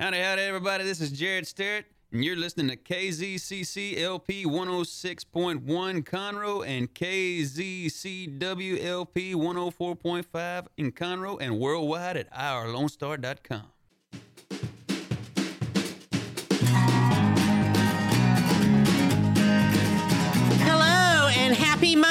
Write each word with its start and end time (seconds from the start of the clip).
Howdy, 0.00 0.18
howdy, 0.20 0.42
everybody. 0.42 0.84
This 0.84 1.00
is 1.00 1.10
Jared 1.10 1.44
Starrett, 1.44 1.86
and 2.12 2.24
you're 2.24 2.36
listening 2.36 2.68
to 2.68 2.76
KZCC 2.76 3.98
LP 4.00 4.44
106.1 4.44 6.04
Conroe 6.04 6.64
and 6.64 6.94
KZCW 6.94 8.84
LP 8.84 9.34
104.5 9.34 10.66
in 10.76 10.92
Conroe 10.92 11.38
and 11.40 11.58
worldwide 11.58 12.16
at 12.16 12.32
ourlonestar.com. 12.32 13.64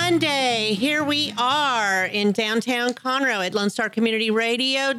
Monday. 0.09 0.73
Here 0.73 1.03
we 1.03 1.33
are 1.37 2.05
in 2.05 2.31
downtown 2.31 2.93
Conroe 2.93 3.45
at 3.45 3.53
Lone 3.53 3.69
Star 3.69 3.89
Community 3.89 4.31
Radio, 4.31 4.93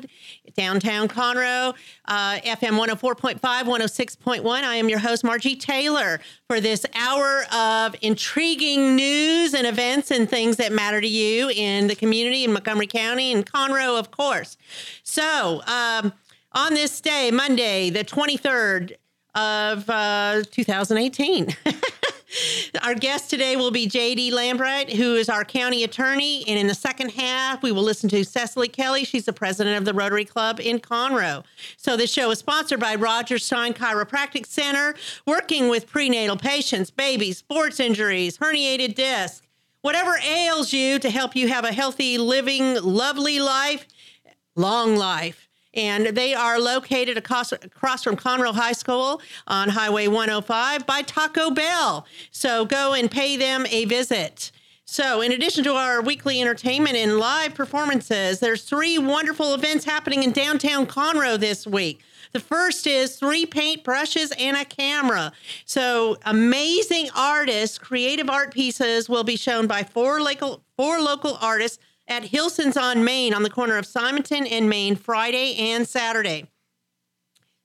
downtown 0.55 1.09
Conroe, 1.09 1.75
uh, 2.05 2.39
FM 2.45 2.79
104.5, 2.79 3.41
106.1. 3.41 4.47
I 4.47 4.77
am 4.77 4.91
your 4.91 4.99
host, 4.99 5.25
Margie 5.25 5.57
Taylor, 5.57 6.21
for 6.47 6.61
this 6.61 6.85
hour 6.95 7.45
of 7.51 7.97
intriguing 8.03 8.97
news 8.97 9.55
and 9.55 9.67
events 9.67 10.11
and 10.11 10.29
things 10.29 10.59
that 10.59 10.73
matter 10.73 11.01
to 11.01 11.09
you 11.09 11.49
in 11.49 11.87
the 11.87 11.97
community 11.97 12.45
in 12.45 12.53
Montgomery 12.53 12.87
County 12.87 13.33
and 13.33 13.51
Conroe, 13.51 13.99
of 13.99 14.11
course. 14.11 14.59
So, 15.05 15.63
um, 15.67 16.13
on 16.53 16.75
this 16.75 17.01
day, 17.01 17.31
Monday, 17.31 17.89
the 17.89 18.05
23rd 18.05 18.93
of 19.35 19.89
uh, 19.89 20.43
2018. 20.51 21.57
Our 22.83 22.95
guest 22.95 23.31
today 23.31 23.57
will 23.57 23.71
be 23.71 23.89
JD 23.89 24.33
Lambright, 24.33 24.93
who 24.93 25.15
is 25.15 25.29
our 25.29 25.45
county 25.45 25.85
attorney. 25.85 26.45
And 26.47 26.59
in 26.59 26.67
the 26.67 26.75
second 26.75 27.11
half, 27.11 27.63
we 27.63 27.73
will 27.73 27.83
listen 27.83 28.09
to 28.11 28.25
Cecily 28.25 28.69
Kelly. 28.69 29.05
She's 29.05 29.25
the 29.25 29.33
president 29.33 29.79
of 29.79 29.85
the 29.85 29.95
Rotary 29.95 30.25
Club 30.25 30.61
in 30.61 30.79
Conroe. 30.79 31.45
So 31.77 31.97
this 31.97 32.13
show 32.13 32.31
is 32.31 32.39
sponsored 32.39 32.81
by 32.81 32.95
Roger 32.95 33.39
Stein 33.39 33.73
Chiropractic 33.73 34.47
Center, 34.47 34.95
working 35.27 35.69
with 35.69 35.87
prenatal 35.87 36.37
patients, 36.37 36.91
babies, 36.91 37.39
sports 37.39 37.81
injuries, 37.81 38.39
herniated 38.39 38.95
disc, 38.95 39.45
whatever 39.81 40.17
ails 40.19 40.73
you 40.73 40.99
to 40.99 41.11
help 41.11 41.35
you 41.35 41.49
have 41.49 41.65
a 41.65 41.73
healthy, 41.73 42.19
living, 42.19 42.75
lovely 42.83 43.41
life, 43.41 43.87
long 44.55 44.97
life 44.97 45.48
and 45.75 46.07
they 46.09 46.35
are 46.35 46.59
located 46.59 47.17
across, 47.17 47.53
across 47.53 48.03
from 48.03 48.17
Conroe 48.17 48.55
High 48.55 48.73
School 48.73 49.21
on 49.47 49.69
Highway 49.69 50.09
105 50.09 50.87
by 50.87 51.03
Taco 51.03 51.51
Bell. 51.51 52.07
So 52.31 52.65
go 52.65 52.95
and 52.95 53.11
pay 53.11 53.37
them 53.37 53.67
a 53.71 53.85
visit. 53.85 54.51
So, 54.91 55.21
in 55.21 55.33
addition 55.33 55.65
to 55.65 55.75
our 55.75 56.01
weekly 56.01 56.41
entertainment 56.41 56.97
and 56.97 57.19
live 57.19 57.55
performances, 57.55 58.41
there's 58.41 58.65
three 58.65 58.97
wonderful 58.97 59.53
events 59.53 59.85
happening 59.85 60.23
in 60.23 60.33
downtown 60.33 60.87
Conroe 60.87 61.39
this 61.39 61.67
week. 61.67 62.01
The 62.33 62.41
first 62.41 62.87
is 62.87 63.17
three 63.17 63.45
paint 63.45 63.85
brushes 63.85 64.33
and 64.39 64.57
a 64.57 64.65
camera. 64.65 65.33
So, 65.67 66.17
amazing 66.25 67.11
artists, 67.15 67.77
creative 67.79 68.31
art 68.31 68.53
pieces 68.53 69.11
will 69.11 69.25
be 69.25 69.37
shown 69.37 69.67
by 69.67 69.83
four 69.83 70.23
local 70.23 70.63
four 70.75 71.01
local 71.01 71.37
artists 71.39 71.79
at 72.09 72.25
Hilson's 72.25 72.77
on 72.77 73.05
Main 73.05 73.35
on 73.35 73.43
the 73.43 73.51
corner 73.51 73.77
of 73.77 73.87
Simonton 73.87 74.47
and 74.47 74.69
Main 74.69 74.97
Friday 74.97 75.55
and 75.57 75.87
Saturday. 75.87 76.47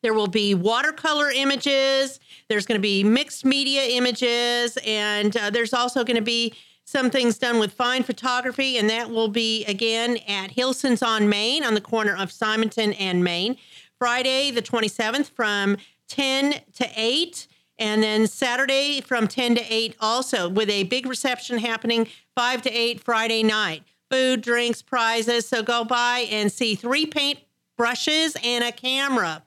There 0.01 0.13
will 0.13 0.27
be 0.27 0.53
watercolor 0.53 1.31
images, 1.31 2.19
there's 2.49 2.65
going 2.65 2.77
to 2.77 2.81
be 2.81 3.05
mixed 3.05 3.45
media 3.45 3.83
images, 3.83 4.77
and 4.85 5.35
uh, 5.37 5.49
there's 5.49 5.73
also 5.73 6.03
going 6.03 6.17
to 6.17 6.21
be 6.21 6.53
some 6.83 7.09
things 7.09 7.37
done 7.37 7.57
with 7.57 7.71
fine 7.71 8.03
photography, 8.03 8.77
and 8.77 8.89
that 8.89 9.09
will 9.09 9.29
be 9.29 9.63
again 9.63 10.17
at 10.27 10.51
Hilson's 10.51 11.01
on 11.01 11.29
Main 11.29 11.63
on 11.63 11.73
the 11.73 11.81
corner 11.81 12.15
of 12.15 12.31
Simonton 12.31 12.91
and 12.93 13.23
Main. 13.23 13.55
Friday, 13.97 14.51
the 14.51 14.61
27th, 14.61 15.29
from 15.29 15.77
10 16.09 16.55
to 16.73 16.89
8. 16.95 17.47
And 17.79 18.03
then 18.03 18.27
Saturday 18.27 19.01
from 19.01 19.27
10 19.27 19.55
to 19.55 19.61
8 19.73 19.95
also, 19.99 20.47
with 20.47 20.69
a 20.69 20.83
big 20.83 21.07
reception 21.07 21.57
happening 21.57 22.07
5 22.35 22.61
to 22.63 22.69
8 22.69 23.01
Friday 23.01 23.41
night 23.41 23.83
food, 24.13 24.41
drinks, 24.41 24.83
prizes. 24.83 25.47
So 25.47 25.63
go 25.63 25.83
by 25.83 26.27
and 26.29 26.51
see 26.51 26.75
three 26.75 27.07
paint 27.07 27.39
brushes 27.75 28.37
and 28.43 28.63
a 28.63 28.71
camera. 28.71 29.41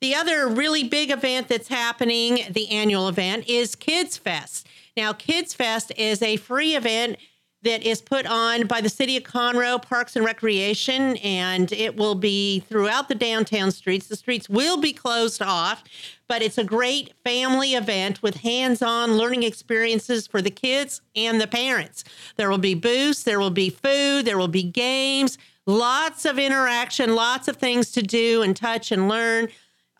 The 0.00 0.14
other 0.14 0.48
really 0.48 0.84
big 0.84 1.10
event 1.10 1.48
that's 1.48 1.68
happening, 1.68 2.40
the 2.50 2.70
annual 2.70 3.08
event, 3.08 3.46
is 3.48 3.74
Kids 3.74 4.16
Fest. 4.16 4.66
Now, 4.96 5.12
Kids 5.12 5.52
Fest 5.52 5.92
is 5.98 6.22
a 6.22 6.36
free 6.36 6.74
event 6.74 7.18
that 7.62 7.82
is 7.82 8.00
put 8.00 8.24
on 8.26 8.66
by 8.66 8.80
the 8.80 8.88
City 8.88 9.16
of 9.16 9.24
Conroe 9.24 9.82
Parks 9.82 10.14
and 10.14 10.24
Recreation, 10.24 11.16
and 11.18 11.72
it 11.72 11.96
will 11.96 12.14
be 12.14 12.60
throughout 12.60 13.08
the 13.08 13.14
downtown 13.14 13.72
streets. 13.72 14.06
The 14.06 14.16
streets 14.16 14.48
will 14.48 14.76
be 14.76 14.92
closed 14.92 15.42
off, 15.42 15.82
but 16.28 16.40
it's 16.40 16.58
a 16.58 16.64
great 16.64 17.14
family 17.24 17.74
event 17.74 18.22
with 18.22 18.36
hands 18.36 18.80
on 18.80 19.16
learning 19.16 19.42
experiences 19.42 20.26
for 20.26 20.40
the 20.40 20.50
kids 20.50 21.00
and 21.16 21.40
the 21.40 21.48
parents. 21.48 22.04
There 22.36 22.48
will 22.48 22.58
be 22.58 22.74
booths, 22.74 23.24
there 23.24 23.40
will 23.40 23.50
be 23.50 23.70
food, 23.70 24.24
there 24.24 24.38
will 24.38 24.46
be 24.46 24.62
games, 24.62 25.36
lots 25.66 26.24
of 26.24 26.38
interaction, 26.38 27.16
lots 27.16 27.48
of 27.48 27.56
things 27.56 27.90
to 27.92 28.02
do 28.02 28.42
and 28.42 28.56
touch 28.56 28.92
and 28.92 29.08
learn 29.08 29.48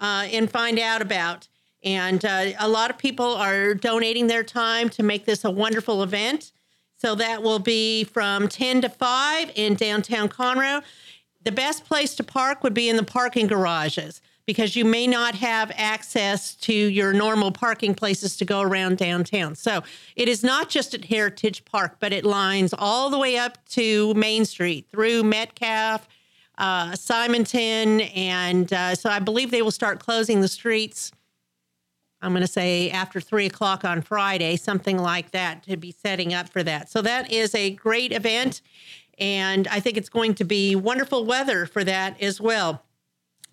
uh, 0.01 0.29
and 0.31 0.49
find 0.51 0.79
out 0.79 1.03
about. 1.03 1.49
And 1.83 2.25
uh, 2.25 2.53
a 2.59 2.69
lot 2.69 2.91
of 2.91 2.99
people 2.99 3.35
are 3.35 3.75
donating 3.75 4.29
their 4.29 4.43
time 4.43 4.89
to 4.91 5.03
make 5.03 5.25
this 5.25 5.45
a 5.45 5.51
wonderful 5.51 6.03
event. 6.03 6.53
So 6.99 7.15
that 7.15 7.43
will 7.43 7.61
be 7.61 8.05
from 8.05 8.49
10 8.49 8.83
to 8.83 8.89
5 8.89 9.53
in 9.55 9.75
downtown 9.75 10.29
Conroe. 10.29 10.83
The 11.45 11.53
best 11.53 11.85
place 11.85 12.15
to 12.17 12.25
park 12.25 12.65
would 12.65 12.75
be 12.75 12.89
in 12.89 12.97
the 12.97 13.05
parking 13.05 13.47
garages 13.47 14.21
because 14.47 14.75
you 14.75 14.85
may 14.85 15.07
not 15.07 15.35
have 15.35 15.71
access 15.77 16.55
to 16.55 16.73
your 16.73 17.13
normal 17.13 17.53
parking 17.53 17.95
places 17.95 18.37
to 18.39 18.45
go 18.45 18.63
around 18.63 18.97
downtown. 18.97 19.55
So 19.55 19.83
it 20.17 20.27
is 20.27 20.43
not 20.43 20.71
just 20.71 20.95
at 20.95 21.05
Heritage 21.05 21.65
Park, 21.67 21.97
but 22.01 22.13
it 22.13 22.25
lines 22.25 22.75
all 22.77 23.11
the 23.11 23.19
way 23.19 23.37
up 23.37 23.65
to 23.71 24.15
Main 24.15 24.45
Street 24.45 24.89
through 24.91 25.23
Metcalf, 25.23 26.09
uh, 26.57 26.97
Simonton. 26.97 28.01
And 28.01 28.73
uh, 28.73 28.95
so 28.95 29.11
I 29.11 29.19
believe 29.19 29.51
they 29.51 29.63
will 29.63 29.71
start 29.71 30.01
closing 30.01 30.41
the 30.41 30.49
streets. 30.49 31.13
I'm 32.21 32.33
going 32.33 32.43
to 32.43 32.53
say 32.53 32.91
after 32.91 33.21
three 33.21 33.47
o'clock 33.47 33.85
on 33.85 34.03
Friday, 34.03 34.57
something 34.57 34.99
like 34.99 35.31
that, 35.31 35.63
to 35.65 35.77
be 35.77 35.93
setting 35.93 36.35
up 36.35 36.49
for 36.49 36.63
that. 36.63 36.91
So 36.91 37.01
that 37.03 37.33
is 37.33 37.55
a 37.55 37.71
great 37.71 38.13
event. 38.13 38.61
And 39.19 39.69
I 39.69 39.81
think 39.81 39.97
it's 39.97 40.09
going 40.09 40.35
to 40.35 40.45
be 40.45 40.75
wonderful 40.77 41.25
weather 41.25 41.67
for 41.67 41.85
that 41.85 42.21
as 42.21 42.41
well 42.41 42.83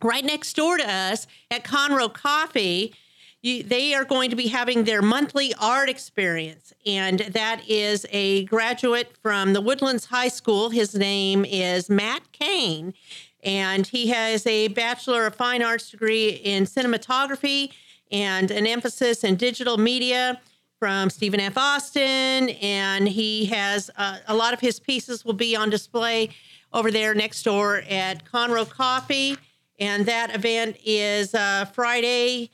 right 0.04 0.26
next 0.26 0.56
door 0.56 0.78
to 0.78 0.90
us 0.90 1.28
at 1.52 1.64
Conroe 1.64 2.14
Coffee. 2.14 2.94
You, 3.42 3.64
they 3.64 3.94
are 3.94 4.06
going 4.06 4.30
to 4.32 4.36
be 4.36 4.48
having 4.48 4.84
their 4.84 5.02
monthly 5.02 5.54
art 5.60 5.88
experience, 5.88 6.74
and 6.86 7.20
that 7.20 7.62
is 7.70 8.06
a 8.10 8.46
graduate 8.46 9.16
from 9.22 9.54
the 9.54 9.62
Woodlands 9.62 10.06
High 10.06 10.30
School. 10.30 10.70
His 10.70 10.96
name 10.96 11.46
is 11.46 11.90
Matt 11.90 12.32
Kane, 12.32 12.94
and 13.44 13.86
he 13.86 14.08
has 14.08 14.48
a 14.48 14.70
Bachelor 14.70 15.28
of 15.28 15.36
Fine 15.36 15.62
Arts 15.62 15.92
degree 15.92 16.30
in 16.30 16.64
cinematography 16.64 17.72
and 18.12 18.52
an 18.52 18.68
emphasis 18.68 19.24
in 19.24 19.36
digital 19.36 19.78
media 19.78 20.40
from 20.80 21.10
Stephen 21.10 21.40
F. 21.40 21.58
Austin. 21.58 22.50
And 22.62 23.08
he 23.08 23.46
has 23.46 23.90
uh, 23.98 24.18
a 24.28 24.36
lot 24.36 24.54
of 24.54 24.60
his 24.60 24.80
pieces 24.80 25.26
will 25.26 25.34
be 25.34 25.56
on 25.56 25.70
display 25.70 26.30
over 26.74 26.92
there 26.92 27.14
next 27.16 27.44
door 27.44 27.84
at 27.90 28.26
Conroe 28.26 28.70
Coffee 28.70 29.38
and 29.80 30.06
that 30.06 30.34
event 30.34 30.78
is 30.86 31.34
uh, 31.34 31.66
Friday 31.66 32.50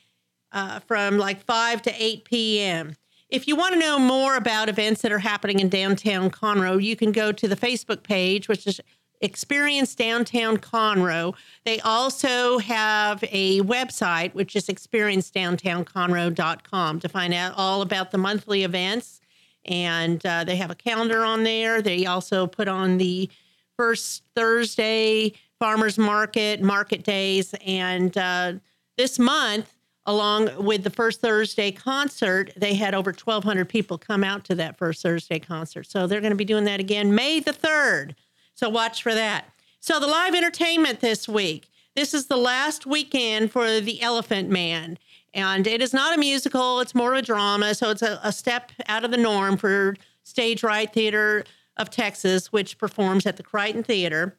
uh, 0.51 0.79
from 0.79 1.17
like 1.17 1.43
5 1.43 1.81
to 1.83 2.03
8 2.03 2.25
p.m. 2.25 2.95
If 3.29 3.47
you 3.47 3.55
want 3.55 3.73
to 3.73 3.79
know 3.79 3.97
more 3.97 4.35
about 4.35 4.69
events 4.69 5.01
that 5.03 5.11
are 5.11 5.19
happening 5.19 5.59
in 5.59 5.69
downtown 5.69 6.29
Conroe, 6.29 6.81
you 6.81 6.95
can 6.95 7.11
go 7.11 7.31
to 7.31 7.47
the 7.47 7.55
Facebook 7.55 8.03
page, 8.03 8.47
which 8.47 8.67
is 8.67 8.81
Experience 9.21 9.95
Downtown 9.95 10.57
Conroe. 10.57 11.33
They 11.63 11.79
also 11.81 12.57
have 12.59 13.23
a 13.23 13.61
website, 13.61 14.33
which 14.33 14.55
is 14.55 14.67
experiencedowntownconroe.com, 14.67 16.99
to 16.99 17.09
find 17.09 17.33
out 17.33 17.53
all 17.55 17.81
about 17.81 18.11
the 18.11 18.17
monthly 18.17 18.63
events. 18.63 19.21
And 19.65 20.25
uh, 20.25 20.43
they 20.43 20.55
have 20.55 20.71
a 20.71 20.75
calendar 20.75 21.23
on 21.23 21.43
there. 21.43 21.81
They 21.81 22.05
also 22.05 22.47
put 22.47 22.67
on 22.67 22.97
the 22.97 23.29
first 23.77 24.23
Thursday 24.35 25.33
farmers 25.59 25.99
market, 25.99 26.61
market 26.61 27.03
days, 27.03 27.53
and 27.65 28.17
uh, 28.17 28.53
this 28.97 29.19
month, 29.19 29.73
along 30.05 30.49
with 30.63 30.83
the 30.83 30.89
first 30.89 31.21
Thursday 31.21 31.71
concert, 31.71 32.51
they 32.57 32.73
had 32.73 32.95
over 32.95 33.11
1,200 33.11 33.69
people 33.69 33.97
come 33.97 34.23
out 34.23 34.43
to 34.45 34.55
that 34.55 34.77
first 34.77 35.03
Thursday 35.03 35.39
concert. 35.39 35.85
So 35.85 36.07
they're 36.07 36.21
going 36.21 36.31
to 36.31 36.35
be 36.35 36.45
doing 36.45 36.65
that 36.65 36.79
again 36.79 37.13
May 37.13 37.39
the 37.39 37.53
3rd. 37.53 38.15
So 38.61 38.69
watch 38.69 39.01
for 39.01 39.15
that. 39.15 39.45
So 39.79 39.99
the 39.99 40.05
live 40.05 40.35
entertainment 40.35 40.99
this 40.99 41.27
week. 41.27 41.71
This 41.95 42.13
is 42.13 42.27
the 42.27 42.37
last 42.37 42.85
weekend 42.85 43.51
for 43.51 43.79
The 43.79 43.99
Elephant 44.03 44.51
Man. 44.51 44.99
And 45.33 45.65
it 45.65 45.81
is 45.81 45.95
not 45.95 46.15
a 46.15 46.19
musical, 46.19 46.79
it's 46.79 46.93
more 46.93 47.13
of 47.13 47.17
a 47.17 47.21
drama. 47.23 47.73
So 47.73 47.89
it's 47.89 48.03
a, 48.03 48.19
a 48.23 48.31
step 48.31 48.71
out 48.87 49.03
of 49.03 49.09
the 49.09 49.17
norm 49.17 49.57
for 49.57 49.95
Stage 50.21 50.61
Right 50.61 50.93
Theater 50.93 51.43
of 51.77 51.89
Texas, 51.89 52.51
which 52.51 52.77
performs 52.77 53.25
at 53.25 53.37
the 53.37 53.41
Crighton 53.41 53.81
Theater. 53.81 54.37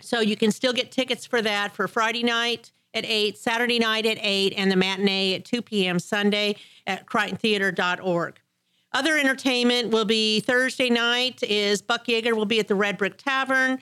So 0.00 0.20
you 0.20 0.38
can 0.38 0.50
still 0.50 0.72
get 0.72 0.90
tickets 0.90 1.26
for 1.26 1.42
that 1.42 1.74
for 1.74 1.86
Friday 1.86 2.22
night 2.22 2.72
at 2.94 3.04
8, 3.04 3.36
Saturday 3.36 3.78
night 3.78 4.06
at 4.06 4.16
8, 4.22 4.54
and 4.56 4.72
the 4.72 4.76
matinee 4.76 5.34
at 5.34 5.44
2 5.44 5.60
p.m. 5.60 5.98
Sunday 5.98 6.56
at 6.86 7.04
crightontheatre.org. 7.04 8.40
Other 8.94 9.18
entertainment 9.18 9.90
will 9.90 10.04
be 10.04 10.38
Thursday 10.38 10.88
night 10.88 11.42
is 11.42 11.82
Buck 11.82 12.06
Yeager 12.06 12.34
will 12.34 12.46
be 12.46 12.60
at 12.60 12.68
the 12.68 12.76
Red 12.76 12.96
Brick 12.96 13.18
Tavern. 13.18 13.80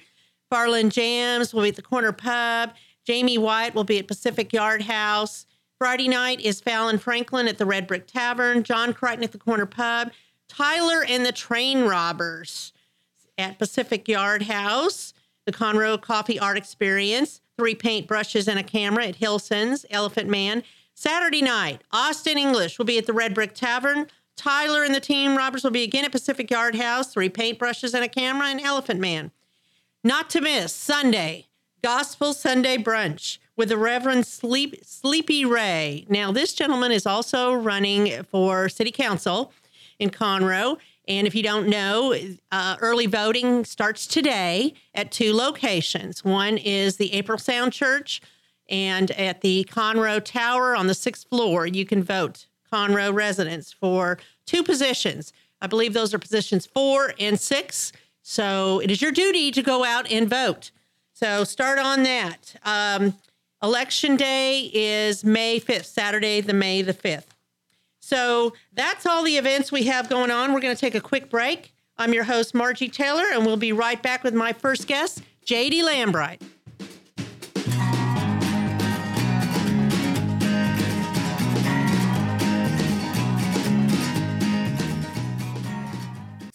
Farland 0.49 0.91
Jams 0.91 1.53
will 1.53 1.63
be 1.63 1.69
at 1.69 1.77
the 1.77 1.83
Corner 1.83 2.13
Pub. 2.13 2.73
Jamie 3.05 3.37
White 3.37 3.75
will 3.75 3.85
be 3.85 3.99
at 3.99 4.09
Pacific 4.09 4.55
Yard 4.55 4.81
House. 4.81 5.45
Friday 5.79 6.09
night 6.09 6.41
is 6.41 6.63
Fallon 6.63 6.97
Franklin 6.97 7.47
at 7.47 7.59
the 7.59 7.67
Red 7.67 7.87
Brick 7.87 8.07
Tavern. 8.07 8.63
John 8.63 8.95
Crichton 8.95 9.23
at 9.23 9.33
the 9.33 9.39
Corner 9.39 9.67
Pub. 9.67 10.13
Tyler 10.49 11.05
and 11.07 11.27
the 11.27 11.33
Train 11.33 11.83
Robbers 11.83 12.73
at 13.37 13.59
Pacific 13.59 14.09
Yard 14.09 14.43
House. 14.43 15.13
The 15.45 15.53
Conroe 15.53 16.01
Coffee 16.01 16.39
Art 16.39 16.57
Experience. 16.57 17.43
Three 17.59 17.75
paint 17.75 18.07
brushes 18.07 18.49
and 18.49 18.59
a 18.59 18.63
camera 18.63 19.09
at 19.09 19.17
Hilson's. 19.17 19.85
Elephant 19.91 20.31
Man. 20.31 20.63
Saturday 20.95 21.43
night, 21.43 21.83
Austin 21.91 22.39
English 22.39 22.79
will 22.79 22.87
be 22.87 22.97
at 22.97 23.07
the 23.07 23.13
Red 23.13 23.35
Brick 23.35 23.55
Tavern. 23.55 24.07
Tyler 24.43 24.83
and 24.83 24.93
the 24.93 24.99
Train 24.99 25.37
Robbers 25.37 25.63
will 25.63 25.71
be 25.71 25.85
again 25.85 26.05
at 26.05 26.11
Pacific 26.11 26.51
Yard 26.51 26.75
House. 26.75 27.13
Three 27.13 27.29
paintbrushes 27.29 27.95
and 27.95 28.03
a 28.03 28.09
camera 28.09 28.49
and 28.49 28.61
Elephant 28.61 28.99
Man. 28.99 29.31
Not 30.03 30.29
to 30.31 30.41
miss, 30.41 30.75
Sunday, 30.75 31.47
Gospel 31.81 32.33
Sunday 32.33 32.77
Brunch 32.77 33.39
with 33.57 33.69
the 33.69 33.77
Reverend 33.77 34.27
Sleep, 34.27 34.85
Sleepy 34.85 35.45
Ray. 35.45 36.07
Now, 36.09 36.33
this 36.33 36.55
gentleman 36.55 36.91
is 36.91 37.07
also 37.07 37.55
running 37.55 38.25
for 38.25 38.69
City 38.69 38.91
Council 38.91 39.53
in 40.01 40.11
Conroe. 40.11 40.77
And 41.07 41.29
if 41.29 41.37
you 41.37 41.45
don't 41.45 41.69
know, 41.69 42.13
uh, 42.51 42.77
early 42.81 43.07
voting 43.07 43.65
starts 43.65 44.09
today 44.09 44.75
at 44.93 45.13
two 45.13 45.33
locations. 45.33 46.25
One 46.25 46.59
is 46.59 46.97
the 46.97 47.13
April 47.13 47.39
Sound 47.39 47.73
Church, 47.73 48.21
and 48.69 49.13
at 49.13 49.43
the 49.43 49.69
Conroe 49.71 50.25
Tower 50.25 50.75
on 50.75 50.89
the 50.89 50.95
sixth 50.95 51.29
floor, 51.29 51.65
you 51.65 51.87
can 51.87 52.03
vote 52.03 52.47
Conroe 52.73 53.13
residents 53.13 53.73
for 53.73 54.19
two 54.47 54.63
positions. 54.63 55.33
I 55.61 55.67
believe 55.67 55.93
those 55.93 56.15
are 56.15 56.19
positions 56.19 56.67
four 56.67 57.15
and 57.19 57.39
six. 57.39 57.93
So 58.23 58.81
it 58.81 58.91
is 58.91 59.03
your 59.03 59.13
duty 59.13 59.51
to 59.51 59.63
go 59.63 59.85
out 59.85 60.11
and 60.11 60.29
vote. 60.29 60.71
So 61.13 61.45
start 61.45 61.79
on 61.79 62.03
that. 62.05 62.57
Um, 62.65 63.15
election 63.63 64.17
day 64.17 64.71
is 64.73 65.25
May 65.25 65.61
5th, 65.61 65.85
Saturday, 65.85 66.41
the 66.41 66.55
May 66.55 66.83
the 66.83 66.95
5th. 66.95 67.27
So 68.01 68.55
that's 68.73 69.07
all 69.07 69.23
the 69.23 69.37
events 69.37 69.71
we 69.71 69.85
have 69.85 70.09
going 70.09 70.31
on. 70.31 70.53
We're 70.53 70.61
going 70.61 70.75
to 70.75 70.81
take 70.81 70.95
a 70.95 71.01
quick 71.01 71.31
break. 71.31 71.73
I'm 71.99 72.13
your 72.13 72.25
host, 72.25 72.55
Margie 72.55 72.89
Taylor, 72.89 73.25
and 73.33 73.47
we'll 73.47 73.57
be 73.57 73.73
right 73.73 74.03
back 74.03 74.25
with 74.25 74.35
my 74.35 74.53
first 74.53 74.89
guest, 74.89 75.23
JD 75.47 75.83
Lambright. 75.83 76.41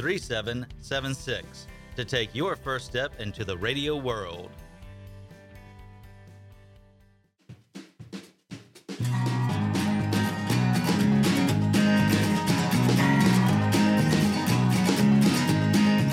3776 0.00 1.66
to 1.94 2.06
take 2.06 2.34
your 2.34 2.56
first 2.56 2.86
step 2.86 3.20
into 3.20 3.44
the 3.44 3.54
radio 3.58 3.96
world. 3.96 4.48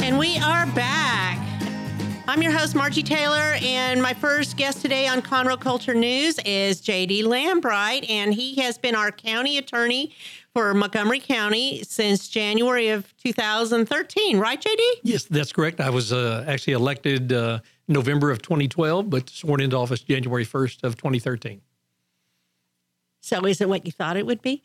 And 0.04 0.20
we 0.20 0.38
are 0.40 0.66
back. 0.76 1.27
I'm 2.38 2.44
your 2.44 2.52
host, 2.52 2.76
Margie 2.76 3.02
Taylor, 3.02 3.58
and 3.64 4.00
my 4.00 4.14
first 4.14 4.58
guest 4.58 4.84
today 4.84 5.08
on 5.08 5.24
Conroe 5.24 5.60
Culture 5.60 5.96
News 5.96 6.38
is 6.46 6.80
JD 6.82 7.24
Lambright, 7.24 8.08
and 8.08 8.32
he 8.32 8.54
has 8.62 8.78
been 8.78 8.94
our 8.94 9.12
county 9.12 9.58
attorney 9.58 10.14
for 10.54 10.76
Montgomery 10.76 11.20
County 11.20 11.82
since 11.82 12.30
January 12.30 12.90
of 12.90 13.12
2013, 13.24 14.38
right, 14.38 14.62
JD? 14.62 14.80
Yes, 15.02 15.24
that's 15.24 15.52
correct. 15.52 15.82
I 15.82 15.90
was 15.90 16.14
uh, 16.14 16.46
actually 16.48 16.74
elected 16.74 17.34
uh, 17.34 17.62
November 17.88 18.30
of 18.30 18.44
2012, 18.44 19.10
but 19.10 19.32
sworn 19.32 19.60
into 19.60 19.76
office 19.76 20.02
January 20.02 20.46
1st 20.46 20.84
of 20.84 20.96
2013. 20.96 21.60
So, 23.22 23.44
is 23.48 23.62
it 23.62 23.68
what 23.68 23.88
you 23.88 23.92
thought 23.92 24.16
it 24.16 24.28
would 24.28 24.44
be? 24.44 24.62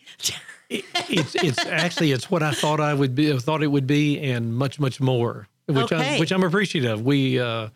it, 0.69 0.85
it's 1.09 1.35
it's 1.37 1.65
actually 1.65 2.13
it's 2.13 2.31
what 2.31 2.43
I 2.43 2.51
thought 2.51 2.81
I 2.81 2.93
would 2.93 3.15
be, 3.15 3.35
thought 3.39 3.63
it 3.63 3.69
would 3.69 3.87
be, 3.87 4.21
and 4.21 4.55
much 4.55 4.79
much 4.79 5.01
more, 5.01 5.49
which 5.75 5.93
Okay. 5.93 6.15
I'm, 6.15 6.21
which 6.21 6.33
I'm 6.33 6.43
appreciative. 6.43 7.03
We 7.03 7.39
uh, 7.41 7.69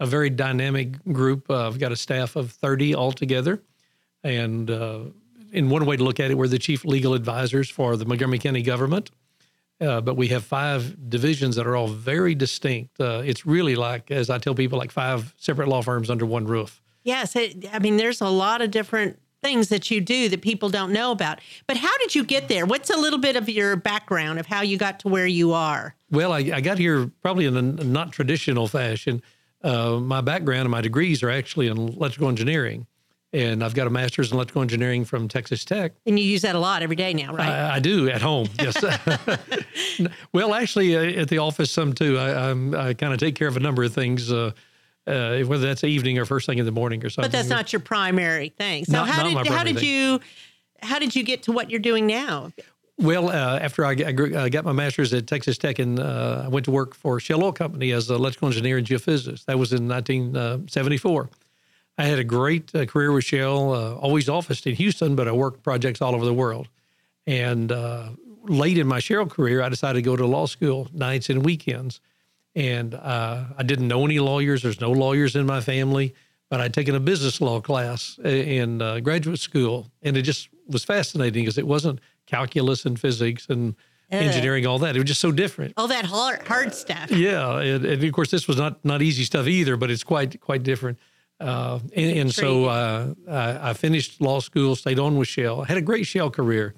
a 0.00 0.06
very 0.06 0.30
dynamic 0.30 1.02
group. 1.12 1.50
Uh, 1.50 1.66
I've 1.66 1.78
got 1.78 1.92
a 1.92 1.96
staff 1.96 2.36
of 2.36 2.52
30 2.52 2.94
altogether, 2.94 3.62
and 4.22 4.70
uh, 4.70 5.00
in 5.52 5.70
one 5.70 5.84
way 5.86 5.96
to 5.96 6.04
look 6.04 6.20
at 6.20 6.30
it, 6.30 6.36
we're 6.36 6.48
the 6.48 6.58
chief 6.58 6.84
legal 6.84 7.14
advisors 7.14 7.68
for 7.70 7.96
the 7.96 8.04
Montgomery 8.04 8.38
County 8.38 8.62
government. 8.62 9.10
Uh, 9.80 10.00
but 10.00 10.16
we 10.16 10.26
have 10.28 10.44
five 10.44 11.08
divisions 11.08 11.54
that 11.54 11.64
are 11.64 11.76
all 11.76 11.86
very 11.86 12.34
distinct. 12.34 13.00
Uh, 13.00 13.22
it's 13.24 13.46
really 13.46 13.76
like, 13.76 14.10
as 14.10 14.28
I 14.28 14.38
tell 14.38 14.52
people, 14.54 14.76
like 14.76 14.90
five 14.90 15.32
separate 15.36 15.68
law 15.68 15.82
firms 15.82 16.10
under 16.10 16.26
one 16.26 16.46
roof. 16.46 16.82
yes. 17.04 17.36
It, 17.36 17.64
I 17.72 17.78
mean, 17.78 17.96
there's 17.96 18.20
a 18.20 18.28
lot 18.28 18.60
of 18.60 18.72
different 18.72 19.20
things 19.40 19.68
that 19.68 19.88
you 19.88 20.00
do 20.00 20.28
that 20.30 20.42
people 20.42 20.68
don't 20.68 20.92
know 20.92 21.12
about. 21.12 21.38
But 21.68 21.76
how 21.76 21.96
did 21.98 22.12
you 22.16 22.24
get 22.24 22.48
there? 22.48 22.66
What's 22.66 22.90
a 22.90 22.96
little 22.96 23.20
bit 23.20 23.36
of 23.36 23.48
your 23.48 23.76
background 23.76 24.40
of 24.40 24.46
how 24.46 24.62
you 24.62 24.76
got 24.78 24.98
to 25.00 25.08
where 25.08 25.28
you 25.28 25.52
are? 25.52 25.94
Well, 26.10 26.32
I, 26.32 26.38
I 26.38 26.60
got 26.60 26.78
here 26.78 27.10
probably 27.22 27.46
in 27.46 27.56
a 27.56 27.62
not 27.62 28.12
traditional 28.12 28.68
fashion. 28.68 29.22
Uh, 29.62 29.98
my 30.00 30.20
background 30.20 30.62
and 30.62 30.70
my 30.70 30.80
degrees 30.80 31.22
are 31.22 31.30
actually 31.30 31.66
in 31.66 31.76
electrical 31.76 32.28
engineering, 32.28 32.86
and 33.32 33.62
I've 33.62 33.74
got 33.74 33.86
a 33.86 33.90
master's 33.90 34.30
in 34.30 34.36
electrical 34.36 34.62
engineering 34.62 35.04
from 35.04 35.28
Texas 35.28 35.64
Tech. 35.64 35.92
And 36.06 36.18
you 36.18 36.24
use 36.24 36.42
that 36.42 36.54
a 36.54 36.58
lot 36.58 36.82
every 36.82 36.96
day 36.96 37.12
now, 37.12 37.34
right? 37.34 37.48
I, 37.48 37.76
I 37.76 37.78
do 37.80 38.08
at 38.08 38.22
home. 38.22 38.48
Yes. 38.58 38.82
well, 40.32 40.54
actually, 40.54 40.96
uh, 40.96 41.20
at 41.20 41.28
the 41.28 41.38
office 41.38 41.70
some 41.70 41.92
too. 41.92 42.16
I, 42.18 42.50
I 42.50 42.94
kind 42.94 43.12
of 43.12 43.18
take 43.18 43.34
care 43.34 43.48
of 43.48 43.56
a 43.56 43.60
number 43.60 43.82
of 43.84 43.92
things. 43.92 44.32
Uh, 44.32 44.52
uh, 45.08 45.40
whether 45.44 45.66
that's 45.66 45.84
evening 45.84 46.18
or 46.18 46.26
first 46.26 46.46
thing 46.46 46.58
in 46.58 46.66
the 46.66 46.72
morning 46.72 47.02
or 47.04 47.08
something. 47.08 47.30
But 47.30 47.36
that's 47.36 47.48
not 47.48 47.72
your 47.72 47.80
primary 47.80 48.50
thing. 48.50 48.84
So 48.84 48.92
Not- 48.92 49.08
how 49.08 49.22
not 49.22 49.44
did 49.44 49.52
how 49.52 49.64
did 49.64 49.78
thing. 49.78 49.84
you 49.86 50.20
how 50.82 50.98
did 50.98 51.16
you 51.16 51.22
get 51.22 51.44
to 51.44 51.52
what 51.52 51.70
you're 51.70 51.80
doing 51.80 52.06
now? 52.06 52.52
Well, 53.00 53.28
uh, 53.28 53.60
after 53.60 53.84
I, 53.84 53.92
I 53.92 54.12
uh, 54.12 54.48
got 54.48 54.64
my 54.64 54.72
master's 54.72 55.14
at 55.14 55.28
Texas 55.28 55.56
Tech, 55.56 55.78
and 55.78 56.00
uh, 56.00 56.42
I 56.46 56.48
went 56.48 56.64
to 56.64 56.72
work 56.72 56.96
for 56.96 57.20
Shell 57.20 57.44
Oil 57.44 57.52
Company 57.52 57.92
as 57.92 58.10
an 58.10 58.16
electrical 58.16 58.48
engineer 58.48 58.76
and 58.76 58.84
geophysicist. 58.84 59.44
That 59.44 59.56
was 59.56 59.72
in 59.72 59.86
1974. 59.86 61.30
I 61.96 62.04
had 62.04 62.18
a 62.18 62.24
great 62.24 62.74
uh, 62.74 62.86
career 62.86 63.12
with 63.12 63.24
Shell, 63.24 63.72
uh, 63.72 63.94
always 63.94 64.28
officed 64.28 64.66
in 64.66 64.74
Houston, 64.74 65.14
but 65.14 65.28
I 65.28 65.32
worked 65.32 65.62
projects 65.62 66.02
all 66.02 66.12
over 66.12 66.24
the 66.24 66.34
world. 66.34 66.68
And 67.24 67.70
uh, 67.70 68.10
late 68.42 68.78
in 68.78 68.88
my 68.88 68.98
Shell 68.98 69.26
career, 69.26 69.62
I 69.62 69.68
decided 69.68 69.98
to 69.98 70.02
go 70.02 70.16
to 70.16 70.26
law 70.26 70.46
school 70.46 70.88
nights 70.92 71.30
and 71.30 71.44
weekends. 71.44 72.00
And 72.56 72.94
uh, 72.94 73.44
I 73.56 73.62
didn't 73.62 73.86
know 73.86 74.04
any 74.04 74.18
lawyers. 74.18 74.62
There's 74.62 74.80
no 74.80 74.90
lawyers 74.90 75.36
in 75.36 75.46
my 75.46 75.60
family, 75.60 76.16
but 76.50 76.60
I'd 76.60 76.74
taken 76.74 76.96
a 76.96 77.00
business 77.00 77.40
law 77.40 77.60
class 77.60 78.18
in 78.24 78.82
uh, 78.82 78.98
graduate 78.98 79.38
school, 79.38 79.86
and 80.02 80.16
it 80.16 80.22
just 80.22 80.48
was 80.66 80.82
fascinating 80.82 81.44
because 81.44 81.58
it 81.58 81.66
wasn't 81.66 82.00
calculus 82.28 82.84
and 82.84 83.00
physics 83.00 83.46
and 83.48 83.74
engineering, 84.10 84.66
all 84.66 84.78
that. 84.78 84.96
It 84.96 85.00
was 85.00 85.08
just 85.08 85.20
so 85.20 85.32
different. 85.32 85.74
All 85.76 85.88
that 85.88 86.04
hard 86.04 86.46
hard 86.46 86.74
stuff. 86.74 87.10
Yeah, 87.10 87.58
and, 87.58 87.84
and 87.84 88.04
of 88.04 88.12
course, 88.12 88.30
this 88.30 88.46
was 88.46 88.56
not 88.56 88.84
not 88.84 89.02
easy 89.02 89.24
stuff 89.24 89.46
either, 89.46 89.76
but 89.76 89.90
it's 89.90 90.04
quite 90.04 90.40
quite 90.40 90.62
different. 90.62 90.98
Uh, 91.40 91.78
and, 91.94 92.18
and 92.18 92.34
so 92.34 92.64
uh, 92.64 93.14
I, 93.28 93.70
I 93.70 93.72
finished 93.72 94.20
law 94.20 94.40
school, 94.40 94.74
stayed 94.74 94.98
on 94.98 95.16
with 95.16 95.28
Shell, 95.28 95.62
had 95.62 95.76
a 95.76 95.82
great 95.82 96.04
Shell 96.04 96.30
career. 96.30 96.74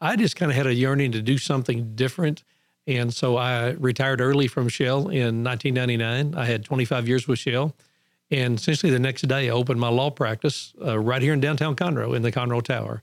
I 0.00 0.14
just 0.14 0.36
kind 0.36 0.52
of 0.52 0.56
had 0.56 0.66
a 0.66 0.74
yearning 0.74 1.12
to 1.12 1.22
do 1.22 1.36
something 1.36 1.94
different, 1.96 2.44
and 2.86 3.12
so 3.12 3.36
I 3.36 3.70
retired 3.70 4.20
early 4.20 4.46
from 4.46 4.68
Shell 4.68 5.08
in 5.08 5.42
1999. 5.42 6.34
I 6.36 6.44
had 6.44 6.64
25 6.64 7.08
years 7.08 7.26
with 7.26 7.40
Shell, 7.40 7.74
and 8.30 8.58
essentially 8.58 8.92
the 8.92 8.98
next 8.98 9.22
day 9.22 9.48
I 9.48 9.50
opened 9.50 9.80
my 9.80 9.88
law 9.88 10.10
practice 10.10 10.74
uh, 10.84 10.98
right 10.98 11.22
here 11.22 11.32
in 11.32 11.40
downtown 11.40 11.74
Conroe 11.74 12.14
in 12.14 12.22
the 12.22 12.30
Conroe 12.30 12.62
Tower. 12.62 13.02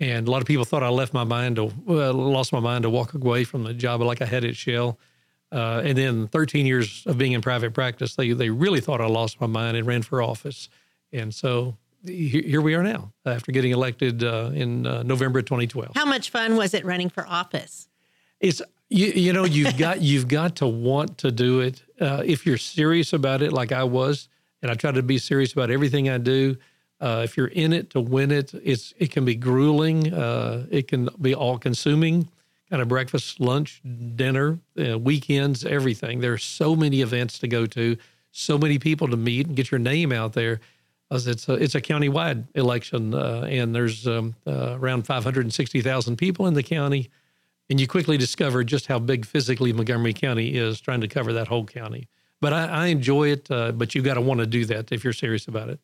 And 0.00 0.26
a 0.26 0.30
lot 0.30 0.40
of 0.40 0.46
people 0.46 0.64
thought 0.64 0.82
I 0.82 0.88
left 0.88 1.14
my 1.14 1.24
mind 1.24 1.56
to 1.56 1.72
well, 1.86 2.12
lost 2.14 2.52
my 2.52 2.60
mind 2.60 2.82
to 2.82 2.90
walk 2.90 3.14
away 3.14 3.44
from 3.44 3.64
the 3.64 3.74
job 3.74 4.00
like 4.00 4.20
I 4.20 4.26
had 4.26 4.44
at 4.44 4.56
Shell. 4.56 4.98
Uh, 5.52 5.82
and 5.84 5.96
then 5.96 6.26
13 6.28 6.66
years 6.66 7.04
of 7.06 7.16
being 7.16 7.32
in 7.32 7.40
private 7.40 7.72
practice, 7.74 8.16
they 8.16 8.32
they 8.32 8.50
really 8.50 8.80
thought 8.80 9.00
I 9.00 9.06
lost 9.06 9.40
my 9.40 9.46
mind 9.46 9.76
and 9.76 9.86
ran 9.86 10.02
for 10.02 10.20
office. 10.20 10.68
And 11.12 11.32
so 11.32 11.76
he- 12.04 12.42
here 12.42 12.60
we 12.60 12.74
are 12.74 12.82
now 12.82 13.12
after 13.24 13.52
getting 13.52 13.70
elected 13.70 14.24
uh, 14.24 14.50
in 14.52 14.86
uh, 14.86 15.04
November 15.04 15.42
2012. 15.42 15.92
How 15.94 16.04
much 16.04 16.30
fun 16.30 16.56
was 16.56 16.74
it 16.74 16.84
running 16.84 17.08
for 17.08 17.26
office? 17.28 17.88
It's 18.40 18.60
you, 18.90 19.06
you 19.06 19.32
know 19.32 19.44
you've 19.44 19.76
got 19.78 20.00
you've 20.10 20.26
got 20.26 20.56
to 20.56 20.66
want 20.66 21.18
to 21.18 21.30
do 21.30 21.60
it 21.60 21.82
uh, 22.00 22.22
if 22.24 22.44
you're 22.44 22.58
serious 22.58 23.12
about 23.12 23.40
it, 23.42 23.52
like 23.52 23.70
I 23.70 23.84
was, 23.84 24.28
and 24.60 24.72
I 24.72 24.74
try 24.74 24.90
to 24.90 25.02
be 25.02 25.18
serious 25.18 25.52
about 25.52 25.70
everything 25.70 26.08
I 26.08 26.18
do. 26.18 26.56
Uh, 27.00 27.22
if 27.24 27.36
you're 27.36 27.48
in 27.48 27.72
it 27.72 27.90
to 27.90 28.00
win 28.00 28.30
it, 28.30 28.54
it's 28.62 28.94
it 28.98 29.10
can 29.10 29.24
be 29.24 29.34
grueling. 29.34 30.12
Uh, 30.12 30.66
it 30.70 30.88
can 30.88 31.08
be 31.20 31.34
all 31.34 31.58
consuming. 31.58 32.28
Kind 32.70 32.80
of 32.80 32.88
breakfast, 32.88 33.40
lunch, 33.40 33.82
dinner, 34.16 34.58
uh, 34.78 34.98
weekends, 34.98 35.64
everything. 35.64 36.20
There 36.20 36.32
are 36.32 36.38
so 36.38 36.74
many 36.74 37.02
events 37.02 37.38
to 37.40 37.48
go 37.48 37.66
to, 37.66 37.96
so 38.32 38.56
many 38.56 38.78
people 38.78 39.08
to 39.08 39.16
meet 39.16 39.46
and 39.46 39.54
get 39.54 39.70
your 39.70 39.78
name 39.78 40.12
out 40.12 40.32
there. 40.32 40.60
As 41.10 41.26
it's 41.26 41.48
a, 41.48 41.52
it's 41.54 41.74
a 41.74 41.80
county-wide 41.80 42.46
election, 42.56 43.14
uh, 43.14 43.46
and 43.48 43.74
there's 43.74 44.06
um, 44.06 44.34
uh, 44.46 44.78
around 44.80 45.06
560,000 45.06 46.16
people 46.16 46.46
in 46.46 46.54
the 46.54 46.62
county. 46.62 47.10
And 47.70 47.78
you 47.78 47.86
quickly 47.86 48.16
discover 48.16 48.64
just 48.64 48.86
how 48.86 48.98
big 48.98 49.26
physically 49.26 49.72
Montgomery 49.72 50.12
County 50.12 50.56
is, 50.56 50.80
trying 50.80 51.02
to 51.02 51.08
cover 51.08 51.32
that 51.34 51.48
whole 51.48 51.64
county. 51.64 52.08
But 52.40 52.52
I, 52.52 52.66
I 52.66 52.86
enjoy 52.86 53.28
it, 53.28 53.50
uh, 53.50 53.72
but 53.72 53.94
you've 53.94 54.04
got 54.04 54.14
to 54.14 54.20
want 54.20 54.40
to 54.40 54.46
do 54.46 54.64
that 54.66 54.92
if 54.92 55.04
you're 55.04 55.12
serious 55.12 55.46
about 55.46 55.68
it. 55.68 55.80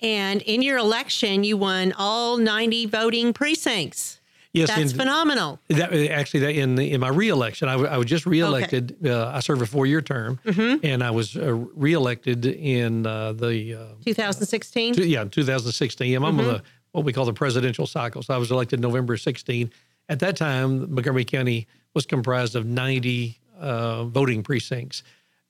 And 0.00 0.42
in 0.42 0.62
your 0.62 0.78
election, 0.78 1.42
you 1.44 1.56
won 1.56 1.92
all 1.96 2.36
90 2.36 2.86
voting 2.86 3.32
precincts. 3.32 4.20
Yes, 4.52 4.68
That's 4.68 4.92
in, 4.92 4.98
phenomenal. 4.98 5.60
that 5.68 5.92
actually 6.10 6.40
that 6.40 6.54
in 6.54 6.78
in 6.78 6.98
my 7.00 7.08
reelection, 7.08 7.68
I, 7.68 7.72
w- 7.72 7.90
I 7.90 7.98
was 7.98 8.06
just 8.06 8.24
reelected. 8.24 8.96
Uh, 9.06 9.30
I 9.34 9.40
served 9.40 9.60
a 9.60 9.66
four 9.66 9.84
year 9.84 10.00
term, 10.00 10.40
Mm-hmm. 10.46 10.84
and 10.86 11.04
I 11.04 11.10
was 11.10 11.36
uh, 11.36 11.52
reelected 11.74 12.46
in 12.46 13.06
uh, 13.06 13.32
the 13.34 13.74
uh, 13.74 13.84
2016. 14.06 14.94
two- 14.94 15.06
yeah 15.06 15.24
2016. 15.24 16.14
I'm 16.16 16.24
on 16.24 16.36
Mm-hmm. 16.38 16.46
the 16.46 16.62
what 16.92 17.04
we 17.04 17.12
call 17.12 17.26
the 17.26 17.34
presidential 17.34 17.86
cycle. 17.86 18.22
So 18.22 18.32
I 18.32 18.38
was 18.38 18.50
elected 18.50 18.80
November 18.80 19.18
16. 19.18 19.70
At 20.08 20.20
that 20.20 20.36
time, 20.38 20.90
Montgomery 20.94 21.26
County 21.26 21.66
was 21.92 22.06
comprised 22.06 22.56
of 22.56 22.64
90 22.64 23.38
uh, 23.60 24.04
voting 24.04 24.42
precincts. 24.42 25.02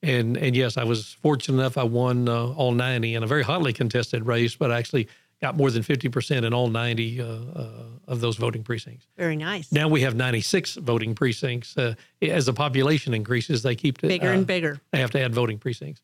And 0.03 0.37
and 0.37 0.55
yes, 0.55 0.77
I 0.77 0.83
was 0.83 1.13
fortunate 1.21 1.59
enough. 1.59 1.77
I 1.77 1.83
won 1.83 2.29
uh, 2.29 2.53
all 2.53 2.71
90 2.71 3.15
in 3.15 3.23
a 3.23 3.27
very 3.27 3.43
hotly 3.43 3.73
contested 3.73 4.25
race, 4.25 4.55
but 4.55 4.71
I 4.71 4.77
actually 4.77 5.07
got 5.41 5.55
more 5.55 5.69
than 5.69 5.83
50% 5.83 6.43
in 6.43 6.53
all 6.53 6.67
90 6.67 7.21
uh, 7.21 7.25
uh, 7.25 7.69
of 8.07 8.21
those 8.21 8.37
voting 8.37 8.63
precincts. 8.63 9.07
Very 9.17 9.35
nice. 9.35 9.71
Now 9.71 9.87
we 9.87 10.01
have 10.01 10.15
96 10.15 10.75
voting 10.75 11.13
precincts. 11.13 11.77
Uh, 11.77 11.93
as 12.21 12.47
the 12.47 12.53
population 12.53 13.13
increases, 13.13 13.61
they 13.61 13.75
keep 13.75 13.99
to, 13.99 14.07
Bigger 14.07 14.29
uh, 14.29 14.33
and 14.33 14.47
bigger. 14.47 14.81
They 14.91 14.99
have 14.99 15.11
to 15.11 15.21
add 15.21 15.33
voting 15.33 15.59
precincts. 15.59 16.01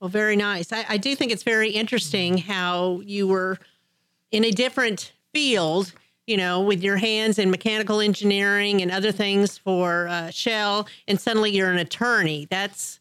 Well, 0.00 0.10
very 0.10 0.36
nice. 0.36 0.72
I, 0.72 0.84
I 0.88 0.96
do 0.96 1.14
think 1.16 1.32
it's 1.32 1.42
very 1.42 1.70
interesting 1.70 2.38
how 2.38 3.00
you 3.04 3.28
were 3.28 3.58
in 4.30 4.44
a 4.44 4.50
different 4.50 5.12
field, 5.32 5.92
you 6.26 6.36
know, 6.36 6.60
with 6.60 6.82
your 6.82 6.96
hands 6.96 7.38
in 7.38 7.50
mechanical 7.50 8.00
engineering 8.00 8.82
and 8.82 8.90
other 8.90 9.12
things 9.12 9.56
for 9.56 10.08
uh, 10.08 10.30
Shell, 10.30 10.88
and 11.08 11.20
suddenly 11.20 11.50
you're 11.50 11.70
an 11.70 11.78
attorney. 11.78 12.46
That's, 12.50 13.00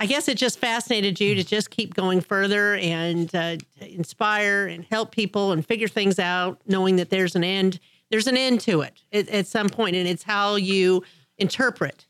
I 0.00 0.06
guess 0.06 0.28
it 0.28 0.38
just 0.38 0.58
fascinated 0.58 1.20
you 1.20 1.34
to 1.34 1.44
just 1.44 1.68
keep 1.68 1.92
going 1.92 2.22
further 2.22 2.76
and 2.76 3.32
uh, 3.34 3.58
inspire 3.82 4.66
and 4.66 4.82
help 4.82 5.14
people 5.14 5.52
and 5.52 5.64
figure 5.64 5.88
things 5.88 6.18
out, 6.18 6.58
knowing 6.66 6.96
that 6.96 7.10
there's 7.10 7.36
an 7.36 7.44
end. 7.44 7.78
There's 8.10 8.26
an 8.26 8.36
end 8.36 8.62
to 8.62 8.80
it 8.80 8.94
at, 9.12 9.28
at 9.28 9.46
some 9.46 9.68
point, 9.68 9.96
and 9.96 10.08
it's 10.08 10.22
how 10.22 10.56
you 10.56 11.04
interpret 11.36 12.06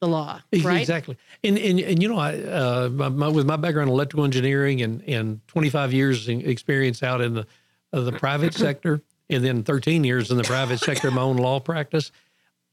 the 0.00 0.08
law, 0.08 0.40
right? 0.62 0.80
Exactly. 0.80 1.18
And, 1.44 1.58
and, 1.58 1.78
and 1.80 2.02
you 2.02 2.08
know, 2.08 2.16
I, 2.16 2.38
uh, 2.38 2.88
my, 2.90 3.10
my, 3.10 3.28
with 3.28 3.46
my 3.46 3.56
background 3.56 3.88
in 3.88 3.94
electrical 3.94 4.24
engineering 4.24 4.80
and, 4.80 5.02
and 5.06 5.46
25 5.48 5.92
years 5.92 6.26
experience 6.28 7.02
out 7.02 7.20
in 7.20 7.34
the, 7.34 7.46
uh, 7.92 8.00
the 8.00 8.12
private 8.12 8.54
sector, 8.54 9.02
and 9.28 9.44
then 9.44 9.62
13 9.62 10.02
years 10.02 10.30
in 10.30 10.38
the 10.38 10.44
private 10.44 10.80
sector 10.80 11.10
my 11.10 11.22
own 11.22 11.36
law 11.36 11.60
practice, 11.60 12.10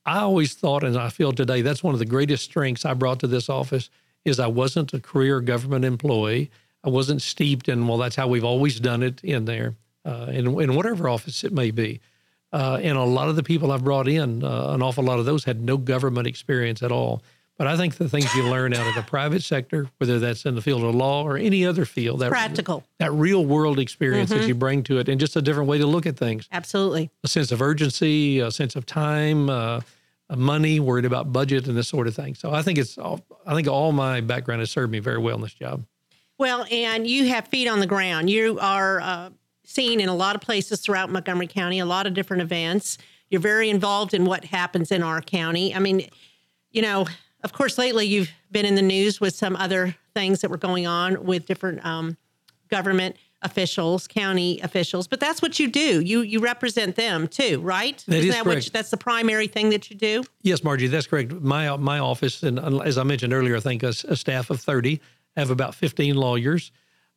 I 0.06 0.20
always 0.20 0.54
thought, 0.54 0.86
and 0.86 0.98
I 0.98 1.10
feel 1.10 1.34
today, 1.34 1.62
that's 1.62 1.84
one 1.84 1.94
of 1.94 2.00
the 2.00 2.06
greatest 2.06 2.46
strengths 2.46 2.86
I 2.86 2.94
brought 2.94 3.20
to 3.20 3.28
this 3.28 3.50
office 3.50 3.90
is 4.26 4.40
I 4.40 4.48
wasn't 4.48 4.94
a 4.94 5.00
career 5.00 5.42
government 5.42 5.86
employee. 5.86 6.52
I 6.84 6.90
wasn't 6.90 7.22
steeped 7.22 7.70
in, 7.70 7.88
well, 7.88 7.98
that's 7.98 8.16
how 8.16 8.28
we've 8.28 8.44
always 8.44 8.80
done 8.80 9.04
it 9.04 9.24
in 9.24 9.46
there, 9.46 9.76
uh, 10.06 10.28
in, 10.30 10.60
in 10.60 10.76
whatever 10.76 11.08
office 11.08 11.44
it 11.44 11.54
may 11.54 11.72
be. 11.72 12.02
Uh, 12.54 12.80
and 12.82 12.98
a 12.98 13.04
lot 13.04 13.30
of 13.30 13.36
the 13.36 13.44
people 13.44 13.72
I've 13.72 13.84
brought 13.84 14.08
in, 14.08 14.44
uh, 14.44 14.72
an 14.72 14.82
awful 14.82 15.04
lot 15.04 15.20
of 15.20 15.26
those 15.26 15.44
had 15.46 15.64
no 15.64 15.78
government 15.78 16.28
experience 16.28 16.84
at 16.84 16.92
all. 16.92 17.22
But 17.58 17.68
I 17.68 17.78
think 17.78 17.98
the 17.98 18.10
things 18.10 18.34
you 18.34 18.44
learn 18.44 18.74
out 18.74 18.88
of 18.88 18.96
the 18.96 19.04
private 19.04 19.44
sector, 19.44 19.88
whether 20.00 20.18
that's 20.18 20.46
in 20.46 20.56
the 20.56 20.64
field 20.64 20.84
of 20.84 20.96
law 20.96 21.24
or 21.24 21.38
any 21.38 21.64
other 21.64 21.86
field, 21.86 22.22
that 22.22 22.32
Practical. 22.32 22.84
that 22.98 23.12
real 23.14 23.46
world 23.46 23.78
experience 23.78 24.32
that 24.32 24.48
you 24.48 24.56
bring 24.56 24.82
to 24.84 24.98
it, 24.98 25.08
and 25.08 25.20
just 25.20 25.36
a 25.36 25.44
different 25.44 25.70
way 25.70 25.78
to 25.78 25.86
look 25.86 26.08
at 26.08 26.18
things, 26.18 26.50
Absolutely. 26.52 27.12
a 27.24 27.28
sense 27.28 27.52
of 27.52 27.62
urgency, 27.62 28.40
a 28.40 28.50
sense 28.50 28.76
of 28.76 28.88
time, 28.88 29.50
uh, 29.50 29.82
money, 30.38 30.80
worried 30.80 31.06
about 31.06 31.32
budget, 31.32 31.68
and 31.68 31.76
this 31.76 31.88
sort 31.88 32.08
of 32.08 32.16
thing. 32.16 32.36
So 32.36 32.52
I 32.54 32.62
think 32.62 32.78
it's 32.78 32.98
all, 32.98 33.22
I 33.46 33.54
think 33.54 33.68
all 33.68 33.92
my 33.92 34.22
background 34.22 34.62
has 34.62 34.72
served 34.72 34.92
me 34.92 35.00
very 35.00 35.18
well 35.18 35.36
in 35.36 35.42
this 35.42 35.54
job. 35.54 35.84
Well, 36.38 36.66
and 36.72 37.06
you 37.06 37.28
have 37.28 37.48
feet 37.48 37.68
on 37.68 37.80
the 37.80 37.88
ground. 37.88 38.30
You 38.30 38.58
are 38.60 39.00
uh, 39.02 39.30
seen 39.64 40.00
in 40.00 40.10
a 40.10 40.16
lot 40.16 40.36
of 40.36 40.42
places 40.42 40.82
throughout 40.82 41.12
Montgomery 41.12 41.48
County, 41.48 41.80
a 41.80 41.86
lot 41.86 42.08
of 42.08 42.14
different 42.14 42.42
events. 42.42 42.98
You're 43.30 43.42
very 43.42 43.70
involved 43.70 44.14
in 44.14 44.26
what 44.26 44.46
happens 44.46 44.92
in 44.92 45.04
our 45.04 45.22
county. 45.22 45.76
I 45.76 45.80
mean, 45.80 46.08
you 46.72 46.82
know, 46.82 47.06
of 47.44 47.54
course, 47.54 47.78
lately 47.78 48.06
you've 48.06 48.30
been 48.52 48.66
in 48.66 48.76
the 48.76 48.82
news 48.82 49.22
with 49.22 49.36
some 49.36 49.56
other 49.56 49.96
things 50.14 50.42
that 50.42 50.50
were 50.50 50.58
going 50.58 50.88
on 50.88 51.24
with 51.24 51.46
different 51.46 51.86
um, 51.86 52.18
government 52.70 53.16
officials, 53.44 54.08
county 54.08 54.60
officials. 54.62 55.08
But 55.08 55.20
that's 55.20 55.42
what 55.42 55.60
you 55.60 55.68
do. 55.68 56.02
You 56.02 56.22
you 56.22 56.40
represent 56.40 56.96
them 56.96 57.28
too, 57.28 57.60
right? 57.62 57.98
That 58.08 58.18
Isn't 58.18 58.30
is 58.30 58.36
that 58.36 58.44
correct. 58.44 58.66
you- 58.66 58.72
that's 58.72 58.90
the 58.92 58.98
primary 58.98 59.48
thing 59.48 59.70
that 59.72 59.90
you 59.90 59.96
do? 59.96 60.24
Yes, 60.44 60.64
Margie, 60.64 60.88
that's 60.88 61.08
correct. 61.08 61.32
My 61.34 61.76
my 61.78 62.00
office, 62.00 62.44
and 62.44 62.60
as 62.84 62.98
I 62.98 63.04
mentioned 63.04 63.34
earlier, 63.34 63.56
I 63.58 63.60
think 63.60 63.84
a, 63.84 63.94
a 64.08 64.16
staff 64.16 64.50
of 64.50 64.60
thirty. 64.62 65.02
I 65.36 65.40
have 65.40 65.50
about 65.50 65.76
fifteen 65.76 66.16
lawyers. 66.16 66.72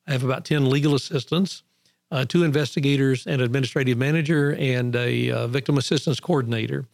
I 0.07 0.13
have 0.13 0.23
about 0.25 0.45
ten 0.45 0.69
legal 0.71 0.95
assistants, 0.95 1.63
uh, 2.11 2.25
two 2.25 2.45
investigators, 2.45 3.27
an 3.27 3.41
administrative 3.41 3.99
manager, 3.99 4.55
and 4.55 4.95
a 4.97 5.31
uh, 5.31 5.47
victim 5.47 5.79
assistance 5.79 6.21
coordinator. 6.21 6.87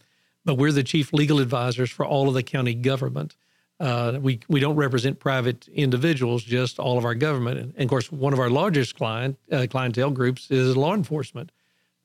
But 0.44 0.54
we're 0.54 0.72
the 0.72 0.82
chief 0.84 1.12
legal 1.12 1.38
advisors 1.40 1.90
for 1.90 2.06
all 2.06 2.28
of 2.28 2.34
the 2.34 2.42
county 2.42 2.74
government. 2.74 3.36
Uh, 3.80 4.18
we 4.20 4.38
we 4.48 4.60
don't 4.60 4.76
represent 4.76 5.18
private 5.18 5.66
individuals, 5.68 6.44
just 6.44 6.78
all 6.78 6.98
of 6.98 7.04
our 7.06 7.14
government. 7.14 7.58
And, 7.58 7.84
of 7.84 7.88
course, 7.88 8.12
one 8.12 8.34
of 8.34 8.38
our 8.38 8.50
largest 8.50 8.94
client 8.94 9.38
uh, 9.50 9.66
clientele 9.70 10.10
groups 10.10 10.50
is 10.50 10.76
law 10.76 10.94
enforcement. 10.94 11.50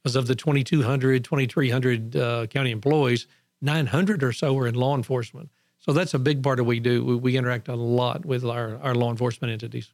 Because 0.02 0.16
of 0.16 0.28
the 0.28 0.36
2,200, 0.36 1.24
2,300 1.24 2.16
uh, 2.16 2.46
county 2.46 2.70
employees, 2.70 3.26
900 3.62 4.24
or 4.24 4.32
so 4.32 4.58
are 4.58 4.68
in 4.68 4.76
law 4.76 4.96
enforcement. 4.96 5.50
So 5.80 5.94
that's 5.94 6.14
a 6.14 6.20
big 6.20 6.44
part 6.44 6.60
of 6.60 6.66
what 6.66 6.70
we 6.70 6.80
do. 6.80 7.04
We, 7.04 7.16
we 7.16 7.38
interact 7.38 7.68
a 7.68 7.76
lot 7.76 8.26
with 8.26 8.46
our, 8.46 8.78
our 8.78 8.96
law 8.96 9.10
enforcement 9.10 9.52
entities. 9.52 9.92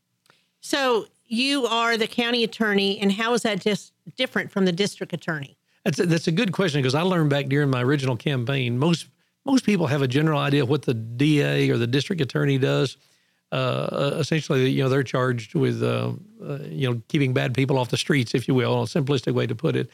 So 0.60 1.08
you 1.26 1.66
are 1.66 1.98
the 1.98 2.08
county 2.08 2.44
attorney, 2.44 3.00
and 3.00 3.12
how 3.12 3.34
is 3.34 3.42
that 3.44 3.62
just 3.62 3.94
different 4.18 4.52
from 4.52 4.66
the 4.66 4.72
district 4.72 5.14
attorney? 5.14 5.58
That's 5.86 6.00
a, 6.00 6.06
that's 6.06 6.28
a 6.28 6.32
good 6.32 6.52
question 6.52 6.82
because 6.82 6.94
I 6.94 7.02
learned 7.02 7.30
back 7.30 7.48
during 7.48 7.70
my 7.70 7.82
original 7.82 8.16
campaign. 8.16 8.78
Most 8.78 9.08
most 9.46 9.66
people 9.66 9.88
have 9.88 10.02
a 10.02 10.08
general 10.08 10.40
idea 10.40 10.64
of 10.64 10.70
what 10.70 10.84
the 10.84 10.94
DA 10.94 11.70
or 11.70 11.78
the 11.78 11.88
district 11.88 12.22
attorney 12.22 12.58
does. 12.58 12.98
Uh, 13.52 14.16
essentially, 14.18 14.70
you 14.70 14.82
know, 14.82 14.88
they're 14.88 15.04
charged 15.04 15.56
with 15.56 15.84
uh, 15.84 16.14
uh, 16.44 16.60
you 16.64 16.90
know 16.90 17.02
keeping 17.10 17.34
bad 17.34 17.54
people 17.54 17.78
off 17.78 17.90
the 17.90 17.98
streets, 17.98 18.34
if 18.34 18.48
you 18.48 18.56
will, 18.56 18.84
a 18.84 18.86
simplistic 18.86 19.34
way 19.34 19.46
to 19.46 19.56
put 19.56 19.76
it. 19.76 19.90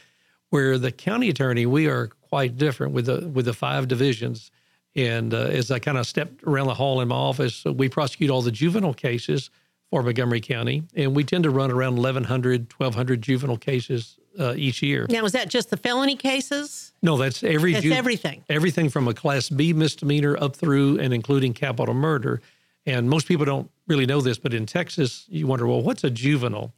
Where 0.49 0.77
the 0.77 0.91
county 0.91 1.29
attorney, 1.29 1.65
we 1.65 1.87
are 1.87 2.07
quite 2.07 2.57
different 2.57 2.93
with 2.93 3.07
the 3.07 3.27
with 3.27 3.45
the 3.45 3.53
five 3.53 3.87
divisions. 3.87 4.51
And 4.95 5.33
uh, 5.33 5.37
as 5.37 5.69
I 5.69 5.79
kind 5.79 5.97
of 5.97 6.07
stepped 6.07 6.43
around 6.43 6.67
the 6.67 6.73
hall 6.73 7.01
in 7.01 7.07
my 7.07 7.15
office, 7.15 7.63
we 7.65 7.87
prosecute 7.87 8.31
all 8.31 8.41
the 8.41 8.51
juvenile 8.51 8.95
cases 8.95 9.51
for 9.89 10.01
Montgomery 10.03 10.41
County, 10.41 10.83
and 10.95 11.15
we 11.15 11.23
tend 11.23 11.43
to 11.43 11.49
run 11.49 11.71
around 11.71 11.95
1,100, 11.95 12.73
1,200 12.75 13.21
juvenile 13.21 13.57
cases 13.57 14.17
uh, 14.39 14.53
each 14.55 14.81
year. 14.81 15.05
Now, 15.09 15.25
is 15.25 15.31
that 15.33 15.49
just 15.49 15.69
the 15.69 15.77
felony 15.77 16.15
cases? 16.15 16.93
No, 17.01 17.17
that's 17.17 17.43
every 17.43 17.73
That's 17.73 17.85
everything. 17.85 18.43
Everything 18.49 18.89
from 18.89 19.07
a 19.07 19.13
Class 19.13 19.49
B 19.49 19.73
misdemeanor 19.73 20.37
up 20.41 20.55
through 20.55 20.99
and 20.99 21.13
including 21.13 21.53
capital 21.53 21.93
murder. 21.93 22.41
And 22.85 23.09
most 23.09 23.27
people 23.27 23.45
don't 23.45 23.69
really 23.87 24.05
know 24.05 24.21
this, 24.21 24.37
but 24.37 24.53
in 24.53 24.65
Texas, 24.65 25.25
you 25.27 25.45
wonder, 25.47 25.67
well, 25.67 25.81
what's 25.81 26.03
a 26.03 26.09
juvenile? 26.09 26.73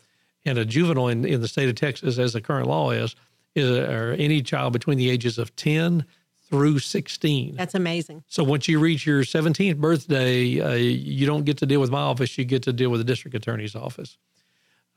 And 0.46 0.58
a 0.58 0.66
juvenile 0.66 1.10
in, 1.10 1.26
in 1.26 1.42
the 1.42 1.48
state 1.48 1.70
of 1.70 1.76
Texas, 1.76 2.18
as 2.18 2.34
the 2.34 2.42
current 2.42 2.68
law 2.68 2.92
is, 2.92 3.16
is 3.56 3.70
or 3.70 4.14
any 4.14 4.42
child 4.42 4.74
between 4.74 4.98
the 4.98 5.10
ages 5.10 5.38
of 5.38 5.56
10 5.56 6.06
through 6.50 6.80
16. 6.80 7.56
That's 7.56 7.76
amazing. 7.76 8.24
So 8.28 8.44
once 8.44 8.68
you 8.68 8.80
reach 8.80 9.06
your 9.06 9.22
17th 9.22 9.78
birthday, 9.78 10.60
uh, 10.60 10.74
you 10.74 11.28
don't 11.28 11.46
get 11.46 11.58
to 11.58 11.66
deal 11.66 11.80
with 11.80 11.92
my 11.92 12.00
office, 12.00 12.38
you 12.38 12.46
get 12.46 12.64
to 12.64 12.74
deal 12.74 12.90
with 12.90 13.00
the 13.00 13.06
district 13.06 13.36
attorney's 13.36 13.76
office. 13.76 14.18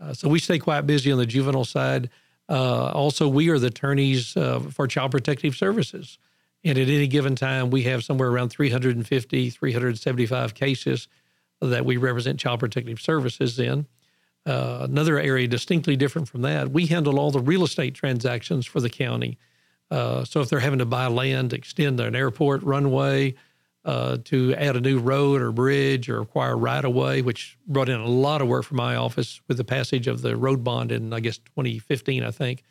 Uh, 0.00 0.14
so 0.14 0.28
we 0.28 0.38
stay 0.38 0.59
quite 0.59 0.87
busy 0.87 1.12
on 1.12 1.19
the 1.19 1.26
juvenile 1.26 1.64
side. 1.64 2.09
Uh, 2.52 2.90
also, 2.92 3.26
we 3.26 3.49
are 3.49 3.59
the 3.59 3.68
attorneys 3.68 4.37
uh, 4.37 4.61
for 4.61 4.87
Child 4.87 5.12
Protective 5.12 5.56
Services. 5.56 6.18
And 6.62 6.76
at 6.76 6.87
any 6.87 7.06
given 7.06 7.35
time, 7.35 7.71
we 7.71 7.85
have 7.85 8.04
somewhere 8.04 8.28
around 8.28 8.50
350, 8.50 9.49
375 9.50 10.54
cases 10.54 11.09
that 11.62 11.87
we 11.87 11.97
represent 11.97 12.38
Child 12.38 12.61
Protective 12.61 13.00
Services 13.00 13.59
in. 13.59 13.87
Uh, 14.44 14.80
another 14.82 15.18
area 15.18 15.49
distinctly 15.49 15.97
different 15.97 16.28
from 16.28 16.42
that, 16.42 16.71
we 16.71 16.87
handle 16.87 17.18
all 17.18 17.30
the 17.30 17.40
real 17.40 17.64
estate 17.64 17.94
transactions 17.94 18.66
for 18.66 18.80
the 18.80 18.90
county. 18.90 19.38
Uh, 19.90 20.25
so 20.25 20.40
if 20.40 20.50
they're 20.50 20.61
having 20.61 20.80
to 20.80 20.85
buy 20.85 21.06
land, 21.06 21.54
extend 21.54 22.00
an 22.00 22.14
airport 22.14 22.62
runway, 22.62 23.35
uh, 23.84 24.18
to 24.24 24.54
add 24.54 24.76
a 24.76 24.80
new 24.80 24.98
road 24.98 25.40
or 25.40 25.50
bridge 25.50 26.08
or 26.08 26.20
acquire 26.20 26.56
right 26.56 26.84
of 26.84 26.92
way, 26.94 27.22
which 27.22 27.58
brought 27.66 27.88
in 27.88 28.00
a 28.00 28.08
lot 28.08 28.40
of 28.40 28.48
work 28.48 28.64
for 28.64 28.74
my 28.74 28.94
office 28.94 29.40
with 29.48 29.56
the 29.56 29.64
passage 29.64 30.06
of 30.06 30.22
the 30.22 30.36
road 30.36 30.62
bond 30.62 30.92
in, 30.92 31.12
I 31.12 31.20
guess, 31.20 31.38
2015, 31.38 32.22
I 32.22 32.30
think. 32.30 32.62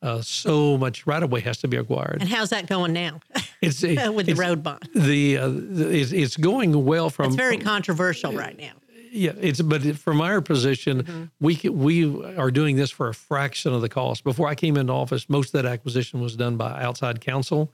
Uh, 0.00 0.22
so 0.22 0.78
much 0.78 1.06
right 1.06 1.22
of 1.22 1.32
way 1.32 1.40
has 1.40 1.58
to 1.58 1.68
be 1.68 1.76
acquired. 1.76 2.18
And 2.20 2.28
how's 2.28 2.50
that 2.50 2.66
going 2.66 2.92
now? 2.92 3.20
It's 3.60 3.82
with 3.82 4.26
the 4.26 4.34
road 4.34 4.62
bond. 4.62 4.88
The, 4.94 5.38
uh, 5.38 5.48
the 5.48 5.90
it's, 5.90 6.12
it's, 6.12 6.36
going 6.36 6.84
well 6.84 7.10
from. 7.10 7.26
It's 7.26 7.36
very 7.36 7.56
from, 7.56 7.64
controversial 7.64 8.32
right 8.32 8.56
now. 8.56 8.72
Yeah, 9.10 9.32
it's 9.40 9.60
but 9.60 9.82
from 9.96 10.20
our 10.20 10.40
position, 10.40 11.02
mm-hmm. 11.02 11.24
we 11.40 11.56
we 11.68 12.36
are 12.36 12.50
doing 12.50 12.76
this 12.76 12.90
for 12.90 13.08
a 13.08 13.14
fraction 13.14 13.72
of 13.72 13.80
the 13.80 13.88
cost. 13.88 14.22
Before 14.22 14.46
I 14.46 14.54
came 14.54 14.76
into 14.76 14.92
office, 14.92 15.28
most 15.28 15.54
of 15.54 15.62
that 15.62 15.66
acquisition 15.66 16.20
was 16.20 16.36
done 16.36 16.56
by 16.56 16.80
outside 16.82 17.20
counsel 17.20 17.72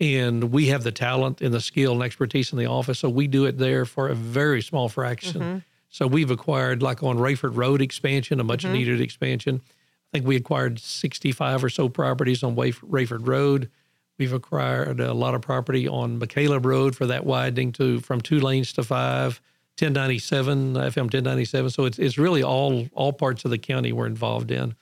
and 0.00 0.52
we 0.52 0.66
have 0.66 0.82
the 0.82 0.92
talent 0.92 1.40
and 1.40 1.54
the 1.54 1.60
skill 1.60 1.92
and 1.92 2.02
expertise 2.02 2.52
in 2.52 2.58
the 2.58 2.66
office, 2.66 2.98
so 2.98 3.08
we 3.08 3.26
do 3.26 3.46
it 3.46 3.58
there 3.58 3.84
for 3.84 4.08
a 4.08 4.14
very 4.14 4.62
small 4.62 4.88
fraction. 4.88 5.40
Mm-hmm. 5.40 5.58
So 5.88 6.06
we've 6.06 6.30
acquired, 6.30 6.82
like 6.82 7.02
on 7.02 7.16
Rayford 7.16 7.56
Road 7.56 7.80
expansion, 7.80 8.40
a 8.40 8.44
much 8.44 8.64
mm-hmm. 8.64 8.74
needed 8.74 9.00
expansion. 9.00 9.62
I 9.64 10.18
think 10.18 10.26
we 10.26 10.36
acquired 10.36 10.78
65 10.78 11.64
or 11.64 11.70
so 11.70 11.88
properties 11.88 12.42
on 12.42 12.54
Rayford 12.56 13.26
Road. 13.26 13.70
We've 14.18 14.32
acquired 14.32 15.00
a 15.00 15.14
lot 15.14 15.34
of 15.34 15.42
property 15.42 15.88
on 15.88 16.20
McCaleb 16.20 16.64
Road 16.64 16.96
for 16.96 17.06
that 17.06 17.24
widening 17.24 17.72
to 17.72 18.00
from 18.00 18.20
two 18.20 18.40
lanes 18.40 18.72
to 18.74 18.82
five. 18.82 19.40
1097 19.78 20.72
FM 20.72 20.96
1097. 20.96 21.70
So 21.70 21.84
it's 21.84 21.98
it's 21.98 22.16
really 22.16 22.42
all 22.42 22.88
all 22.94 23.12
parts 23.12 23.44
of 23.44 23.50
the 23.50 23.58
county 23.58 23.92
we're 23.92 24.06
involved 24.06 24.50
in. 24.50 24.74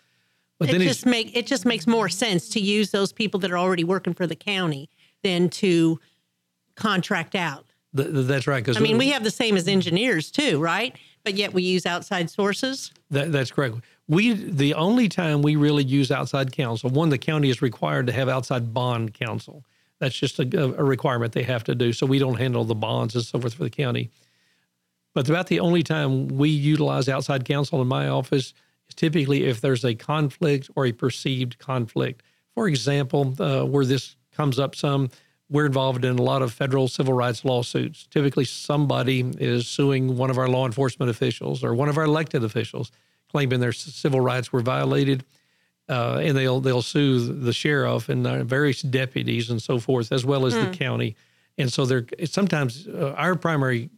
But 0.60 0.70
it 0.70 0.82
just 0.82 1.04
make 1.04 1.36
it 1.36 1.48
just 1.48 1.66
makes 1.66 1.88
more 1.88 2.08
sense 2.08 2.48
to 2.50 2.60
use 2.60 2.92
those 2.92 3.12
people 3.12 3.40
that 3.40 3.50
are 3.50 3.58
already 3.58 3.82
working 3.82 4.14
for 4.14 4.26
the 4.28 4.36
county 4.36 4.88
than 5.24 5.48
to 5.48 5.98
contract 6.76 7.34
out. 7.34 7.64
Th- 7.96 8.08
that's 8.10 8.46
right. 8.46 8.62
Because 8.62 8.76
I 8.76 8.80
mean, 8.80 8.98
we 8.98 9.08
have 9.08 9.24
the 9.24 9.30
same 9.30 9.56
as 9.56 9.66
engineers 9.66 10.30
too, 10.30 10.60
right? 10.60 10.96
But 11.24 11.34
yet 11.34 11.52
we 11.52 11.62
use 11.62 11.86
outside 11.86 12.30
sources. 12.30 12.92
That, 13.10 13.32
that's 13.32 13.50
correct. 13.50 13.76
We 14.06 14.34
the 14.34 14.74
only 14.74 15.08
time 15.08 15.42
we 15.42 15.56
really 15.56 15.82
use 15.82 16.10
outside 16.12 16.52
counsel. 16.52 16.90
One, 16.90 17.08
the 17.08 17.18
county 17.18 17.48
is 17.48 17.62
required 17.62 18.06
to 18.06 18.12
have 18.12 18.28
outside 18.28 18.72
bond 18.72 19.14
counsel. 19.14 19.64
That's 19.98 20.14
just 20.14 20.38
a, 20.38 20.64
a 20.78 20.84
requirement 20.84 21.32
they 21.32 21.44
have 21.44 21.64
to 21.64 21.74
do. 21.74 21.92
So 21.92 22.04
we 22.04 22.18
don't 22.18 22.38
handle 22.38 22.64
the 22.64 22.74
bonds 22.74 23.14
and 23.14 23.24
so 23.24 23.40
forth 23.40 23.54
for 23.54 23.64
the 23.64 23.70
county. 23.70 24.10
But 25.14 25.28
about 25.28 25.46
the 25.46 25.60
only 25.60 25.82
time 25.82 26.28
we 26.28 26.50
utilize 26.50 27.08
outside 27.08 27.44
counsel 27.44 27.80
in 27.80 27.88
my 27.88 28.08
office 28.08 28.52
is 28.88 28.94
typically 28.94 29.44
if 29.44 29.60
there's 29.60 29.84
a 29.84 29.94
conflict 29.94 30.68
or 30.74 30.84
a 30.84 30.92
perceived 30.92 31.58
conflict. 31.58 32.22
For 32.54 32.68
example, 32.68 33.34
uh, 33.40 33.64
where 33.64 33.86
this 33.86 34.16
comes 34.34 34.58
up 34.58 34.74
some. 34.74 35.10
We're 35.50 35.66
involved 35.66 36.04
in 36.04 36.18
a 36.18 36.22
lot 36.22 36.42
of 36.42 36.52
federal 36.52 36.88
civil 36.88 37.14
rights 37.14 37.44
lawsuits. 37.44 38.06
Typically, 38.06 38.44
somebody 38.44 39.20
is 39.38 39.66
suing 39.68 40.16
one 40.16 40.30
of 40.30 40.38
our 40.38 40.48
law 40.48 40.66
enforcement 40.66 41.10
officials 41.10 41.62
or 41.62 41.74
one 41.74 41.88
of 41.88 41.98
our 41.98 42.04
elected 42.04 42.42
officials, 42.44 42.90
claiming 43.28 43.60
their 43.60 43.72
civil 43.72 44.20
rights 44.20 44.52
were 44.52 44.62
violated, 44.62 45.24
uh, 45.88 46.20
and 46.22 46.36
they'll 46.36 46.60
they'll 46.60 46.82
sue 46.82 47.20
the 47.20 47.52
sheriff 47.52 48.08
and 48.08 48.26
various 48.48 48.80
deputies 48.82 49.50
and 49.50 49.60
so 49.60 49.78
forth, 49.78 50.12
as 50.12 50.24
well 50.24 50.46
as 50.46 50.54
the 50.54 50.66
hmm. 50.66 50.72
county. 50.72 51.16
And 51.58 51.72
so 51.72 51.84
they're 51.84 52.06
sometimes 52.24 52.88
uh, 52.88 53.14
our 53.16 53.34
primary 53.36 53.90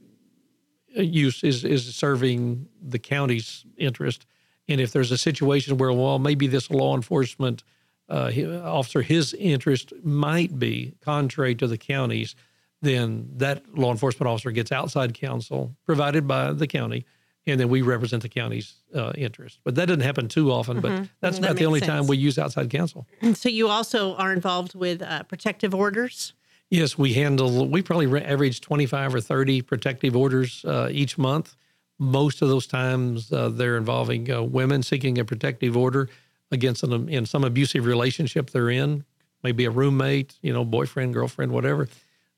use 0.88 1.44
is 1.44 1.64
is 1.64 1.94
serving 1.94 2.66
the 2.82 2.98
county's 2.98 3.64
interest. 3.76 4.26
And 4.68 4.80
if 4.80 4.92
there's 4.92 5.12
a 5.12 5.18
situation 5.18 5.78
where, 5.78 5.92
well, 5.92 6.18
maybe 6.18 6.48
this 6.48 6.70
law 6.70 6.96
enforcement 6.96 7.62
uh, 8.08 8.30
officer, 8.64 9.02
his 9.02 9.34
interest 9.34 9.92
might 10.04 10.58
be 10.58 10.94
contrary 11.00 11.54
to 11.56 11.66
the 11.66 11.78
county's, 11.78 12.34
then 12.82 13.28
that 13.36 13.76
law 13.76 13.90
enforcement 13.90 14.28
officer 14.28 14.50
gets 14.50 14.70
outside 14.70 15.14
counsel 15.14 15.74
provided 15.84 16.28
by 16.28 16.52
the 16.52 16.66
county, 16.66 17.04
and 17.46 17.58
then 17.58 17.68
we 17.68 17.82
represent 17.82 18.22
the 18.22 18.28
county's 18.28 18.74
uh, 18.94 19.12
interest. 19.16 19.58
But 19.64 19.74
that 19.76 19.86
doesn't 19.86 20.02
happen 20.02 20.28
too 20.28 20.52
often. 20.52 20.80
Mm-hmm. 20.80 21.02
But 21.02 21.08
that's 21.20 21.38
that 21.38 21.46
about 21.46 21.56
the 21.56 21.66
only 21.66 21.80
sense. 21.80 21.90
time 21.90 22.06
we 22.06 22.16
use 22.16 22.38
outside 22.38 22.70
counsel. 22.70 23.06
And 23.20 23.36
so 23.42 23.48
you 23.48 23.68
also 23.68 24.14
are 24.16 24.32
involved 24.32 24.74
with 24.74 25.02
uh, 25.02 25.22
protective 25.24 25.74
orders. 25.74 26.32
Yes, 26.70 26.98
we 26.98 27.14
handle. 27.14 27.68
We 27.68 27.82
probably 27.82 28.22
average 28.22 28.60
twenty-five 28.60 29.14
or 29.14 29.20
thirty 29.20 29.62
protective 29.62 30.16
orders 30.16 30.64
uh, 30.64 30.88
each 30.90 31.16
month. 31.16 31.56
Most 31.98 32.42
of 32.42 32.48
those 32.48 32.66
times, 32.66 33.32
uh, 33.32 33.48
they're 33.48 33.76
involving 33.76 34.30
uh, 34.30 34.42
women 34.42 34.82
seeking 34.82 35.16
a 35.18 35.24
protective 35.24 35.76
order 35.76 36.10
against 36.50 36.82
them 36.82 37.08
in 37.08 37.26
some 37.26 37.44
abusive 37.44 37.86
relationship 37.86 38.50
they're 38.50 38.70
in, 38.70 39.04
maybe 39.42 39.64
a 39.64 39.70
roommate, 39.70 40.34
you 40.42 40.52
know, 40.52 40.64
boyfriend, 40.64 41.14
girlfriend, 41.14 41.52
whatever. 41.52 41.88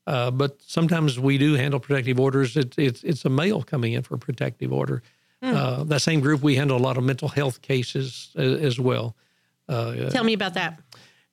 Uh, 0.07 0.31
but 0.31 0.59
sometimes 0.61 1.19
we 1.19 1.37
do 1.37 1.53
handle 1.53 1.79
protective 1.79 2.19
orders. 2.19 2.57
It, 2.57 2.73
it's 2.77 3.03
it's 3.03 3.25
a 3.25 3.29
male 3.29 3.61
coming 3.61 3.93
in 3.93 4.01
for 4.01 4.15
a 4.15 4.17
protective 4.17 4.73
order. 4.73 5.03
Mm. 5.43 5.53
Uh, 5.53 5.83
that 5.85 6.01
same 6.01 6.19
group, 6.19 6.41
we 6.41 6.55
handle 6.55 6.77
a 6.77 6.81
lot 6.81 6.97
of 6.97 7.03
mental 7.03 7.27
health 7.27 7.61
cases 7.61 8.31
as, 8.35 8.59
as 8.59 8.79
well. 8.79 9.15
Uh, 9.67 10.09
Tell 10.09 10.23
me 10.23 10.33
about 10.33 10.55
that. 10.55 10.79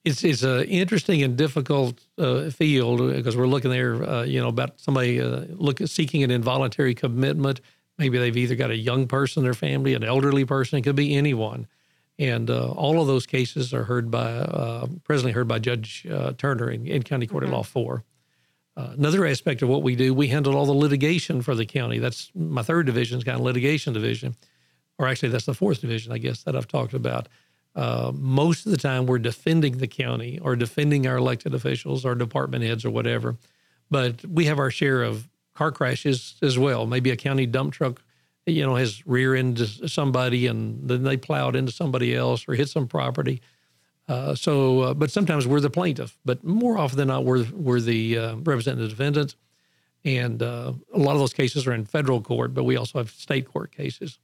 It's 0.04 0.22
it's 0.22 0.42
an 0.42 0.64
interesting 0.64 1.22
and 1.22 1.36
difficult 1.36 2.00
uh, 2.18 2.50
field 2.50 3.14
because 3.14 3.36
we're 3.36 3.48
looking 3.48 3.70
there, 3.70 4.04
uh, 4.08 4.22
you 4.22 4.40
know, 4.40 4.48
about 4.48 4.78
somebody 4.78 5.20
uh, 5.20 5.46
look 5.48 5.80
seeking 5.86 6.22
an 6.22 6.30
involuntary 6.30 6.94
commitment. 6.94 7.60
Maybe 7.98 8.18
they've 8.18 8.36
either 8.36 8.54
got 8.54 8.70
a 8.70 8.76
young 8.76 9.08
person 9.08 9.40
in 9.40 9.44
their 9.44 9.54
family, 9.54 9.94
an 9.94 10.04
elderly 10.04 10.44
person. 10.44 10.78
It 10.78 10.82
could 10.82 10.96
be 10.96 11.16
anyone. 11.16 11.66
And 12.18 12.48
uh, 12.48 12.70
all 12.70 13.00
of 13.00 13.06
those 13.06 13.26
cases 13.26 13.74
are 13.74 13.84
heard 13.84 14.10
by, 14.10 14.30
uh, 14.30 14.86
presently 15.04 15.32
heard 15.32 15.48
by 15.48 15.58
Judge 15.58 16.06
uh, 16.10 16.32
Turner 16.38 16.70
in, 16.70 16.86
in, 16.86 17.02
County 17.02 17.26
Court 17.26 17.44
mm-hmm. 17.44 17.52
of 17.52 17.58
Law 17.58 17.62
4. 17.62 18.04
Uh, 18.76 18.90
another 18.92 19.26
aspect 19.26 19.62
of 19.62 19.68
what 19.68 19.82
we 19.82 19.96
do, 19.96 20.14
we 20.14 20.28
handle 20.28 20.56
all 20.56 20.66
the 20.66 20.72
litigation 20.72 21.42
for 21.42 21.54
the 21.54 21.66
county. 21.66 21.98
That's 21.98 22.30
my 22.34 22.62
third 22.62 22.86
division, 22.86 23.18
is 23.18 23.24
kind 23.24 23.38
of 23.38 23.44
litigation 23.44 23.92
division. 23.92 24.34
Or 24.98 25.06
actually, 25.08 25.30
that's 25.30 25.46
the 25.46 25.54
fourth 25.54 25.82
division, 25.82 26.12
I 26.12 26.18
guess, 26.18 26.42
that 26.44 26.56
I've 26.56 26.68
talked 26.68 26.94
about. 26.94 27.28
Uh, 27.74 28.12
most 28.14 28.64
of 28.64 28.72
the 28.72 28.78
time, 28.78 29.04
we're 29.04 29.18
defending 29.18 29.78
the 29.78 29.86
county 29.86 30.38
or 30.38 30.56
defending 30.56 31.06
our 31.06 31.18
elected 31.18 31.54
officials 31.54 32.06
or 32.06 32.14
department 32.14 32.64
heads 32.64 32.84
or 32.84 32.90
whatever. 32.90 33.36
But 33.90 34.24
we 34.24 34.46
have 34.46 34.58
our 34.58 34.70
share 34.70 35.02
of 35.02 35.28
car 35.54 35.70
crashes 35.70 36.36
as 36.40 36.58
well. 36.58 36.86
Maybe 36.86 37.10
a 37.10 37.16
county 37.16 37.44
dump 37.44 37.74
truck 37.74 38.02
you 38.46 38.64
know, 38.64 38.76
has 38.76 39.06
rear 39.06 39.34
into 39.34 39.66
somebody 39.88 40.46
and 40.46 40.88
then 40.88 41.02
they 41.02 41.16
plowed 41.16 41.56
into 41.56 41.72
somebody 41.72 42.14
else 42.14 42.46
or 42.48 42.54
hit 42.54 42.68
some 42.68 42.86
property. 42.86 43.42
Uh, 44.08 44.34
so, 44.34 44.80
uh, 44.80 44.94
but 44.94 45.10
sometimes 45.10 45.46
we're 45.46 45.60
the 45.60 45.68
plaintiff, 45.68 46.16
but 46.24 46.44
more 46.44 46.78
often 46.78 46.96
than 46.96 47.08
not, 47.08 47.24
we're, 47.24 47.44
we're 47.52 47.80
the 47.80 48.16
uh, 48.16 48.36
representative 48.36 48.90
defendant. 48.90 49.34
And 50.04 50.40
uh, 50.42 50.72
a 50.94 50.98
lot 50.98 51.14
of 51.14 51.18
those 51.18 51.32
cases 51.32 51.66
are 51.66 51.72
in 51.72 51.84
federal 51.84 52.20
court, 52.20 52.54
but 52.54 52.62
we 52.62 52.76
also 52.76 52.98
have 52.98 53.10
state 53.10 53.52
court 53.52 53.72
cases. 53.72 54.20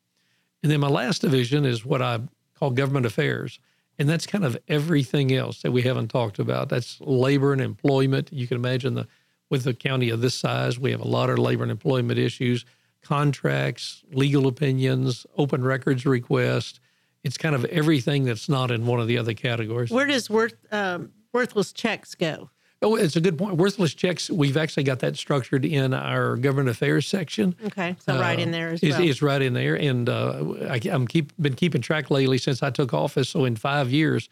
And 0.63 0.71
then 0.71 0.79
my 0.79 0.89
last 0.89 1.23
division 1.23 1.65
is 1.65 1.85
what 1.85 2.01
I 2.01 2.21
call 2.55 2.71
government 2.71 3.07
affairs. 3.07 3.59
And 3.99 4.09
that's 4.09 4.27
kind 4.27 4.45
of 4.45 4.57
everything 4.69 5.33
else 5.33 5.63
that 5.63 5.73
we 5.73 5.83
haven't 5.83 6.09
talked 6.09 6.39
about. 6.39 6.69
That's 6.69 7.01
labor 7.01 7.53
and 7.53 7.61
employment. 7.61 8.33
You 8.33 8.47
can 8.47 8.57
imagine 8.57 8.95
the 8.95 9.09
with 9.53 9.67
a 9.67 9.75
county 9.75 10.09
of 10.09 10.23
this 10.23 10.35
size, 10.35 10.79
we 10.79 10.93
have 10.93 11.03
a 11.03 11.07
lot 11.07 11.29
of 11.29 11.39
labor 11.39 11.63
and 11.63 11.71
employment 11.71 12.19
issues, 12.19 12.65
contracts, 13.03 14.03
legal 14.13 14.47
opinions, 14.47 15.27
open 15.37 15.65
records 15.65 16.07
requests. 16.07 16.81
It's 17.25 17.37
kind 17.37 17.55
of 17.55 17.65
everything 17.67 18.25
that's 18.25 18.49
not 18.49 18.71
in 18.71 18.87
one 18.87 19.01
of 19.01 19.07
the 19.07 19.19
other 19.19 19.35
categories. 19.35 19.91
Where 19.91 20.07
does 20.07 20.29
worth 20.29 20.55
um, 20.73 21.13
worthless 21.33 21.73
checks 21.73 22.15
go? 22.15 22.51
Oh, 22.83 22.97
it's 22.97 23.15
a 23.15 23.21
good 23.21 23.39
point. 23.39 23.57
Worthless 23.57 23.95
checks, 23.95 24.29
we've 24.29 24.57
actually 24.57 24.83
got 24.83 24.99
that 25.01 25.17
structured 25.17 25.65
in 25.65 25.95
our 25.95 26.37
government 26.37 26.69
affairs 26.69 27.07
section. 27.07 27.55
Okay, 27.67 27.95
so 28.05 28.19
right 28.19 28.39
in 28.39 28.51
there 28.51 28.71
as 28.71 28.83
well. 28.83 29.01
it's 29.01 29.23
right 29.23 29.41
in 29.41 29.53
there, 29.53 29.77
and 29.77 30.09
uh, 30.09 30.45
I, 30.69 30.81
I'm 30.91 31.07
keep 31.07 31.33
been 31.41 31.55
keeping 31.55 31.81
track 31.81 32.11
lately 32.11 32.39
since 32.39 32.61
I 32.61 32.71
took 32.71 32.93
office. 32.93 33.29
So 33.29 33.45
in 33.45 33.55
five 33.55 33.93
years, 33.93 34.29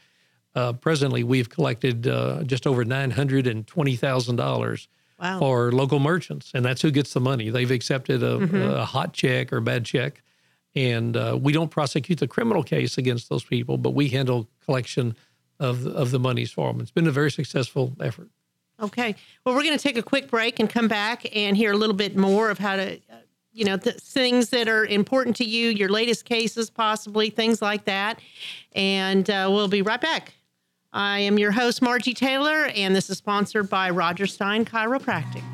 uh, 0.57 0.73
presently 0.73 1.23
we've 1.23 1.49
collected 1.49 2.09
uh, 2.09 2.43
just 2.43 2.67
over 2.67 2.85
nine 2.85 3.13
hundred 3.13 3.47
and 3.47 3.69
twenty 3.69 3.95
thousand 3.95 4.35
dollars 4.35 4.89
Wow. 5.21 5.39
for 5.39 5.71
local 5.73 5.99
merchants, 5.99 6.51
and 6.55 6.65
that's 6.65 6.81
who 6.83 6.91
gets 6.91 7.13
the 7.13 7.21
money. 7.21 7.51
They've 7.51 7.71
accepted 7.71 8.23
a, 8.23 8.39
Mm-hmm. 8.39 8.57
a 8.57 8.85
hot 8.85 9.13
check 9.13 9.53
or 9.53 9.61
bad 9.61 9.85
check, 9.85 10.23
and 10.75 11.17
uh, 11.17 11.39
we 11.41 11.53
don't 11.53 11.71
prosecute 11.71 12.19
the 12.21 12.29
criminal 12.29 12.63
case 12.63 12.97
against 12.99 13.29
those 13.29 13.45
people, 13.45 13.77
but 13.77 13.91
we 13.91 14.09
handle 14.09 14.49
collection 14.65 15.15
of 15.59 15.83
the, 15.83 15.91
of 15.93 16.11
the 16.11 16.19
monies 16.19 16.51
for 16.51 16.73
them. 16.73 16.81
It's 16.81 16.91
been 16.91 17.07
a 17.07 17.11
very 17.13 17.31
successful 17.31 17.93
effort. 18.01 18.29
Okay. 18.81 19.15
Well, 19.45 19.55
we're 19.55 19.63
going 19.63 19.77
to 19.77 19.83
take 19.83 19.99
a 19.99 20.03
quick 20.03 20.31
break 20.31 20.59
and 20.59 20.71
come 20.71 20.89
back 20.89 21.27
and 21.37 21.55
hear 21.55 21.73
a 21.73 21.77
little 21.77 21.95
bit 21.97 22.17
more 22.17 22.49
of 22.49 22.59
how 22.59 22.77
to, 22.77 22.95
uh, 22.97 23.17
you 23.53 23.67
know, 23.67 23.77
the 23.77 23.93
things 23.93 24.49
that 24.51 24.69
are 24.69 24.87
important 24.87 25.37
to 25.37 25.45
you, 25.45 25.69
your 25.69 25.91
latest 25.91 26.25
cases, 26.25 26.71
possibly 26.71 27.29
things 27.29 27.61
like 27.61 27.85
that. 27.85 28.21
And 28.73 29.29
uh, 29.29 29.49
we'll 29.51 29.69
be 29.69 29.83
right 29.83 30.01
back. 30.01 30.33
I 30.93 31.21
am 31.21 31.39
your 31.39 31.53
host, 31.53 31.83
Margie 31.83 32.15
Taylor, 32.15 32.67
and 32.75 32.97
this 32.97 33.09
is 33.11 33.19
sponsored 33.19 33.71
by 33.71 33.91
Roger 33.91 34.27
Stein 34.27 34.65
Chiropractic. 34.65 35.45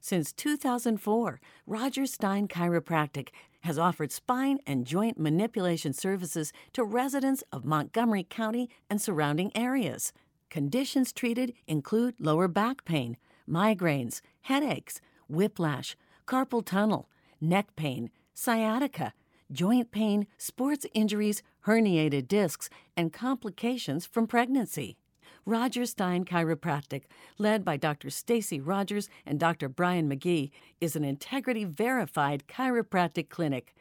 Since 0.00 0.32
2004, 0.32 1.40
Roger 1.66 2.06
Stein 2.06 2.48
Chiropractic 2.48 3.30
has 3.64 3.78
offered 3.78 4.12
spine 4.12 4.60
and 4.66 4.86
joint 4.86 5.18
manipulation 5.18 5.92
services 5.92 6.52
to 6.72 6.84
residents 6.84 7.42
of 7.52 7.66
Montgomery 7.66 8.24
County 8.24 8.70
and 8.88 9.02
surrounding 9.02 9.54
areas. 9.54 10.12
Conditions 10.50 11.12
treated 11.12 11.52
include 11.66 12.14
lower 12.18 12.48
back 12.48 12.84
pain, 12.84 13.16
migraines, 13.48 14.20
headaches, 14.42 15.00
whiplash, 15.28 15.96
carpal 16.26 16.64
tunnel, 16.64 17.08
neck 17.40 17.74
pain, 17.76 18.10
sciatica, 18.32 19.12
joint 19.50 19.90
pain, 19.90 20.26
sports 20.38 20.86
injuries, 20.94 21.42
herniated 21.66 22.28
discs, 22.28 22.70
and 22.96 23.12
complications 23.12 24.06
from 24.06 24.26
pregnancy. 24.26 24.96
Roger 25.44 25.86
Stein 25.86 26.24
Chiropractic, 26.24 27.02
led 27.38 27.64
by 27.64 27.76
Dr. 27.76 28.10
Stacy 28.10 28.60
Rodgers 28.60 29.08
and 29.24 29.38
Dr. 29.38 29.68
Brian 29.68 30.10
McGee, 30.10 30.50
is 30.80 30.96
an 30.96 31.04
integrity 31.04 31.64
verified 31.64 32.44
chiropractic 32.48 33.28
clinic. 33.28 33.74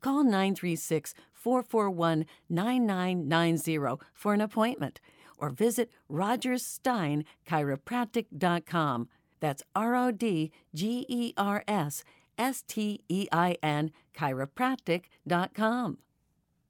Call 0.00 0.24
936 0.24 1.14
441 1.32 2.24
9990 2.48 3.98
for 4.14 4.32
an 4.32 4.40
appointment 4.40 5.00
or 5.40 5.50
visit 5.50 5.90
rodgerssteinchiropractic.com. 6.10 9.08
That's 9.40 9.62
R 9.74 9.96
O 9.96 10.12
D 10.12 10.52
G 10.74 11.06
E 11.08 11.32
R 11.36 11.64
S 11.66 12.04
S 12.38 12.62
T 12.66 13.00
E 13.08 13.26
I 13.32 13.56
N 13.62 13.90
chiropractic.com. 14.14 15.98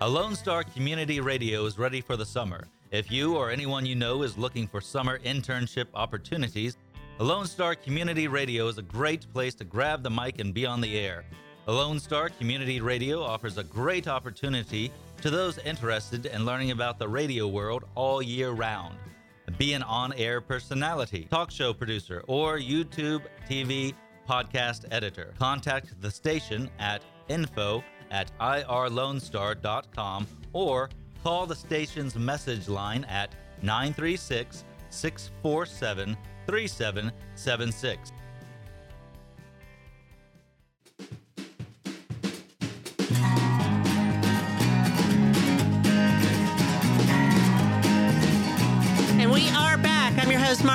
A 0.00 0.08
Lone 0.08 0.34
Star 0.34 0.64
Community 0.64 1.20
Radio 1.20 1.66
is 1.66 1.78
ready 1.78 2.00
for 2.00 2.16
the 2.16 2.26
summer. 2.26 2.66
If 2.90 3.12
you 3.12 3.36
or 3.36 3.52
anyone 3.52 3.86
you 3.86 3.94
know 3.94 4.24
is 4.24 4.36
looking 4.36 4.66
for 4.66 4.80
summer 4.80 5.20
internship 5.20 5.86
opportunities, 5.94 6.76
a 7.20 7.24
Lone 7.24 7.46
Star 7.46 7.76
Community 7.76 8.26
Radio 8.26 8.66
is 8.66 8.76
a 8.76 8.82
great 8.82 9.32
place 9.32 9.54
to 9.54 9.64
grab 9.64 10.02
the 10.02 10.10
mic 10.10 10.40
and 10.40 10.52
be 10.52 10.66
on 10.66 10.80
the 10.80 10.98
air. 10.98 11.24
A 11.68 11.72
Lone 11.72 12.00
Star 12.00 12.28
Community 12.28 12.80
Radio 12.80 13.22
offers 13.22 13.56
a 13.56 13.62
great 13.62 14.08
opportunity 14.08 14.90
to 15.22 15.30
those 15.30 15.58
interested 15.58 16.26
in 16.26 16.44
learning 16.44 16.72
about 16.72 16.98
the 16.98 17.08
radio 17.08 17.46
world 17.46 17.84
all 17.94 18.20
year 18.20 18.50
round. 18.50 18.96
Be 19.58 19.74
an 19.74 19.84
on 19.84 20.12
air 20.14 20.40
personality, 20.40 21.28
talk 21.30 21.52
show 21.52 21.72
producer, 21.72 22.24
or 22.26 22.58
YouTube, 22.58 23.22
TV, 23.48 23.94
podcast 24.28 24.86
editor. 24.90 25.32
Contact 25.38 26.00
the 26.00 26.10
station 26.10 26.68
at 26.80 27.04
info 27.28 27.84
at 28.14 28.30
irlonestar.com 28.38 30.26
or 30.52 30.88
call 31.22 31.46
the 31.46 31.54
station's 31.56 32.14
message 32.14 32.68
line 32.68 33.04
at 33.04 33.34
936 33.62 34.64
647 34.90 36.16
3776. 36.46 38.12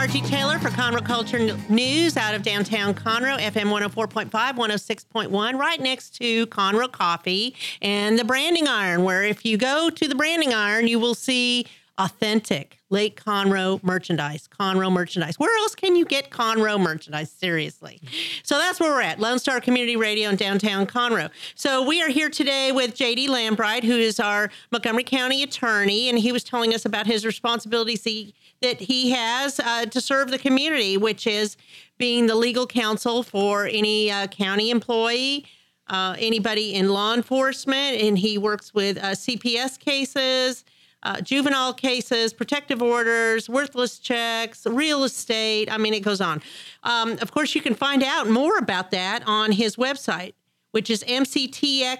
Margie 0.09 0.27
Taylor, 0.27 0.57
for 0.57 0.69
Conroe 0.69 1.05
Culture 1.05 1.55
News 1.69 2.17
out 2.17 2.33
of 2.33 2.41
downtown 2.41 2.95
Conroe, 2.95 3.37
FM 3.37 3.65
104.5, 3.65 4.31
106.1, 4.31 5.53
right 5.53 5.79
next 5.79 6.15
to 6.15 6.47
Conroe 6.47 6.91
Coffee 6.91 7.53
and 7.79 8.17
the 8.17 8.23
Branding 8.23 8.67
Iron, 8.67 9.03
where 9.03 9.21
if 9.21 9.45
you 9.45 9.55
go 9.55 9.91
to 9.91 10.07
the 10.07 10.15
Branding 10.15 10.51
Iron, 10.51 10.87
you 10.87 10.97
will 10.97 11.13
see 11.13 11.67
authentic 11.99 12.79
Lake 12.89 13.21
Conroe 13.21 13.83
merchandise, 13.83 14.47
Conroe 14.47 14.91
merchandise. 14.91 15.37
Where 15.37 15.55
else 15.59 15.75
can 15.75 15.95
you 15.95 16.05
get 16.05 16.31
Conroe 16.31 16.79
merchandise? 16.79 17.29
Seriously. 17.29 18.01
So 18.41 18.57
that's 18.57 18.79
where 18.79 18.91
we're 18.91 19.01
at, 19.01 19.19
Lone 19.19 19.37
Star 19.37 19.61
Community 19.61 19.95
Radio 19.95 20.29
in 20.29 20.37
downtown 20.37 20.87
Conroe. 20.87 21.29
So 21.53 21.85
we 21.85 22.01
are 22.01 22.07
here 22.07 22.29
today 22.29 22.71
with 22.71 22.95
JD 22.95 23.27
Lambright, 23.27 23.83
who 23.83 23.95
is 23.95 24.19
our 24.19 24.49
Montgomery 24.71 25.03
County 25.03 25.43
attorney, 25.43 26.09
and 26.09 26.17
he 26.17 26.31
was 26.31 26.43
telling 26.43 26.73
us 26.73 26.85
about 26.85 27.05
his 27.05 27.25
responsibilities 27.25 28.03
he, 28.03 28.33
that 28.61 28.79
he 28.79 29.11
has 29.11 29.59
uh, 29.59 29.85
to 29.85 30.01
serve 30.01 30.31
the 30.31 30.39
community, 30.39 30.97
which 30.97 31.27
is 31.27 31.57
being 31.97 32.25
the 32.25 32.35
legal 32.35 32.65
counsel 32.65 33.21
for 33.21 33.65
any 33.65 34.09
uh, 34.09 34.25
county 34.27 34.71
employee. 34.71 35.45
Uh, 35.87 36.15
anybody 36.19 36.75
in 36.75 36.89
law 36.89 37.15
enforcement, 37.15 37.99
and 37.99 38.19
he 38.19 38.37
works 38.37 38.75
with 38.75 38.95
uh, 38.99 39.07
CPS 39.07 39.79
cases, 39.79 40.63
uh, 41.03 41.21
juvenile 41.21 41.73
cases, 41.73 42.33
protective 42.33 42.81
orders, 42.81 43.47
worthless 43.49 43.99
checks, 43.99 44.65
real 44.65 45.03
estate. 45.03 45.71
I 45.71 45.77
mean, 45.77 45.93
it 45.93 46.01
goes 46.01 46.19
on. 46.21 46.41
Um, 46.83 47.13
of 47.21 47.31
course, 47.31 47.55
you 47.55 47.61
can 47.61 47.75
find 47.75 48.03
out 48.03 48.29
more 48.29 48.57
about 48.57 48.91
that 48.91 49.23
on 49.25 49.53
his 49.53 49.75
website, 49.77 50.33
which 50.71 50.89
is 50.89 51.03
mctxcao.org. 51.03 51.99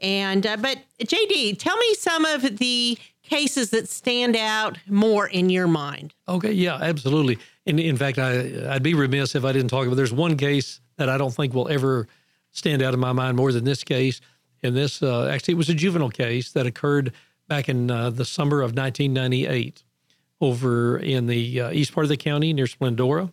And 0.00 0.46
uh, 0.46 0.56
but 0.56 0.78
JD, 1.02 1.58
tell 1.58 1.76
me 1.76 1.94
some 1.94 2.24
of 2.24 2.58
the 2.58 2.96
cases 3.24 3.70
that 3.70 3.88
stand 3.88 4.36
out 4.36 4.78
more 4.86 5.26
in 5.26 5.50
your 5.50 5.66
mind. 5.66 6.14
Okay, 6.28 6.52
yeah, 6.52 6.78
absolutely. 6.80 7.38
And 7.66 7.80
in 7.80 7.96
fact, 7.96 8.18
I, 8.18 8.74
I'd 8.74 8.82
be 8.82 8.94
remiss 8.94 9.34
if 9.34 9.44
I 9.44 9.52
didn't 9.52 9.68
talk 9.68 9.86
about. 9.86 9.96
There's 9.96 10.12
one 10.12 10.36
case 10.36 10.80
that 10.96 11.08
I 11.08 11.16
don't 11.16 11.32
think 11.32 11.54
will 11.54 11.68
ever 11.68 12.06
stand 12.52 12.82
out 12.82 12.94
in 12.94 13.00
my 13.00 13.12
mind 13.12 13.36
more 13.36 13.50
than 13.50 13.64
this 13.64 13.82
case. 13.82 14.20
And 14.64 14.74
this 14.74 15.02
uh, 15.02 15.26
actually 15.26 15.52
it 15.52 15.58
was 15.58 15.68
a 15.68 15.74
juvenile 15.74 16.10
case 16.10 16.50
that 16.52 16.66
occurred 16.66 17.12
back 17.48 17.68
in 17.68 17.90
uh, 17.90 18.08
the 18.10 18.24
summer 18.24 18.62
of 18.62 18.74
1998 18.76 19.84
over 20.40 20.98
in 20.98 21.26
the 21.26 21.60
uh, 21.60 21.70
east 21.70 21.92
part 21.92 22.04
of 22.04 22.08
the 22.08 22.16
county 22.16 22.52
near 22.52 22.66
Splendora. 22.66 23.30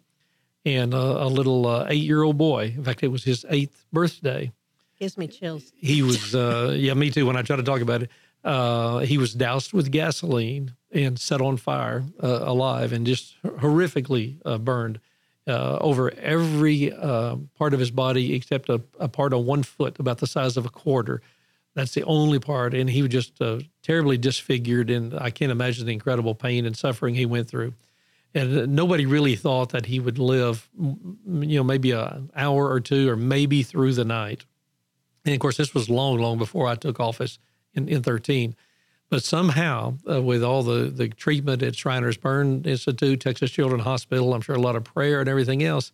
and 0.65 0.94
a, 0.94 0.98
a 0.98 1.28
little 1.28 1.65
uh, 1.65 1.88
eight-year-old 1.89 2.38
boy. 2.38 2.74
In 2.76 2.84
fact, 2.84 3.02
it 3.02 3.08
was 3.08 3.24
his 3.24 3.46
eighth 3.50 3.86
birthday. 3.91 4.52
Gives 5.00 5.17
me 5.17 5.28
chills. 5.28 5.72
He 5.76 6.04
was, 6.04 6.36
uh, 6.36 6.76
yeah, 6.78 6.94
me 6.94 7.10
too. 7.10 7.26
When 7.26 7.36
I 7.36 7.41
try 7.41 7.56
to 7.56 7.63
talk 7.63 7.82
about 7.82 8.04
it, 8.04 8.12
uh, 8.44 9.00
he 9.00 9.17
was 9.17 9.34
doused 9.34 9.74
with 9.74 9.89
gasoline 9.91 10.76
and 10.91 11.17
set 11.17 11.41
on 11.41 11.58
fire 11.58 12.04
uh, 12.22 12.39
alive 12.41 12.91
and 12.94 13.06
just 13.06 13.41
horrifically 13.44 14.38
uh, 14.46 14.58
burned 14.58 15.00
uh, 15.52 15.78
over 15.82 16.12
every 16.16 16.94
uh, 16.94 17.36
part 17.56 17.74
of 17.74 17.80
his 17.80 17.92
body 17.92 18.34
except 18.34 18.70
a, 18.70 18.82
a, 19.00 19.10
part 19.10 19.34
of 19.34 19.44
one 19.44 19.64
foot 19.64 20.00
about 20.00 20.20
the 20.20 20.28
size 20.28 20.56
of 20.56 20.66
a 20.66 20.70
quarter. 20.70 21.22
That's 21.74 21.94
the 21.94 22.04
only 22.04 22.40
part. 22.40 22.74
And 22.74 22.90
he 22.90 23.02
was 23.02 23.12
just 23.12 23.42
uh, 23.42 23.60
terribly 23.84 24.18
disfigured. 24.18 24.90
And 24.90 25.14
I 25.14 25.30
can't 25.30 25.52
imagine 25.52 25.86
the 25.86 25.94
incredible 25.94 26.36
pain 26.36 26.66
and 26.66 26.76
suffering 26.76 27.16
he 27.16 27.26
went 27.26 27.50
through. 27.50 27.74
And 28.34 28.76
nobody 28.76 29.06
really 29.06 29.36
thought 29.36 29.72
that 29.72 29.88
he 29.88 30.00
would 30.00 30.18
live, 30.18 30.70
you 30.80 31.58
know, 31.58 31.64
maybe 31.64 31.92
an 31.92 32.32
hour 32.34 32.70
or 32.70 32.80
two 32.80 33.10
or 33.10 33.18
maybe 33.18 33.62
through 33.62 33.94
the 33.94 34.06
night. 34.06 34.46
And 35.26 35.34
of 35.34 35.42
course, 35.42 35.58
this 35.58 35.74
was 35.74 35.90
long, 35.90 36.18
long 36.18 36.38
before 36.38 36.68
I 36.68 36.76
took 36.76 37.00
office 37.00 37.40
in, 37.74 37.90
in 37.90 38.02
13. 38.02 38.56
But 39.12 39.24
somehow, 39.24 39.97
uh, 40.10 40.21
with 40.21 40.41
all 40.41 40.63
the, 40.63 40.86
the 40.86 41.10
treatment 41.10 41.62
at 41.62 41.76
Shriners 41.76 42.15
Burn 42.15 42.63
Institute, 42.63 43.19
Texas 43.19 43.52
Children's 43.52 43.84
Hospital, 43.84 44.34
I'm 44.34 44.39
sure 44.39 44.56
a 44.56 44.60
lot 44.60 44.78
of 44.78 44.86
prayer 44.86 45.19
and 45.19 45.28
everything 45.28 45.62
else, 45.62 45.91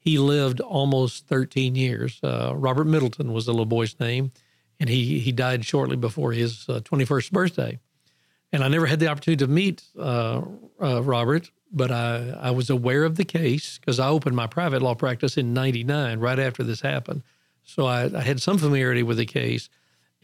he 0.00 0.18
lived 0.18 0.60
almost 0.60 1.28
13 1.28 1.76
years. 1.76 2.18
Uh, 2.24 2.52
Robert 2.56 2.86
Middleton 2.86 3.32
was 3.32 3.46
the 3.46 3.52
little 3.52 3.66
boy's 3.66 3.98
name, 4.00 4.32
and 4.80 4.90
he, 4.90 5.20
he 5.20 5.30
died 5.30 5.64
shortly 5.64 5.94
before 5.94 6.32
his 6.32 6.68
uh, 6.68 6.80
21st 6.80 7.30
birthday. 7.30 7.78
And 8.52 8.64
I 8.64 8.68
never 8.68 8.86
had 8.86 8.98
the 8.98 9.06
opportunity 9.06 9.44
to 9.44 9.50
meet 9.50 9.84
uh, 9.96 10.42
uh, 10.82 11.04
Robert, 11.04 11.52
but 11.70 11.92
I, 11.92 12.36
I 12.40 12.50
was 12.50 12.68
aware 12.68 13.04
of 13.04 13.14
the 13.14 13.24
case 13.24 13.78
because 13.78 14.00
I 14.00 14.08
opened 14.08 14.34
my 14.34 14.48
private 14.48 14.82
law 14.82 14.94
practice 14.96 15.36
in 15.36 15.54
99, 15.54 16.18
right 16.18 16.38
after 16.40 16.64
this 16.64 16.80
happened. 16.80 17.22
So 17.62 17.86
I, 17.86 18.12
I 18.12 18.22
had 18.22 18.42
some 18.42 18.58
familiarity 18.58 19.04
with 19.04 19.18
the 19.18 19.26
case. 19.26 19.68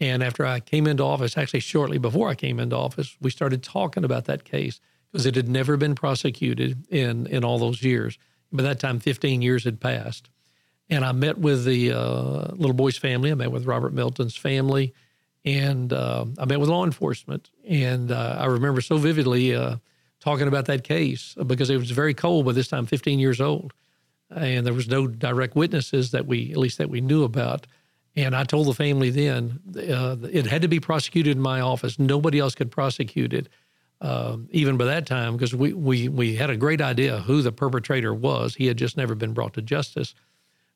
And 0.03 0.21
after 0.21 0.45
I 0.45 0.59
came 0.59 0.85
into 0.85 1.01
office, 1.01 1.37
actually 1.37 1.61
shortly 1.61 1.97
before 1.97 2.27
I 2.27 2.35
came 2.35 2.59
into 2.59 2.75
office, 2.75 3.15
we 3.21 3.29
started 3.29 3.63
talking 3.63 4.03
about 4.03 4.25
that 4.25 4.43
case 4.43 4.81
because 5.09 5.25
it 5.25 5.35
had 5.35 5.47
never 5.47 5.77
been 5.77 5.95
prosecuted 5.95 6.85
in 6.89 7.25
in 7.27 7.45
all 7.45 7.57
those 7.57 7.81
years. 7.81 8.17
By 8.51 8.63
that 8.63 8.81
time, 8.81 8.99
15 8.99 9.41
years 9.41 9.63
had 9.63 9.79
passed. 9.79 10.29
And 10.89 11.05
I 11.05 11.13
met 11.13 11.37
with 11.37 11.63
the 11.63 11.93
uh, 11.93 12.51
little 12.51 12.73
boy's 12.73 12.97
family. 12.97 13.31
I 13.31 13.35
met 13.35 13.53
with 13.53 13.65
Robert 13.65 13.93
Middleton's 13.93 14.35
family, 14.35 14.93
and 15.45 15.93
uh, 15.93 16.25
I 16.37 16.43
met 16.43 16.59
with 16.59 16.67
law 16.67 16.83
enforcement. 16.83 17.49
And 17.65 18.11
uh, 18.11 18.35
I 18.39 18.47
remember 18.47 18.81
so 18.81 18.97
vividly 18.97 19.55
uh, 19.55 19.77
talking 20.19 20.49
about 20.49 20.65
that 20.65 20.83
case 20.83 21.33
because 21.47 21.69
it 21.69 21.77
was 21.77 21.91
very 21.91 22.13
cold 22.13 22.45
by 22.45 22.51
this 22.51 22.67
time, 22.67 22.87
15 22.87 23.19
years 23.19 23.39
old, 23.39 23.71
and 24.29 24.65
there 24.65 24.73
was 24.73 24.89
no 24.89 25.07
direct 25.07 25.55
witnesses 25.55 26.11
that 26.11 26.25
we, 26.25 26.51
at 26.51 26.57
least 26.57 26.77
that 26.79 26.89
we 26.89 26.99
knew 26.99 27.23
about. 27.23 27.67
And 28.15 28.35
I 28.35 28.43
told 28.43 28.67
the 28.67 28.73
family 28.73 29.09
then 29.09 29.59
uh, 29.75 30.17
it 30.31 30.45
had 30.45 30.61
to 30.61 30.67
be 30.67 30.79
prosecuted 30.79 31.35
in 31.35 31.41
my 31.41 31.61
office. 31.61 31.97
Nobody 31.97 32.39
else 32.39 32.53
could 32.53 32.69
prosecute 32.69 33.33
it, 33.33 33.49
um, 34.01 34.47
even 34.51 34.77
by 34.77 34.85
that 34.85 35.07
time, 35.07 35.33
because 35.33 35.55
we, 35.55 35.73
we, 35.73 36.07
we 36.09 36.35
had 36.35 36.49
a 36.51 36.57
great 36.57 36.79
idea 36.79 37.19
who 37.19 37.41
the 37.41 37.51
perpetrator 37.51 38.13
was. 38.13 38.55
He 38.55 38.67
had 38.67 38.77
just 38.77 38.97
never 38.97 39.15
been 39.15 39.33
brought 39.33 39.53
to 39.55 39.63
justice, 39.63 40.13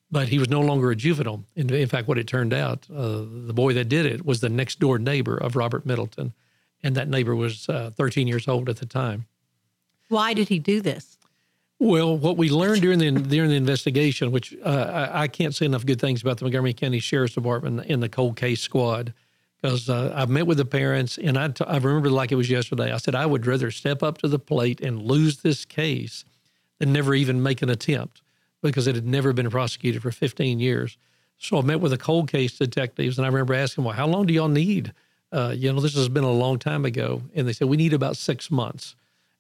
but 0.10 0.30
he 0.30 0.40
was 0.40 0.50
no 0.50 0.62
longer 0.62 0.90
a 0.90 0.96
juvenile. 0.96 1.44
In, 1.56 1.72
in 1.72 1.88
fact, 1.88 2.08
what 2.08 2.18
it 2.18 2.28
turned 2.28 2.54
out, 2.54 2.88
uh, 2.90 3.24
the 3.28 3.54
boy 3.54 3.74
that 3.74 3.88
did 3.88 4.08
it 4.08 4.26
was 4.26 4.42
the 4.42 4.50
next 4.50 4.80
door 4.80 4.98
neighbor 4.98 5.38
of 5.38 5.56
Robert 5.56 5.86
Middleton. 5.86 6.34
And 6.82 6.96
that 6.96 7.08
neighbor 7.08 7.36
was 7.36 7.70
uh, 7.70 7.92
13 7.96 8.28
years 8.28 8.48
old 8.48 8.68
at 8.68 8.78
the 8.78 8.86
time. 8.86 9.28
Why 10.10 10.34
did 10.34 10.48
he 10.48 10.58
do 10.58 10.82
this? 10.82 11.17
Well, 11.80 12.18
what 12.18 12.38
we 12.38 12.50
learned 12.50 12.82
during 12.82 12.98
the 12.98 13.12
during 13.12 13.52
the 13.52 13.56
investigation, 13.56 14.32
which 14.32 14.56
uh, 14.64 15.10
I, 15.14 15.24
I, 15.24 15.28
can't 15.28 15.54
say 15.54 15.68
enough 15.68 15.86
good 15.86 16.02
things 16.02 16.24
about 16.24 16.38
the 16.38 16.46
Montgomery 16.46 16.74
County 16.74 17.00
Sheriff's 17.00 17.36
Department 17.36 17.86
and 17.88 18.02
the 18.02 18.10
cold 18.10 18.36
case 18.36 18.62
squad, 18.62 19.14
because 19.62 19.88
uh, 19.88 20.12
I've 20.16 20.30
met 20.30 20.48
with 20.48 20.58
the 20.58 20.66
parents 20.66 21.20
and 21.20 21.38
I, 21.38 21.50
t- 21.50 21.64
I 21.66 21.78
remember 21.78 22.10
like 22.10 22.32
it 22.32 22.36
was 22.36 22.50
yesterday. 22.50 22.92
I 22.92 22.98
said 22.98 23.14
I 23.14 23.28
would 23.28 23.46
rather 23.46 23.70
step 23.70 24.02
up 24.02 24.18
to 24.20 24.28
the 24.28 24.40
plate 24.40 24.82
and 24.82 25.04
lose 25.04 25.38
this 25.38 25.66
case 25.66 26.26
than 26.80 26.94
never 26.94 27.14
even 27.14 27.44
make 27.44 27.62
an 27.62 27.70
attempt 27.70 28.22
because 28.64 28.88
it 28.88 28.96
had 28.96 29.06
never 29.06 29.32
been 29.32 29.50
prosecuted 29.50 30.02
for 30.02 30.12
15 30.12 30.60
years. 30.60 30.98
So 31.38 31.60
I 31.60 31.62
met 31.62 31.80
with 31.80 31.92
the 31.92 31.98
cold 32.00 32.32
case 32.32 32.58
detectives 32.58 33.20
and 33.20 33.26
I 33.26 33.30
remember 33.30 33.54
asking, 33.54 33.84
well, 33.84 33.94
how 33.94 34.08
long 34.08 34.26
do 34.26 34.34
y'all 34.34 34.48
need? 34.48 34.94
Uh, 35.32 35.54
you 35.56 35.72
know, 35.72 35.80
this 35.80 35.96
has 35.96 36.10
been 36.10 36.24
a 36.24 36.32
long 36.32 36.58
time 36.58 36.86
ago, 36.86 37.22
and 37.36 37.48
they 37.48 37.54
said 37.54 37.68
we 37.68 37.78
need 37.78 37.94
about 37.94 38.16
six 38.16 38.50
months. 38.50 38.96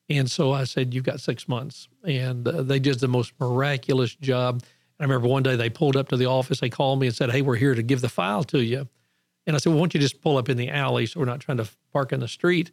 And 0.09 0.29
so 0.29 0.53
I 0.53 0.63
said, 0.63 0.93
You've 0.93 1.03
got 1.03 1.19
six 1.19 1.47
months. 1.47 1.87
And 2.03 2.47
uh, 2.47 2.63
they 2.63 2.79
did 2.79 2.99
the 2.99 3.07
most 3.07 3.33
miraculous 3.39 4.15
job. 4.15 4.63
I 4.99 5.03
remember 5.03 5.27
one 5.27 5.43
day 5.43 5.55
they 5.55 5.69
pulled 5.69 5.95
up 5.95 6.09
to 6.09 6.17
the 6.17 6.25
office, 6.25 6.59
they 6.59 6.69
called 6.69 6.99
me 6.99 7.07
and 7.07 7.15
said, 7.15 7.31
Hey, 7.31 7.41
we're 7.41 7.55
here 7.55 7.75
to 7.75 7.83
give 7.83 8.01
the 8.01 8.09
file 8.09 8.43
to 8.45 8.63
you. 8.63 8.87
And 9.45 9.55
I 9.55 9.59
said, 9.59 9.69
Well, 9.69 9.77
why 9.77 9.83
don't 9.83 9.93
you 9.93 9.99
just 9.99 10.21
pull 10.21 10.37
up 10.37 10.49
in 10.49 10.57
the 10.57 10.69
alley 10.69 11.05
so 11.05 11.19
we're 11.19 11.25
not 11.25 11.39
trying 11.39 11.57
to 11.57 11.67
park 11.91 12.11
in 12.11 12.19
the 12.19 12.27
street? 12.27 12.71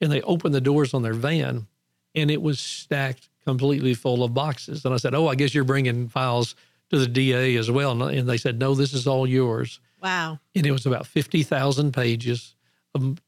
And 0.00 0.10
they 0.10 0.22
opened 0.22 0.54
the 0.54 0.60
doors 0.60 0.94
on 0.94 1.02
their 1.02 1.14
van 1.14 1.68
and 2.14 2.30
it 2.30 2.42
was 2.42 2.58
stacked 2.60 3.28
completely 3.44 3.94
full 3.94 4.22
of 4.22 4.34
boxes. 4.34 4.84
And 4.84 4.92
I 4.92 4.96
said, 4.96 5.14
Oh, 5.14 5.28
I 5.28 5.34
guess 5.34 5.54
you're 5.54 5.64
bringing 5.64 6.08
files 6.08 6.54
to 6.90 6.98
the 6.98 7.06
DA 7.06 7.56
as 7.56 7.70
well. 7.70 8.02
And 8.02 8.28
they 8.28 8.36
said, 8.36 8.58
No, 8.58 8.74
this 8.74 8.92
is 8.92 9.06
all 9.06 9.26
yours. 9.26 9.80
Wow. 10.02 10.40
And 10.54 10.66
it 10.66 10.72
was 10.72 10.84
about 10.84 11.06
50,000 11.06 11.92
pages 11.92 12.56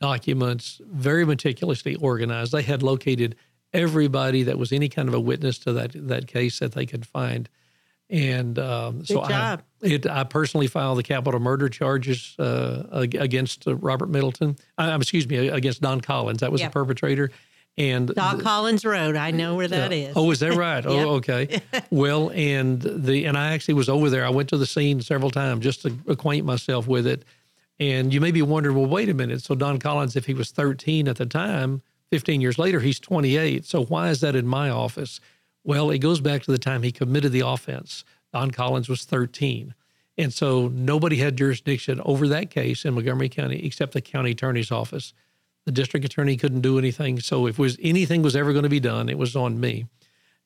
documents, 0.00 0.80
very 0.84 1.24
meticulously 1.24 1.94
organized. 1.96 2.52
They 2.52 2.62
had 2.62 2.82
located 2.82 3.36
everybody 3.72 4.44
that 4.44 4.58
was 4.58 4.72
any 4.72 4.88
kind 4.88 5.08
of 5.08 5.14
a 5.14 5.20
witness 5.20 5.58
to 5.60 5.72
that 5.72 5.92
that 6.08 6.26
case 6.26 6.58
that 6.60 6.72
they 6.72 6.86
could 6.86 7.06
find. 7.06 7.48
And 8.10 8.58
um, 8.58 9.04
so. 9.04 9.22
I, 9.22 9.58
it, 9.80 10.06
I 10.06 10.24
personally 10.24 10.66
filed 10.66 10.98
the 10.98 11.02
capital 11.02 11.40
murder 11.40 11.68
charges 11.68 12.36
uh, 12.38 12.84
against 12.92 13.66
uh, 13.66 13.76
Robert 13.76 14.08
Middleton. 14.08 14.56
Uh, 14.78 14.96
excuse 15.00 15.26
me, 15.26 15.48
against 15.48 15.80
Don 15.80 16.00
Collins. 16.00 16.40
That 16.40 16.52
was 16.52 16.60
Yeah. 16.60 16.68
the 16.68 16.72
perpetrator. 16.72 17.30
And 17.76 18.14
Doc 18.14 18.36
the- 18.36 18.42
Collins 18.42 18.84
Road. 18.84 19.16
I 19.16 19.30
know 19.32 19.56
where 19.56 19.66
that 19.66 19.92
is. 19.92 20.12
Oh, 20.16 20.30
is 20.30 20.40
that 20.40 20.54
right? 20.54 20.84
Oh, 20.86 21.14
okay. 21.16 21.60
well, 21.90 22.30
and 22.30 22.80
the 22.82 23.24
and 23.24 23.36
I 23.36 23.52
actually 23.52 23.74
was 23.74 23.88
over 23.88 24.10
there. 24.10 24.24
I 24.24 24.30
went 24.30 24.50
to 24.50 24.58
the 24.58 24.66
scene 24.66 25.00
several 25.00 25.30
times 25.30 25.64
just 25.64 25.82
to 25.82 25.98
acquaint 26.06 26.46
myself 26.46 26.86
with 26.86 27.06
it. 27.06 27.24
And 27.84 28.14
you 28.14 28.20
may 28.20 28.30
be 28.30 28.40
wondering, 28.40 28.76
well, 28.76 28.86
wait 28.86 29.10
a 29.10 29.14
minute. 29.14 29.42
So 29.42 29.54
Don 29.54 29.78
Collins, 29.78 30.16
if 30.16 30.24
he 30.24 30.32
was 30.32 30.50
13 30.50 31.06
at 31.06 31.16
the 31.16 31.26
time, 31.26 31.82
15 32.10 32.40
years 32.40 32.58
later, 32.58 32.80
he's 32.80 32.98
28. 32.98 33.66
So 33.66 33.84
why 33.84 34.08
is 34.08 34.22
that 34.22 34.34
in 34.34 34.46
my 34.46 34.70
office? 34.70 35.20
Well, 35.64 35.90
it 35.90 35.98
goes 35.98 36.20
back 36.20 36.42
to 36.44 36.50
the 36.50 36.58
time 36.58 36.82
he 36.82 36.92
committed 36.92 37.32
the 37.32 37.46
offense. 37.46 38.02
Don 38.32 38.50
Collins 38.52 38.88
was 38.88 39.04
13. 39.04 39.74
And 40.16 40.32
so 40.32 40.68
nobody 40.68 41.16
had 41.16 41.36
jurisdiction 41.36 42.00
over 42.06 42.26
that 42.28 42.48
case 42.48 42.86
in 42.86 42.94
Montgomery 42.94 43.28
County 43.28 43.66
except 43.66 43.92
the 43.92 44.00
county 44.00 44.30
attorney's 44.30 44.72
office. 44.72 45.12
The 45.66 45.72
district 45.72 46.06
attorney 46.06 46.38
couldn't 46.38 46.62
do 46.62 46.78
anything. 46.78 47.20
So 47.20 47.46
if 47.46 47.58
was 47.58 47.76
anything 47.82 48.22
was 48.22 48.36
ever 48.36 48.52
going 48.52 48.62
to 48.62 48.70
be 48.70 48.80
done, 48.80 49.10
it 49.10 49.18
was 49.18 49.36
on 49.36 49.60
me. 49.60 49.86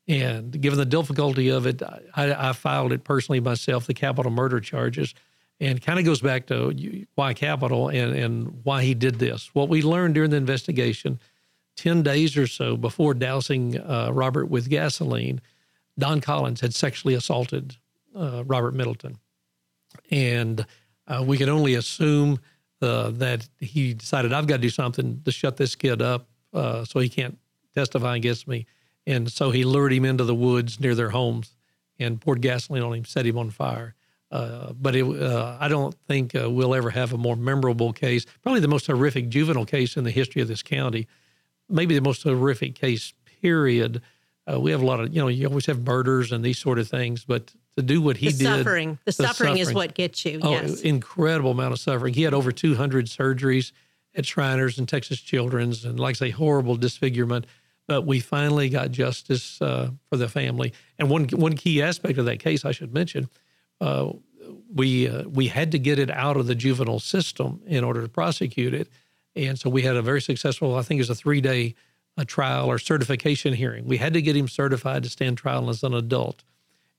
And 0.09 0.61
given 0.61 0.79
the 0.79 0.87
difficulty 0.87 1.51
of 1.51 1.67
it, 1.67 1.83
I, 2.17 2.49
I 2.49 2.53
filed 2.53 2.93
it 2.93 3.05
personally 3.05 3.41
myself, 3.41 3.87
the 3.87 3.95
capital 3.95 4.33
murder 4.33 4.59
charges, 4.59 5.15
and 5.61 5.83
kind 5.83 5.99
of 5.99 6.05
goes 6.05 6.21
back 6.21 6.47
to 6.47 7.07
why 7.15 7.35
capital 7.35 7.89
and, 7.89 8.15
and 8.15 8.61
why 8.63 8.83
he 8.83 8.95
did 8.95 9.19
this. 9.19 9.51
What 9.55 9.69
we 9.69 9.83
learned 9.83 10.15
during 10.15 10.31
the 10.31 10.37
investigation, 10.37 11.19
10 11.77 12.03
days 12.03 12.37
or 12.37 12.47
so 12.47 12.77
before 12.77 13.15
dousing 13.15 13.79
uh, 13.79 14.11
Robert 14.13 14.47
with 14.47 14.69
gasoline, 14.69 15.41
Don 15.99 16.21
Collins 16.21 16.61
had 16.61 16.75
sexually 16.75 17.15
assaulted 17.15 17.77
uh, 18.15 18.45
Robert 18.47 18.75
Middleton. 18.75 19.19
And 20.11 20.65
uh, 21.07 21.25
we 21.27 21.39
can 21.39 21.49
only 21.49 21.75
assume 21.75 22.39
uh, 22.81 23.11
that 23.11 23.49
he 23.59 23.95
decided, 23.95 24.33
I've 24.33 24.47
got 24.47 24.57
to 24.57 24.63
do 24.63 24.71
something 24.71 25.23
to 25.25 25.33
shut 25.33 25.57
this 25.57 25.75
kid 25.75 26.01
up 26.01 26.29
uh, 26.53 26.85
so 26.85 27.01
he 27.01 27.09
can't 27.09 27.39
testify 27.75 28.17
against 28.17 28.47
me. 28.47 28.67
And 29.07 29.31
so 29.33 29.51
he 29.51 29.65
lured 29.65 29.93
him 29.93 30.05
into 30.05 30.25
the 30.25 30.35
woods 30.35 30.79
near 30.79 30.95
their 30.95 31.11
homes 31.11 31.57
and 31.99 32.21
poured 32.21 32.43
gasoline 32.43 32.83
on 32.83 32.95
him, 32.95 33.05
set 33.05 33.27
him 33.27 33.39
on 33.39 33.51
fire. 33.51 33.95
Uh, 34.31 34.73
but 34.75 34.95
it, 34.95 35.05
uh, 35.05 35.57
I 35.59 35.69
don't 35.69 35.95
think 36.07 36.35
uh, 36.35 36.51
we'll 36.51 36.75
ever 36.75 36.91
have 36.91 37.13
a 37.13 37.19
more 37.19 37.37
memorable 37.37 37.93
case. 37.93 38.27
Probably 38.43 38.61
the 38.61 38.69
most 38.69 38.87
horrific 38.87 39.29
juvenile 39.29 39.65
case 39.65 39.97
in 39.97 40.05
the 40.05 40.11
history 40.11 40.43
of 40.43 40.49
this 40.49 40.63
county. 40.63 41.07
Maybe 41.69 41.95
the 41.95 42.03
most 42.03 42.23
horrific 42.23 42.75
case, 42.75 43.15
period. 43.41 44.03
Uh, 44.51 44.61
we 44.61 44.71
have 44.71 44.83
a 44.83 44.87
lot 44.87 45.01
of, 45.01 45.15
you 45.15 45.21
know, 45.21 45.29
you 45.29 45.47
always 45.47 45.67
have 45.67 45.87
murders 45.87 46.33
and 46.33 46.45
these 46.45 46.59
sort 46.59 46.79
of 46.79 46.89
things, 46.89 47.25
but 47.25 47.53
to 47.77 47.83
do 47.83 48.03
what 48.03 48.17
he 48.17 48.27
the 48.27 48.39
did. 48.39 48.45
suffering. 48.45 48.99
The, 49.05 49.13
suffering, 49.13 49.59
is 49.59 49.73
what 49.73 49.95
gets 49.95 50.25
you. 50.25 50.41
Oh, 50.43 50.51
yes. 50.51 50.81
incredible 50.81 51.53
amount 51.53 51.73
of 51.73 51.79
suffering. 51.79 52.13
He 52.13 52.23
had 52.23 52.35
over 52.35 52.51
200 52.51 53.07
surgeries 53.07 53.73
at 54.15 54.27
Shriners 54.27 54.79
and 54.79 54.89
Texas 54.89 55.21
Children's, 55.21 55.85
and 55.85 55.99
like 55.99 56.17
I 56.17 56.19
say, 56.19 56.31
horrible 56.31 56.77
disfigurement. 56.77 57.47
But 57.87 58.03
we 58.03 58.21
finally 58.21 58.69
got 58.69 58.91
justice 58.91 59.63
uh, 59.63 59.91
for 60.11 60.17
the 60.19 60.29
family. 60.29 60.75
And 60.99 61.09
one 61.09 61.29
one 61.29 61.55
key 61.55 61.81
aspect 61.81 62.19
of 62.19 62.27
that 62.27 62.39
case, 62.39 62.67
I 62.67 62.73
should 62.73 62.93
mention, 62.93 63.31
uh, 63.81 64.13
we 64.75 65.09
uh, 65.09 65.23
we 65.29 65.49
had 65.49 65.73
to 65.73 65.79
get 65.79 65.99
it 65.99 66.11
out 66.11 66.37
of 66.37 66.47
the 66.47 66.55
juvenile 66.55 67.01
system 67.01 67.61
in 67.67 67.85
order 67.85 68.03
to 68.03 68.09
prosecute 68.09 68.75
it, 68.75 68.89
and 69.35 69.59
so 69.59 69.71
we 69.71 69.83
had 69.83 69.97
a 69.97 70.03
very 70.03 70.21
successful. 70.21 70.77
I 70.77 70.83
think 70.83 70.99
it 70.99 71.03
was 71.03 71.11
a 71.11 71.15
three 71.15 71.41
day 71.41 71.75
uh, 72.17 72.25
trial 72.25 72.67
or 72.67 72.79
certification 72.79 73.55
hearing. 73.55 73.87
We 73.87 73.97
had 73.97 74.13
to 74.15 74.23
get 74.23 74.37
him 74.37 74.49
certified 74.49 75.05
to 75.05 75.09
stand 75.09 75.39
trial 75.39 75.71
as 75.71 75.83
an 75.83 75.95
adult. 75.95 76.43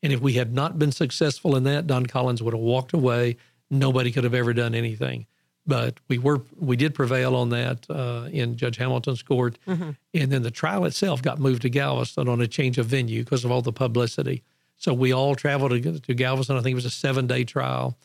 And 0.01 0.13
if 0.13 0.21
we 0.21 0.33
had 0.33 0.53
not 0.53 0.79
been 0.79 0.93
successful 0.93 1.55
in 1.57 1.63
that, 1.63 1.85
Don 1.85 2.05
Collins 2.05 2.41
would 2.41 2.53
have 2.53 2.61
walked 2.61 2.93
away. 2.93 3.35
Nobody 3.69 4.11
could 4.11 4.23
have 4.23 4.33
ever 4.33 4.53
done 4.53 4.73
anything. 4.73 5.25
But 5.67 5.99
we 6.07 6.17
were 6.17 6.41
we 6.57 6.77
did 6.77 6.95
prevail 6.95 7.35
on 7.35 7.49
that 7.49 7.85
uh, 7.89 8.27
in 8.31 8.55
Judge 8.55 8.77
Hamilton's 8.77 9.21
court, 9.21 9.59
and 9.67 10.31
then 10.31 10.41
the 10.41 10.49
trial 10.51 10.85
itself 10.85 11.21
got 11.21 11.37
moved 11.37 11.61
to 11.63 11.69
Galveston 11.69 12.27
on 12.27 12.41
a 12.41 12.47
change 12.47 12.77
of 12.79 12.87
venue 12.87 13.23
because 13.23 13.45
of 13.45 13.51
all 13.51 13.61
the 13.61 13.73
publicity. 13.73 14.41
So 14.79 14.93
we 14.93 15.13
all 15.13 15.35
traveled 15.35 15.71
to, 15.71 15.99
to 15.99 16.13
Galveston. 16.15 16.57
I 16.57 16.61
think 16.61 16.71
it 16.71 16.75
was 16.75 16.85
a 16.85 16.89
seven 16.89 17.27
day 17.27 17.43
trial, 17.43 17.97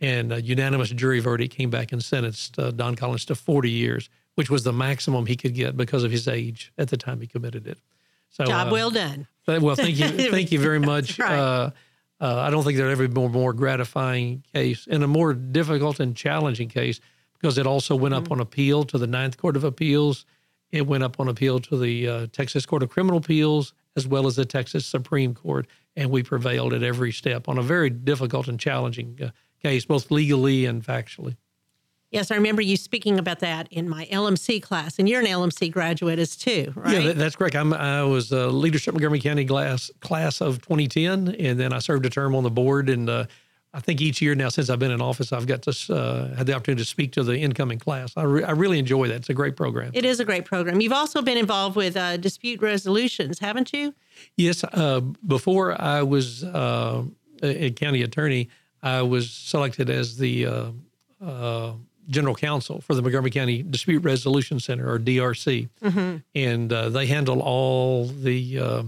and 0.00 0.32
a 0.32 0.40
unanimous 0.40 0.88
jury 0.90 1.20
verdict 1.20 1.54
came 1.54 1.68
back 1.70 1.92
and 1.92 2.02
sentenced 2.02 2.58
uh, 2.58 2.70
Don 2.70 2.94
Collins 2.96 3.24
to 3.26 3.34
40 3.34 3.68
years, 3.68 4.08
which 4.36 4.48
was 4.48 4.64
the 4.64 4.72
maximum 4.72 5.26
he 5.26 5.36
could 5.36 5.54
get 5.54 5.76
because 5.76 6.04
of 6.04 6.10
his 6.10 6.26
age 6.28 6.72
at 6.78 6.88
the 6.88 6.96
time 6.96 7.20
he 7.20 7.26
committed 7.26 7.66
it. 7.66 7.78
So 8.30 8.44
Job 8.44 8.68
uh, 8.68 8.70
well 8.70 8.90
done. 8.90 9.26
Well, 9.46 9.74
thank 9.76 9.98
you, 9.98 10.08
thank 10.30 10.52
you 10.52 10.60
very 10.60 10.78
much. 10.78 11.18
right. 11.18 11.36
Uh, 11.38 11.70
uh, 12.22 12.36
I 12.36 12.50
don't 12.50 12.62
think 12.64 12.76
there'd 12.76 12.92
ever 12.92 13.08
been 13.08 13.24
a 13.24 13.28
more 13.28 13.52
gratifying 13.54 14.44
case 14.54 14.86
and 14.88 15.02
a 15.02 15.06
more 15.08 15.32
difficult 15.34 15.98
and 16.00 16.14
challenging 16.14 16.68
case 16.68 17.00
because 17.34 17.56
it 17.58 17.66
also 17.66 17.96
went 17.96 18.14
Mm-hmm. 18.14 18.24
up 18.26 18.30
on 18.32 18.40
appeal 18.40 18.84
to 18.84 18.98
the 18.98 19.06
Ninth 19.06 19.36
Court 19.38 19.56
of 19.56 19.64
Appeals. 19.64 20.26
It 20.70 20.86
went 20.86 21.02
up 21.02 21.18
on 21.18 21.28
appeal 21.28 21.58
to 21.60 21.78
the 21.78 22.08
uh, 22.08 22.26
Texas 22.30 22.66
Court 22.66 22.82
of 22.82 22.90
Criminal 22.90 23.16
Appeals 23.18 23.72
as 23.96 24.06
well 24.06 24.26
as 24.26 24.36
the 24.36 24.44
Texas 24.44 24.86
Supreme 24.86 25.34
Court, 25.34 25.66
and 25.96 26.10
we 26.10 26.22
prevailed 26.22 26.72
at 26.72 26.82
every 26.82 27.12
step 27.12 27.48
on 27.48 27.58
a 27.58 27.62
very 27.62 27.90
difficult 27.90 28.48
and 28.48 28.58
challenging 28.58 29.18
uh, 29.22 29.30
case, 29.62 29.84
both 29.84 30.10
legally 30.10 30.64
and 30.64 30.84
factually. 30.84 31.36
Yes, 32.10 32.32
I 32.32 32.34
remember 32.34 32.60
you 32.60 32.76
speaking 32.76 33.20
about 33.20 33.38
that 33.38 33.68
in 33.70 33.88
my 33.88 34.06
LMC 34.06 34.60
class, 34.60 34.98
and 34.98 35.08
you're 35.08 35.20
an 35.20 35.26
LMC 35.26 35.70
graduate 35.70 36.18
as 36.18 36.34
too, 36.34 36.72
right? 36.74 36.94
Yeah, 36.94 37.00
that, 37.08 37.16
that's 37.16 37.36
correct. 37.36 37.54
I'm, 37.54 37.72
I 37.72 38.02
was 38.02 38.32
a 38.32 38.48
leadership 38.48 38.94
Montgomery 38.94 39.20
County 39.20 39.44
class 39.44 39.92
class 40.00 40.40
of 40.40 40.60
2010, 40.62 41.36
and 41.36 41.60
then 41.60 41.72
I 41.72 41.78
served 41.78 42.04
a 42.06 42.10
term 42.10 42.34
on 42.34 42.42
the 42.42 42.50
board. 42.50 42.88
And 42.88 43.08
uh, 43.08 43.26
I 43.72 43.78
think 43.80 44.00
each 44.00 44.20
year 44.20 44.34
now, 44.34 44.48
since 44.48 44.68
I've 44.68 44.80
been 44.80 44.90
in 44.90 45.00
office, 45.00 45.32
I've 45.32 45.46
got 45.46 45.62
to 45.62 45.94
uh, 45.94 46.34
had 46.34 46.46
the 46.46 46.54
opportunity 46.54 46.82
to 46.82 46.88
speak 46.88 47.12
to 47.12 47.22
the 47.22 47.38
incoming 47.38 47.78
class. 47.78 48.12
I, 48.16 48.24
re- 48.24 48.42
I 48.42 48.50
really 48.50 48.78
enjoy 48.80 49.06
that. 49.08 49.14
It's 49.16 49.30
a 49.30 49.34
great 49.34 49.56
program. 49.56 49.92
It 49.94 50.04
is 50.04 50.18
a 50.18 50.24
great 50.24 50.44
program. 50.44 50.80
You've 50.80 50.92
also 50.92 51.22
been 51.22 51.38
involved 51.38 51.76
with 51.76 51.96
uh, 51.96 52.16
dispute 52.16 52.60
resolutions, 52.60 53.38
haven't 53.38 53.72
you? 53.72 53.94
Yes, 54.36 54.64
uh, 54.64 55.00
before 55.26 55.80
I 55.80 56.02
was 56.02 56.42
uh, 56.42 57.04
a 57.42 57.64
a 57.66 57.70
county 57.70 58.02
attorney, 58.02 58.48
I 58.82 59.02
was 59.02 59.30
selected 59.30 59.88
as 59.88 60.16
the 60.18 60.46
uh, 60.46 60.70
uh, 61.24 61.72
general 62.08 62.34
counsel 62.34 62.80
for 62.80 62.94
the 62.94 63.02
Montgomery 63.02 63.30
County 63.30 63.62
Dispute 63.62 64.02
Resolution 64.02 64.58
Center, 64.58 64.90
or 64.90 64.98
DRC, 64.98 65.68
and 66.34 66.72
uh, 66.72 66.88
they 66.88 67.06
handle 67.06 67.40
all 67.40 68.06
the 68.06 68.58
uh, 68.58 68.82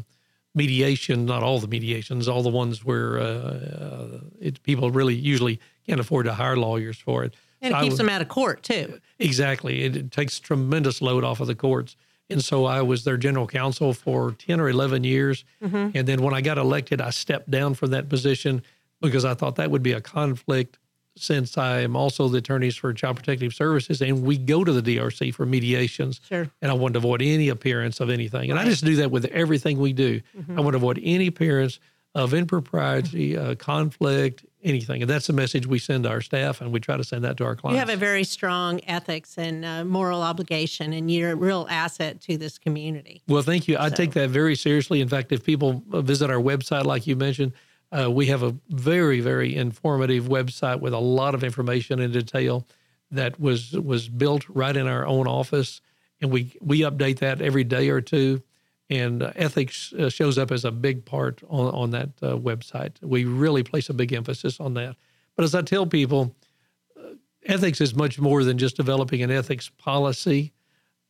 mediation, 0.54 1.24
not 1.24 1.42
all 1.42 1.58
the 1.58 1.68
mediations, 1.68 2.28
all 2.28 2.42
the 2.42 2.50
ones 2.50 2.84
where 2.84 3.18
uh, 3.18 3.24
uh, 3.24 4.20
it, 4.40 4.62
people 4.62 4.90
really 4.90 5.14
usually 5.14 5.58
can't 5.86 6.00
afford 6.00 6.26
to 6.26 6.34
hire 6.34 6.56
lawyers 6.56 6.98
for 6.98 7.24
it. 7.24 7.34
And 7.60 7.74
it 7.74 7.78
keeps 7.80 7.92
was- 7.92 7.98
them 7.98 8.08
out 8.08 8.20
of 8.22 8.28
court 8.28 8.62
too. 8.62 9.00
Exactly. 9.18 9.82
It, 9.84 9.96
it 9.96 10.10
takes 10.10 10.38
tremendous 10.40 11.00
load 11.00 11.24
off 11.24 11.40
of 11.40 11.46
the 11.46 11.54
courts. 11.54 11.96
And 12.28 12.42
so 12.42 12.64
I 12.64 12.82
was 12.82 13.04
their 13.04 13.16
general 13.16 13.46
counsel 13.46 13.92
for 13.92 14.32
10 14.32 14.58
or 14.58 14.68
11 14.70 15.04
years. 15.04 15.44
And 15.60 15.92
then 15.92 16.22
when 16.22 16.32
I 16.32 16.40
got 16.40 16.56
elected, 16.56 17.00
I 17.00 17.10
stepped 17.10 17.50
down 17.50 17.74
from 17.74 17.90
that 17.90 18.08
position 18.08 18.62
because 19.02 19.24
I 19.24 19.34
thought 19.34 19.56
that 19.56 19.70
would 19.70 19.82
be 19.82 19.92
a 19.92 20.00
conflict 20.00 20.78
since 21.16 21.58
I 21.58 21.80
am 21.80 21.96
also 21.96 22.28
the 22.28 22.38
attorneys 22.38 22.76
for 22.76 22.92
Child 22.92 23.16
Protective 23.16 23.54
Services 23.54 24.00
and 24.00 24.22
we 24.22 24.38
go 24.38 24.64
to 24.64 24.72
the 24.72 24.96
DRC 24.96 25.34
for 25.34 25.44
mediations. 25.44 26.20
Sure. 26.28 26.48
And 26.60 26.70
I 26.70 26.74
want 26.74 26.94
to 26.94 26.98
avoid 26.98 27.22
any 27.22 27.48
appearance 27.48 28.00
of 28.00 28.10
anything. 28.10 28.50
And 28.50 28.58
I 28.58 28.64
just 28.64 28.84
do 28.84 28.96
that 28.96 29.10
with 29.10 29.26
everything 29.26 29.78
we 29.78 29.92
do. 29.92 30.20
I 30.56 30.60
want 30.60 30.72
to 30.72 30.78
avoid 30.78 31.00
any 31.02 31.26
appearance 31.26 31.78
of 32.14 32.34
impropriety, 32.34 33.36
uh, 33.36 33.54
conflict, 33.54 34.44
anything. 34.62 35.02
And 35.02 35.10
that's 35.10 35.26
the 35.26 35.32
message 35.32 35.66
we 35.66 35.78
send 35.78 36.04
to 36.04 36.10
our 36.10 36.20
staff, 36.20 36.60
and 36.60 36.72
we 36.72 36.78
try 36.78 36.96
to 36.96 37.04
send 37.04 37.24
that 37.24 37.36
to 37.38 37.44
our 37.44 37.56
clients. 37.56 37.76
You 37.76 37.80
have 37.80 37.88
a 37.88 37.98
very 37.98 38.24
strong 38.24 38.80
ethics 38.86 39.38
and 39.38 39.64
uh, 39.64 39.84
moral 39.84 40.22
obligation, 40.22 40.92
and 40.92 41.10
you're 41.10 41.32
a 41.32 41.36
real 41.36 41.66
asset 41.70 42.20
to 42.22 42.36
this 42.36 42.58
community. 42.58 43.22
Well, 43.28 43.42
thank 43.42 43.66
you. 43.66 43.76
I 43.80 43.88
take 43.88 44.12
that 44.12 44.30
very 44.30 44.56
seriously. 44.56 45.00
In 45.00 45.08
fact, 45.08 45.32
if 45.32 45.42
people 45.42 45.82
visit 45.88 46.30
our 46.30 46.36
website, 46.36 46.84
like 46.84 47.06
you 47.06 47.16
mentioned, 47.16 47.52
uh, 47.92 48.10
we 48.10 48.26
have 48.26 48.42
a 48.42 48.54
very, 48.68 49.20
very 49.20 49.54
informative 49.54 50.24
website 50.24 50.80
with 50.80 50.94
a 50.94 50.98
lot 50.98 51.34
of 51.34 51.44
information 51.44 52.00
and 52.00 52.12
detail 52.12 52.66
that 53.10 53.38
was 53.38 53.72
was 53.72 54.08
built 54.08 54.44
right 54.48 54.76
in 54.76 54.86
our 54.86 55.06
own 55.06 55.26
office, 55.26 55.80
and 56.20 56.30
we 56.30 56.56
we 56.60 56.80
update 56.80 57.18
that 57.18 57.40
every 57.42 57.64
day 57.64 57.90
or 57.90 58.00
two. 58.00 58.42
And 58.90 59.22
uh, 59.22 59.32
ethics 59.36 59.92
uh, 59.94 60.10
shows 60.10 60.36
up 60.36 60.50
as 60.50 60.64
a 60.64 60.70
big 60.70 61.04
part 61.04 61.42
on 61.48 61.74
on 61.74 61.90
that 61.90 62.08
uh, 62.22 62.36
website. 62.36 62.92
We 63.02 63.24
really 63.24 63.62
place 63.62 63.88
a 63.90 63.94
big 63.94 64.12
emphasis 64.12 64.60
on 64.60 64.74
that. 64.74 64.96
But 65.36 65.44
as 65.44 65.54
I 65.54 65.62
tell 65.62 65.86
people, 65.86 66.34
uh, 66.96 67.14
ethics 67.44 67.80
is 67.80 67.94
much 67.94 68.18
more 68.18 68.44
than 68.44 68.58
just 68.58 68.76
developing 68.76 69.22
an 69.22 69.30
ethics 69.30 69.70
policy. 69.78 70.52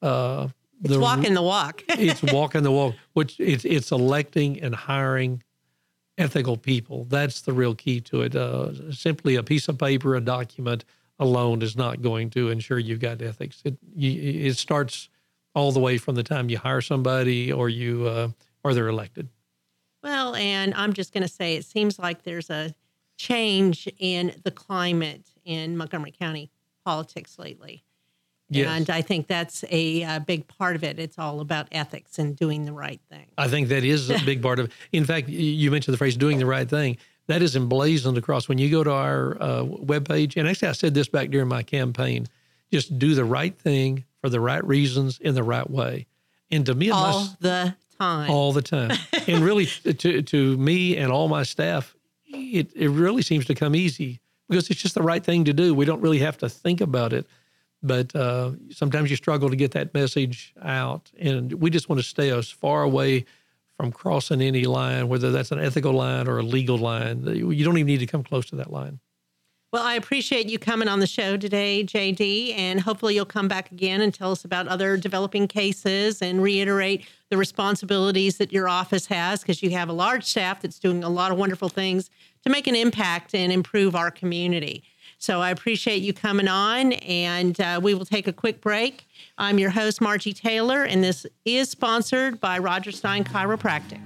Uh, 0.00 0.48
It's 0.84 0.96
walking 0.96 1.34
the 1.34 1.42
walk. 1.42 1.82
it's 1.88 2.22
walking 2.22 2.62
the 2.64 2.70
walk, 2.72 2.94
which 3.14 3.38
it's 3.38 3.64
it's 3.64 3.90
electing 3.92 4.60
and 4.62 4.74
hiring 4.74 5.42
ethical 6.18 6.56
people. 6.56 7.04
That's 7.04 7.40
the 7.40 7.52
real 7.52 7.74
key 7.74 8.00
to 8.02 8.22
it. 8.22 8.34
Uh, 8.34 8.92
simply 8.92 9.36
a 9.36 9.42
piece 9.42 9.68
of 9.68 9.78
paper, 9.78 10.14
a 10.14 10.20
document 10.20 10.84
alone 11.18 11.62
is 11.62 11.76
not 11.76 12.02
going 12.02 12.30
to 12.30 12.48
ensure 12.50 12.78
you've 12.78 13.00
got 13.00 13.22
ethics. 13.22 13.62
It 13.64 13.78
you, 13.94 14.48
it 14.48 14.56
starts 14.56 15.08
all 15.54 15.72
the 15.72 15.80
way 15.80 15.98
from 15.98 16.14
the 16.14 16.22
time 16.22 16.48
you 16.48 16.58
hire 16.58 16.80
somebody 16.80 17.52
or 17.52 17.68
you 17.68 18.06
uh, 18.06 18.28
or 18.64 18.74
they're 18.74 18.88
elected. 18.88 19.28
Well, 20.02 20.34
and 20.34 20.74
I'm 20.74 20.92
just 20.92 21.12
going 21.12 21.22
to 21.22 21.28
say 21.28 21.54
it 21.54 21.64
seems 21.64 21.98
like 21.98 22.24
there's 22.24 22.50
a 22.50 22.74
change 23.16 23.88
in 23.98 24.34
the 24.42 24.50
climate 24.50 25.26
in 25.44 25.76
Montgomery 25.76 26.10
County 26.10 26.50
politics 26.84 27.38
lately. 27.38 27.84
Yes. 28.54 28.68
And 28.68 28.90
I 28.90 29.02
think 29.02 29.26
that's 29.26 29.64
a, 29.70 30.04
uh 30.04 30.18
big 30.20 30.46
part 30.48 30.76
of 30.76 30.84
it. 30.84 30.98
It's 30.98 31.18
all 31.18 31.40
about 31.40 31.68
ethics 31.72 32.18
and 32.18 32.36
doing 32.36 32.64
the 32.64 32.72
right 32.72 33.00
thing. 33.10 33.26
I 33.38 33.48
think 33.48 33.68
that 33.68 33.84
is 33.84 34.10
a 34.10 34.18
big 34.24 34.42
part 34.42 34.58
of 34.58 34.66
it. 34.66 34.72
In 34.92 35.04
fact, 35.04 35.28
you 35.28 35.70
mentioned 35.70 35.92
the 35.94 35.98
phrase 35.98 36.16
"doing 36.16 36.38
the 36.38 36.46
right 36.46 36.68
thing." 36.68 36.96
That 37.28 37.40
is 37.40 37.54
emblazoned 37.56 38.18
across 38.18 38.48
when 38.48 38.58
you 38.58 38.68
go 38.70 38.82
to 38.82 38.90
our 38.92 39.36
uh, 39.40 39.62
webpage. 39.64 40.36
And 40.36 40.48
actually, 40.48 40.68
I 40.68 40.72
said 40.72 40.92
this 40.94 41.08
back 41.08 41.30
during 41.30 41.48
my 41.48 41.62
campaign: 41.62 42.26
just 42.72 42.98
do 42.98 43.14
the 43.14 43.24
right 43.24 43.56
thing 43.56 44.04
for 44.20 44.28
the 44.28 44.40
right 44.40 44.64
reasons 44.66 45.18
in 45.20 45.34
the 45.34 45.42
right 45.42 45.68
way. 45.70 46.06
And 46.50 46.66
to 46.66 46.74
me, 46.74 46.90
All 46.90 47.20
must- 47.20 47.40
the 47.40 47.74
time. 47.98 48.30
all 48.30 48.52
the 48.52 48.62
time. 48.62 48.90
and 49.26 49.42
really, 49.44 49.66
to 49.98 50.22
to 50.22 50.56
me 50.58 50.96
and 50.96 51.10
all 51.12 51.28
my 51.28 51.42
staff, 51.44 51.94
it 52.26 52.70
it 52.74 52.88
really 52.90 53.22
seems 53.22 53.44
to 53.46 53.54
come 53.54 53.74
easy 53.76 54.20
because 54.48 54.68
it's 54.68 54.82
just 54.82 54.94
the 54.94 55.02
right 55.02 55.24
thing 55.24 55.44
to 55.44 55.52
do. 55.52 55.74
We 55.74 55.84
don't 55.86 56.00
really 56.02 56.18
have 56.18 56.36
to 56.38 56.48
think 56.48 56.80
about 56.80 57.12
it. 57.12 57.26
But 57.82 58.14
uh, 58.14 58.52
sometimes 58.70 59.10
you 59.10 59.16
struggle 59.16 59.50
to 59.50 59.56
get 59.56 59.72
that 59.72 59.92
message 59.92 60.54
out, 60.62 61.10
and 61.18 61.52
we 61.54 61.70
just 61.70 61.88
want 61.88 62.00
to 62.00 62.06
stay 62.06 62.30
as 62.30 62.48
far 62.48 62.82
away 62.82 63.24
from 63.76 63.90
crossing 63.90 64.40
any 64.40 64.64
line, 64.64 65.08
whether 65.08 65.32
that's 65.32 65.50
an 65.50 65.58
ethical 65.58 65.92
line 65.92 66.28
or 66.28 66.38
a 66.38 66.42
legal 66.42 66.78
line. 66.78 67.24
You 67.26 67.64
don't 67.64 67.76
even 67.78 67.86
need 67.86 67.98
to 67.98 68.06
come 68.06 68.22
close 68.22 68.46
to 68.46 68.56
that 68.56 68.70
line. 68.70 69.00
Well, 69.72 69.82
I 69.82 69.94
appreciate 69.94 70.50
you 70.50 70.58
coming 70.58 70.86
on 70.86 71.00
the 71.00 71.06
show 71.06 71.38
today, 71.38 71.82
JD, 71.82 72.54
and 72.58 72.78
hopefully 72.78 73.14
you'll 73.14 73.24
come 73.24 73.48
back 73.48 73.72
again 73.72 74.02
and 74.02 74.12
tell 74.12 74.30
us 74.30 74.44
about 74.44 74.68
other 74.68 74.98
developing 74.98 75.48
cases 75.48 76.20
and 76.20 76.42
reiterate 76.42 77.06
the 77.30 77.38
responsibilities 77.38 78.36
that 78.36 78.52
your 78.52 78.68
office 78.68 79.06
has 79.06 79.40
because 79.40 79.62
you 79.62 79.70
have 79.70 79.88
a 79.88 79.94
large 79.94 80.24
staff 80.24 80.60
that's 80.60 80.78
doing 80.78 81.02
a 81.02 81.08
lot 81.08 81.32
of 81.32 81.38
wonderful 81.38 81.70
things 81.70 82.10
to 82.44 82.50
make 82.50 82.66
an 82.66 82.76
impact 82.76 83.34
and 83.34 83.50
improve 83.50 83.96
our 83.96 84.10
community. 84.10 84.84
So 85.22 85.40
I 85.40 85.50
appreciate 85.50 86.02
you 86.02 86.12
coming 86.12 86.48
on, 86.48 86.94
and 86.94 87.60
uh, 87.60 87.78
we 87.80 87.94
will 87.94 88.04
take 88.04 88.26
a 88.26 88.32
quick 88.32 88.60
break. 88.60 89.06
I'm 89.38 89.56
your 89.56 89.70
host, 89.70 90.00
Margie 90.00 90.32
Taylor, 90.32 90.82
and 90.82 91.04
this 91.04 91.24
is 91.44 91.70
sponsored 91.70 92.40
by 92.40 92.58
Rodgers 92.58 92.98
Stein 92.98 93.22
Chiropractic. 93.22 94.00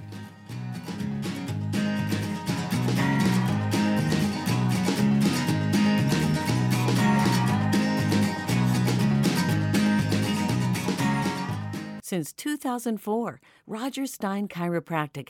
Since 12.03 12.31
2004, 12.33 13.41
Rodgers 13.65 14.13
Stein 14.13 14.47
Chiropractic 14.47 15.29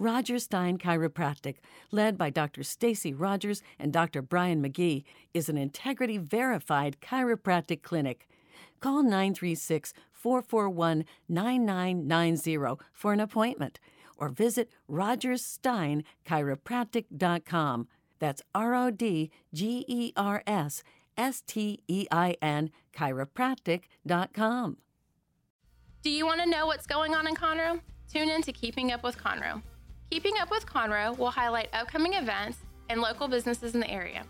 Rodgers 0.00 0.42
Stein 0.44 0.78
Chiropractic, 0.78 1.56
led 1.90 2.16
by 2.16 2.30
Dr. 2.30 2.62
Stacy 2.62 3.12
Rodgers 3.12 3.62
and 3.78 3.92
Dr. 3.92 4.22
Brian 4.22 4.62
McGee, 4.62 5.04
is 5.34 5.50
an 5.50 5.58
integrity 5.58 6.16
verified 6.16 6.96
chiropractic 7.02 7.82
clinic. 7.82 8.26
call 8.80 9.02
936 9.02 9.92
441 10.10 11.04
9990 11.28 12.82
for 12.94 13.12
an 13.12 13.20
appointment 13.20 13.78
or 14.16 14.30
visit 14.30 14.70
rodgerssteinchiropractic.com. 14.90 17.88
That's 18.18 18.42
R 18.54 18.74
O 18.74 18.90
D 18.90 19.30
G 19.52 19.84
E 19.86 20.14
R 20.16 20.42
S 20.46 20.82
S 21.18 21.42
T 21.46 21.82
E 21.88 22.06
I 22.10 22.36
N 22.40 22.70
chiropractic.com. 22.96 24.78
Do 26.02 26.10
you 26.10 26.24
want 26.24 26.40
to 26.40 26.48
know 26.48 26.64
what's 26.64 26.86
going 26.86 27.14
on 27.14 27.26
in 27.26 27.34
Conroe? 27.34 27.82
Tune 28.10 28.30
in 28.30 28.40
to 28.42 28.52
Keeping 28.52 28.92
Up 28.92 29.04
with 29.04 29.18
Conroe. 29.18 29.60
Keeping 30.10 30.34
Up 30.40 30.50
with 30.50 30.66
Conroe 30.66 31.16
will 31.16 31.30
highlight 31.30 31.68
upcoming 31.72 32.14
events 32.14 32.58
and 32.88 33.00
local 33.00 33.28
businesses 33.28 33.74
in 33.74 33.80
the 33.80 33.88
area. 33.88 34.24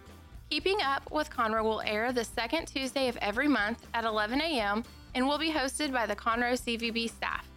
Keeping 0.50 0.82
Up 0.82 1.10
with 1.10 1.30
Conroe 1.30 1.62
will 1.62 1.80
air 1.86 2.12
the 2.12 2.22
second 2.22 2.66
Tuesday 2.66 3.08
of 3.08 3.16
every 3.22 3.48
month 3.48 3.86
at 3.94 4.04
11 4.04 4.42
a.m. 4.42 4.84
and 5.14 5.26
will 5.26 5.38
be 5.38 5.50
hosted 5.50 5.90
by 5.90 6.04
the 6.04 6.14
Conroe 6.14 6.52
CVB 6.52 7.08
staff. 7.08 7.48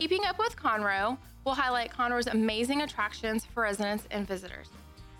Keeping 0.00 0.24
Up 0.26 0.36
with 0.36 0.56
Conroe 0.56 1.16
will 1.44 1.54
highlight 1.54 1.92
Conroe's 1.92 2.26
amazing 2.26 2.82
attractions 2.82 3.44
for 3.44 3.62
residents 3.62 4.04
and 4.10 4.26
visitors. 4.26 4.68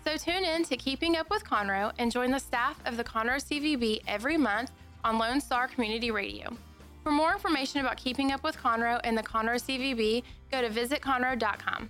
So 0.03 0.17
tune 0.17 0.43
in 0.43 0.65
to 0.65 0.75
Keeping 0.75 1.15
Up 1.15 1.29
with 1.29 1.45
Conroe 1.45 1.93
and 1.99 2.11
join 2.11 2.31
the 2.31 2.39
staff 2.39 2.77
of 2.85 2.97
the 2.97 3.03
Conroe 3.03 3.37
CVB 3.37 4.01
every 4.07 4.35
month 4.35 4.71
on 5.05 5.17
Lone 5.17 5.39
Star 5.39 5.69
Community 5.69 6.11
Radio. 6.11 6.49
For 7.03 7.11
more 7.11 7.31
information 7.31 7.79
about 7.79 7.95
Keeping 7.95 8.33
Up 8.33 8.43
with 8.43 8.57
Conroe 8.57 8.99
and 9.05 9.17
the 9.17 9.23
Conroe 9.23 9.55
CVB, 9.55 10.23
go 10.51 10.61
to 10.61 10.69
visitconroe.com. 10.69 11.89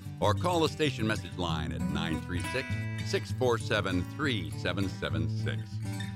or 0.21 0.33
call 0.33 0.61
the 0.61 0.69
station 0.69 1.05
message 1.05 1.37
line 1.37 1.73
at 1.73 1.81
936 1.81 2.65
647 3.09 4.05
3776. 4.15 6.10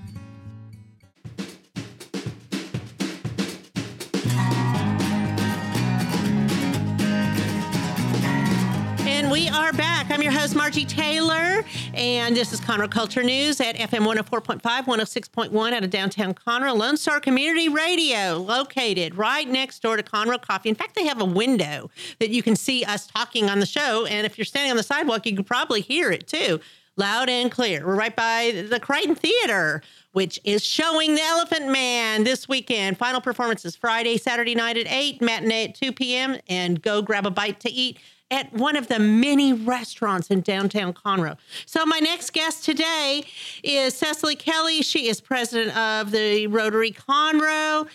And 9.26 9.32
we 9.32 9.50
are 9.50 9.74
back. 9.74 10.12
I'm 10.12 10.22
your 10.22 10.32
host, 10.32 10.56
Margie 10.56 10.86
Taylor, 10.86 11.66
and 11.96 12.38
this 12.38 12.54
is 12.54 12.62
Conroe 12.62 12.92
Culture 12.92 13.24
News 13.24 13.60
at 13.60 13.76
FM 13.76 14.06
104.5, 14.06 14.62
106.1 14.62 15.74
out 15.74 15.84
of 15.84 15.90
downtown 15.90 16.36
Conroe, 16.36 16.78
Lone 16.78 16.96
Star 16.96 17.20
Community 17.20 17.68
Radio, 17.68 18.38
located 18.38 19.16
right 19.16 19.50
next 19.50 19.82
door 19.82 19.98
to 19.98 20.04
Conroe 20.04 20.40
Coffee. 20.40 20.70
In 20.70 20.76
fact, 20.76 20.94
they 20.94 21.08
have 21.08 21.22
a 21.22 21.26
window 21.26 21.90
that 22.20 22.30
you 22.30 22.44
can 22.44 22.56
see 22.56 22.84
us 22.84 23.08
talking 23.08 23.50
on 23.50 23.60
the 23.60 23.66
show, 23.66 24.06
and 24.06 24.28
if 24.28 24.38
you're 24.38 24.46
standing 24.46 24.70
on 24.70 24.78
the 24.78 24.84
sidewalk, 24.84 25.26
you 25.26 25.34
can 25.34 25.44
probably 25.44 25.82
hear 25.82 26.12
it 26.12 26.28
too, 26.28 26.60
loud 26.96 27.28
and 27.28 27.50
clear. 27.50 27.84
We're 27.84 27.96
right 27.96 28.16
by 28.16 28.68
the 28.70 28.80
Crighton 28.80 29.16
Theater, 29.16 29.82
which 30.12 30.40
is 30.44 30.64
showing 30.64 31.16
The 31.16 31.24
Elephant 31.24 31.72
Man 31.72 32.26
this 32.26 32.48
weekend. 32.48 33.00
Final 33.00 33.22
performance 33.22 33.66
is 33.66 33.76
Friday, 33.76 34.18
Saturday 34.18 34.54
night 34.54 34.78
at 34.78 34.86
8, 34.88 35.20
matinee 35.20 35.70
at 35.70 35.74
2 35.74 35.94
p.m., 35.94 36.38
and 36.48 36.80
go 36.80 37.02
grab 37.02 37.26
a 37.26 37.32
bite 37.32 37.60
to 37.62 37.72
eat 37.72 37.98
at 38.36 38.52
one 38.52 38.76
of 38.76 38.88
the 38.88 39.00
many 39.00 39.54
restaurants 39.54 40.30
in 40.30 40.42
downtown 40.42 40.94
Conroe. 40.94 41.38
So 41.66 41.86
my 41.86 42.00
next 42.00 42.34
guest 42.34 42.66
today 42.66 43.24
is 43.64 43.96
Cecily 43.96 44.36
Kelly. 44.36 44.82
She 44.82 45.08
is 45.08 45.22
president 45.22 45.76
of 45.78 46.12
the 46.12 46.48
Rotary 46.48 46.92
Conroe. 46.92 47.88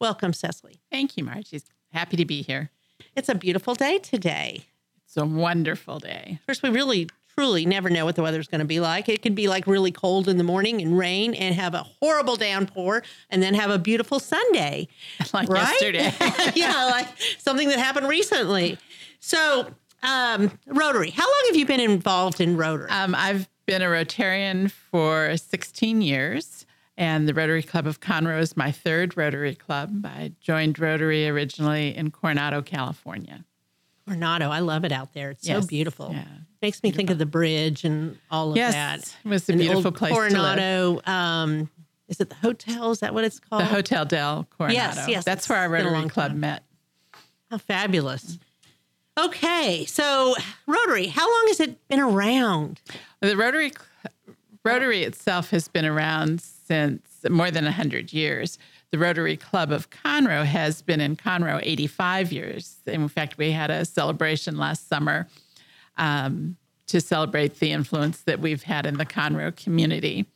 Welcome, 0.00 0.32
Cecily. 0.32 0.80
Thank 0.90 1.18
you, 1.18 1.24
Margie. 1.24 1.60
Happy 1.92 2.16
to 2.16 2.24
be 2.24 2.40
here. 2.40 2.70
It's 3.14 3.28
a 3.28 3.34
beautiful 3.34 3.74
day 3.74 3.98
today. 3.98 4.64
It's 5.04 5.18
a 5.18 5.26
wonderful 5.26 5.98
day. 5.98 6.38
First, 6.46 6.62
we 6.62 6.70
really 6.70 7.10
truly 7.36 7.66
never 7.66 7.90
know 7.90 8.06
what 8.06 8.16
the 8.16 8.22
weather's 8.22 8.48
going 8.48 8.60
to 8.60 8.64
be 8.64 8.80
like. 8.80 9.10
It 9.10 9.20
could 9.20 9.34
be 9.34 9.46
like 9.46 9.66
really 9.66 9.92
cold 9.92 10.26
in 10.26 10.38
the 10.38 10.44
morning 10.44 10.80
and 10.80 10.96
rain 10.96 11.34
and 11.34 11.54
have 11.54 11.74
a 11.74 11.82
horrible 11.82 12.36
downpour 12.36 13.02
and 13.28 13.42
then 13.42 13.52
have 13.52 13.70
a 13.70 13.78
beautiful 13.78 14.20
Sunday. 14.20 14.88
Like 15.34 15.48
right? 15.48 15.70
yesterday. 15.70 16.12
yeah, 16.54 16.86
like 16.86 17.08
something 17.38 17.68
that 17.68 17.78
happened 17.78 18.08
recently. 18.08 18.78
So, 19.24 19.68
um, 20.02 20.50
Rotary, 20.66 21.10
how 21.10 21.24
long 21.24 21.42
have 21.48 21.56
you 21.56 21.66
been 21.66 21.80
involved 21.80 22.40
in 22.40 22.56
Rotary? 22.56 22.90
Um, 22.90 23.14
I've 23.14 23.48
been 23.66 23.82
a 23.82 23.86
Rotarian 23.86 24.70
for 24.70 25.36
16 25.36 26.02
years, 26.02 26.66
and 26.96 27.28
the 27.28 27.34
Rotary 27.34 27.62
Club 27.62 27.86
of 27.86 28.00
Conroe 28.00 28.40
is 28.40 28.56
my 28.56 28.72
third 28.72 29.16
Rotary 29.16 29.54
Club. 29.54 30.04
I 30.04 30.32
joined 30.40 30.78
Rotary 30.78 31.28
originally 31.28 31.96
in 31.96 32.10
Coronado, 32.10 32.62
California. 32.62 33.44
Coronado, 34.06 34.50
I 34.50 34.58
love 34.58 34.84
it 34.84 34.90
out 34.92 35.12
there. 35.14 35.30
It's 35.30 35.46
Yes, 35.46 35.62
so 35.62 35.68
beautiful. 35.68 36.10
yeah. 36.12 36.24
Makes 36.60 36.82
me 36.82 36.90
think 36.92 37.10
of 37.10 37.18
the 37.18 37.26
bridge 37.26 37.84
and 37.84 38.18
all 38.30 38.50
of 38.50 38.56
Yes, 38.56 38.74
that. 38.74 39.16
it 39.24 39.28
was 39.28 39.48
a 39.48 39.52
And 39.52 39.60
beautiful 39.60 39.90
place 39.92 40.12
to 40.14 40.20
live. 40.20 40.32
Coronado, 40.32 41.00
um, 41.06 41.70
is 42.08 42.20
it 42.20 42.28
the 42.28 42.34
hotel? 42.36 42.90
Is 42.90 43.00
that 43.00 43.14
what 43.14 43.24
it's 43.24 43.38
called? 43.40 43.62
The 43.62 43.66
Hotel 43.66 44.04
del 44.04 44.46
Coronado. 44.56 44.74
Yes, 44.74 45.08
yes, 45.08 45.24
That's 45.24 45.48
where 45.48 45.58
our 45.58 45.74
it's 45.74 45.82
been 45.84 45.92
a 45.92 45.96
Rotary 45.96 46.10
Club 46.10 46.30
time. 46.32 46.40
met. 46.40 46.62
How 47.50 47.58
fabulous. 47.58 48.38
Okay, 49.18 49.84
so 49.84 50.34
Rotary, 50.66 51.06
how 51.06 51.28
long 51.28 51.44
has 51.48 51.60
it 51.60 51.88
been 51.88 52.00
around? 52.00 52.80
The 53.20 53.36
Rotary 53.36 53.72
Rotary 54.64 55.02
itself 55.02 55.50
has 55.50 55.68
been 55.68 55.84
around 55.84 56.40
since 56.40 57.02
more 57.28 57.50
than 57.50 57.64
100 57.64 58.12
years. 58.12 58.58
The 58.90 58.98
Rotary 58.98 59.36
Club 59.36 59.72
of 59.72 59.90
Conroe 59.90 60.44
has 60.44 60.82
been 60.82 61.00
in 61.00 61.16
Conroe 61.16 61.60
85 61.62 62.32
years. 62.32 62.76
In 62.86 63.08
fact, 63.08 63.38
we 63.38 63.50
had 63.50 63.70
a 63.70 63.84
celebration 63.84 64.56
last 64.56 64.88
summer 64.88 65.28
um, 65.96 66.56
to 66.86 67.00
celebrate 67.00 67.58
the 67.58 67.72
influence 67.72 68.20
that 68.22 68.38
we've 68.38 68.62
had 68.62 68.86
in 68.86 68.98
the 68.98 69.06
Conroe 69.06 69.54
community. 69.54 70.26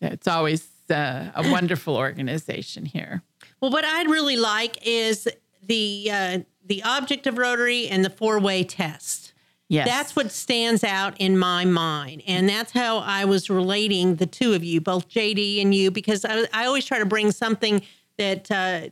So 0.00 0.08
it's 0.08 0.26
always 0.26 0.68
uh, 0.90 1.30
a 1.34 1.42
wonderful 1.50 1.96
organization 1.96 2.84
here. 2.84 3.22
Well, 3.60 3.70
what 3.70 3.84
I'd 3.84 4.08
really 4.08 4.36
like 4.36 4.78
is 4.86 5.28
the 5.62 6.10
uh, 6.10 6.38
the 6.64 6.82
object 6.82 7.26
of 7.26 7.38
Rotary 7.38 7.88
and 7.88 8.04
the 8.04 8.10
four 8.10 8.38
way 8.38 8.64
test. 8.64 9.32
Yes. 9.68 9.88
That's 9.88 10.14
what 10.14 10.30
stands 10.30 10.84
out 10.84 11.18
in 11.18 11.38
my 11.38 11.64
mind. 11.64 12.22
And 12.26 12.46
that's 12.46 12.72
how 12.72 12.98
I 12.98 13.24
was 13.24 13.48
relating 13.48 14.16
the 14.16 14.26
two 14.26 14.52
of 14.52 14.62
you, 14.62 14.82
both 14.82 15.08
JD 15.08 15.62
and 15.62 15.74
you, 15.74 15.90
because 15.90 16.26
I, 16.26 16.46
I 16.52 16.66
always 16.66 16.84
try 16.84 16.98
to 16.98 17.06
bring 17.06 17.32
something 17.32 17.80
that 18.18 18.50
uh, 18.50 18.90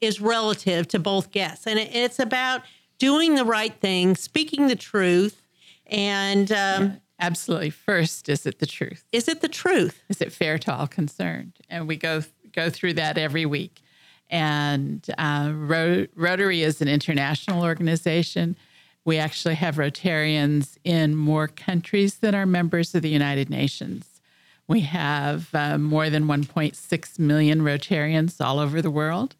is 0.00 0.22
relative 0.22 0.88
to 0.88 0.98
both 0.98 1.30
guests. 1.30 1.66
And 1.66 1.78
it, 1.78 1.94
it's 1.94 2.18
about 2.18 2.62
doing 2.98 3.34
the 3.34 3.44
right 3.44 3.74
thing, 3.80 4.16
speaking 4.16 4.68
the 4.68 4.76
truth. 4.76 5.42
And 5.86 6.50
um, 6.50 7.00
Absolutely. 7.20 7.70
First, 7.70 8.28
is 8.28 8.46
it 8.46 8.58
the 8.58 8.66
truth? 8.66 9.04
is 9.12 9.28
it 9.28 9.40
the 9.40 9.48
truth? 9.48 10.02
Is 10.08 10.20
it 10.20 10.32
fair 10.32 10.58
to 10.58 10.74
all 10.74 10.86
concerned? 10.86 11.58
And 11.68 11.86
we 11.86 11.96
go 11.96 12.22
go 12.52 12.70
through 12.70 12.94
that 12.94 13.18
every 13.18 13.46
week. 13.46 13.82
And 14.30 15.06
uh, 15.18 15.52
Ro- 15.54 16.06
Rotary 16.14 16.62
is 16.62 16.80
an 16.80 16.88
international 16.88 17.62
organization. 17.62 18.56
We 19.04 19.18
actually 19.18 19.54
have 19.56 19.76
Rotarians 19.76 20.78
in 20.84 21.14
more 21.14 21.46
countries 21.48 22.16
than 22.16 22.34
are 22.34 22.46
members 22.46 22.94
of 22.94 23.02
the 23.02 23.10
United 23.10 23.50
Nations. 23.50 24.20
We 24.66 24.80
have 24.80 25.48
uh, 25.54 25.76
more 25.76 26.08
than 26.08 26.24
1.6 26.24 27.18
million 27.18 27.60
Rotarians 27.60 28.44
all 28.44 28.58
over 28.58 28.80
the 28.80 28.90
world. 28.90 29.34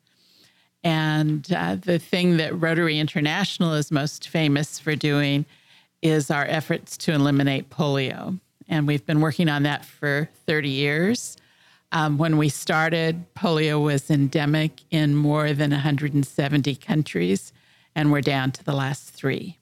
And 0.83 1.51
uh, 1.51 1.77
the 1.77 1.99
thing 1.99 2.37
that 2.37 2.61
Rotary 2.61 2.99
International 2.99 3.73
is 3.73 3.91
most 3.91 4.29
famous 4.29 4.79
for 4.79 4.95
doing 4.95 5.47
is 6.03 6.31
our 6.31 6.45
efforts 6.45 6.99
to 6.99 7.13
eliminate 7.13 7.71
polio. 7.71 8.39
And 8.69 8.87
we've 8.87 9.05
been 9.07 9.21
working 9.21 9.49
on 9.49 9.63
that 9.63 9.87
for 9.87 10.29
30 10.47 10.69
years. 10.69 11.39
Um, 11.95 12.19
when 12.19 12.39
we 12.39 12.49
started, 12.49 13.25
polio 13.35 13.81
was 13.81 14.11
endemic 14.11 14.81
in 14.91 15.15
more 15.15 15.53
than 15.53 15.71
170 15.71 16.75
countries, 16.75 17.53
and 17.95 18.11
we're 18.11 18.21
down 18.21 18.51
to 18.51 18.65
the 18.65 18.73
last 18.73 19.11
three. 19.11 19.59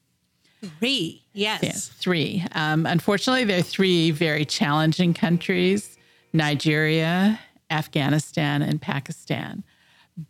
Three. 0.79 1.25
Yes. 1.35 1.63
Yes, 1.63 1.89
three. 1.89 2.43
Um, 2.53 2.87
unfortunately, 2.87 3.45
there 3.45 3.59
are 3.59 3.63
three 3.63 4.11
very 4.13 4.47
challenging 4.47 5.13
countries 5.13 5.99
Nigeria, 6.33 7.39
Afghanistan, 7.69 8.63
and 8.63 8.81
Pakistan. 8.81 9.63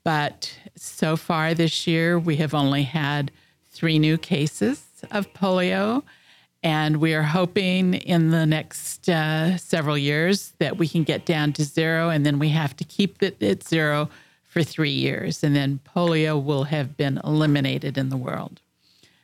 But 0.02 0.52
so 0.74 1.16
far 1.16 1.54
this 1.54 1.86
year, 1.86 2.18
we 2.18 2.36
have 2.36 2.52
only 2.52 2.82
had 2.82 3.30
three 3.70 4.00
new 4.00 4.18
cases 4.18 4.84
of 5.12 5.32
polio. 5.34 6.02
And 6.62 6.98
we 6.98 7.14
are 7.14 7.22
hoping 7.24 7.94
in 7.94 8.30
the 8.30 8.46
next 8.46 9.08
uh, 9.08 9.56
several 9.56 9.98
years 9.98 10.52
that 10.58 10.78
we 10.78 10.86
can 10.86 11.02
get 11.02 11.26
down 11.26 11.52
to 11.54 11.64
zero. 11.64 12.08
And 12.08 12.24
then 12.24 12.38
we 12.38 12.50
have 12.50 12.76
to 12.76 12.84
keep 12.84 13.22
it 13.22 13.42
at 13.42 13.64
zero 13.64 14.08
for 14.52 14.62
three 14.62 14.90
years, 14.90 15.42
and 15.42 15.56
then 15.56 15.80
polio 15.96 16.42
will 16.42 16.64
have 16.64 16.94
been 16.94 17.18
eliminated 17.24 17.96
in 17.96 18.10
the 18.10 18.18
world. 18.18 18.60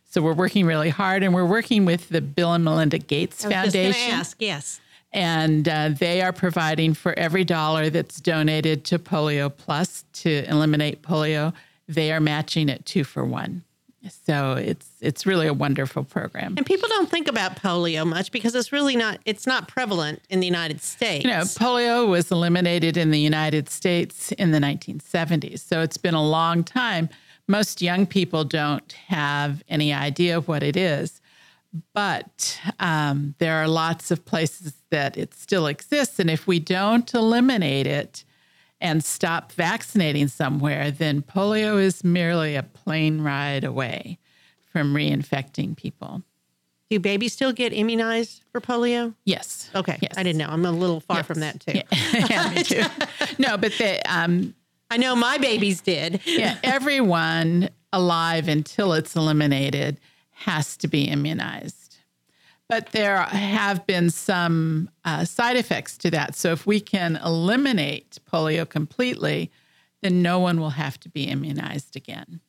So 0.09 0.22
we're 0.22 0.32
working 0.32 0.64
really 0.64 0.89
hard, 0.89 1.22
and 1.22 1.34
we're 1.34 1.45
working 1.45 1.84
with 1.84 2.09
the 2.09 2.22
Bill 2.22 2.55
and 2.55 2.64
Melinda 2.64 2.97
Gates 2.97 3.45
I 3.45 3.49
was 3.49 3.55
Foundation 3.55 4.11
ask. 4.11 4.39
Yes. 4.41 4.80
and 5.12 5.68
uh, 5.68 5.91
they 5.91 6.22
are 6.22 6.32
providing 6.32 6.95
for 6.95 7.12
every 7.18 7.45
dollar 7.45 7.91
that's 7.91 8.22
donated 8.22 8.84
to 8.86 8.99
Polio 8.99 9.55
Plus 9.55 10.07
to 10.14 10.45
eliminate 10.49 11.03
polio, 11.03 11.53
they 11.86 12.11
are 12.11 12.20
matching 12.20 12.70
it 12.70 12.86
two 12.86 13.05
for 13.05 13.22
one. 13.22 13.64
So 14.07 14.53
it's 14.53 14.88
it's 15.01 15.26
really 15.26 15.49
a 15.49 15.53
wonderful 15.53 16.05
program. 16.05 16.55
And 16.57 16.64
people 16.64 16.88
don't 16.88 17.11
think 17.11 17.26
about 17.26 17.57
polio 17.57 18.07
much 18.07 18.30
because 18.30 18.55
it's 18.55 18.72
really 18.72 18.94
not 18.94 19.18
it's 19.24 19.46
not 19.46 19.66
prevalent 19.66 20.22
in 20.30 20.40
the 20.40 20.46
United 20.46 20.80
States. 20.80 21.24
You 21.24 21.30
know, 21.30 21.40
polio 21.40 22.09
was 22.09 22.30
eliminated 22.30 22.96
in 22.96 23.11
the 23.11 23.18
United 23.18 23.68
States 23.68 24.30
in 24.32 24.53
the 24.53 24.59
1970s. 24.59 25.61
So 25.61 25.82
it's 25.82 25.96
been 25.96 26.14
a 26.14 26.24
long 26.24 26.62
time. 26.62 27.09
Most 27.49 27.82
young 27.82 28.07
people 28.07 28.44
don't 28.44 28.92
have 28.92 29.64
any 29.68 29.92
idea 29.92 30.40
what 30.42 30.62
it 30.62 30.76
is, 30.76 31.20
but 31.92 32.61
um, 32.78 33.34
there 33.38 33.57
are 33.57 33.66
lots 33.66 34.11
of 34.11 34.24
places 34.24 34.74
that 34.90 35.16
it 35.16 35.34
still 35.34 35.66
exists. 35.66 36.20
And 36.20 36.30
if 36.30 36.46
we 36.46 36.61
don't 36.61 37.12
eliminate 37.14 37.86
it 37.86 38.24
and 38.80 39.04
stop 39.04 39.52
vaccinating 39.52 40.28
somewhere, 40.28 40.90
then 40.90 41.22
polio 41.22 41.80
is 41.80 42.04
merely 42.04 42.54
a 42.54 42.62
plane 42.62 43.20
ride 43.20 43.64
away 43.64 44.18
from 44.72 44.94
reinfecting 44.94 45.76
people. 45.76 46.22
Do 46.90 46.98
babies 47.00 47.32
still 47.34 47.52
get 47.52 47.72
immunized 47.72 48.44
for 48.50 48.60
polio? 48.60 49.14
Yes. 49.24 49.70
Okay. 49.74 49.98
Yes. 50.00 50.14
I 50.16 50.22
didn't 50.22 50.38
know. 50.38 50.48
I'm 50.48 50.64
a 50.64 50.72
little 50.72 51.00
far 51.00 51.22
from 51.22 51.40
that 51.40 51.60
too. 51.60 51.80
Yeah, 52.30 52.50
me 52.50 52.62
too. 52.62 52.82
no, 53.38 53.58
but 53.58 53.72
they, 53.78 54.00
um, 54.02 54.54
I 54.90 54.96
know 54.96 55.14
my 55.14 55.36
babies 55.38 55.80
did. 55.82 56.20
yeah, 56.24 56.56
everyone 56.62 57.68
alive 57.92 58.48
until 58.48 58.92
it's 58.94 59.16
eliminated 59.16 60.00
has 60.30 60.76
to 60.78 60.88
be 60.88 61.04
immunized. 61.04 61.77
But 62.68 62.92
there 62.92 63.22
have 63.22 63.86
been 63.86 64.10
some 64.10 64.90
uh, 65.04 65.24
side 65.24 65.56
effects 65.56 65.96
to 65.98 66.10
that. 66.10 66.36
So 66.36 66.52
if 66.52 66.66
we 66.66 66.80
can 66.80 67.16
eliminate 67.16 68.18
polio 68.30 68.68
completely, 68.68 69.50
then 70.02 70.20
no 70.22 70.38
one 70.38 70.60
will 70.60 70.70
have 70.70 71.00
to 71.00 71.08
be 71.08 71.24
immunized 71.24 71.96
again. 71.96 72.40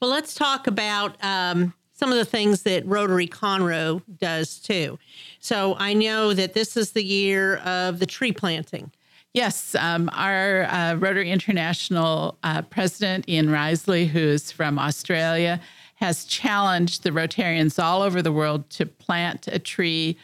Well, 0.00 0.10
let's 0.10 0.34
talk 0.34 0.66
about 0.66 1.16
um, 1.24 1.72
some 1.92 2.10
of 2.10 2.18
the 2.18 2.24
things 2.24 2.62
that 2.62 2.84
Rotary 2.84 3.26
Conroe 3.26 4.02
does 4.18 4.58
too. 4.58 4.98
So 5.38 5.76
I 5.78 5.94
know 5.94 6.34
that 6.34 6.52
this 6.52 6.76
is 6.76 6.92
the 6.92 7.04
year 7.04 7.56
of 7.58 8.00
the 8.00 8.06
tree 8.06 8.32
planting. 8.32 8.90
Yes, 9.34 9.74
um, 9.76 10.10
our 10.12 10.64
uh, 10.64 10.94
Rotary 10.96 11.30
International 11.30 12.36
uh, 12.42 12.62
president, 12.62 13.28
Ian 13.28 13.48
Riseley, 13.48 14.06
who's 14.06 14.52
from 14.52 14.78
Australia, 14.78 15.58
has 16.02 16.24
challenged 16.24 17.04
the 17.04 17.10
Rotarians 17.10 17.80
all 17.80 18.02
over 18.02 18.22
the 18.22 18.32
world 18.32 18.68
to 18.70 18.84
plant 18.84 19.46
a 19.46 19.60
tree 19.60 20.18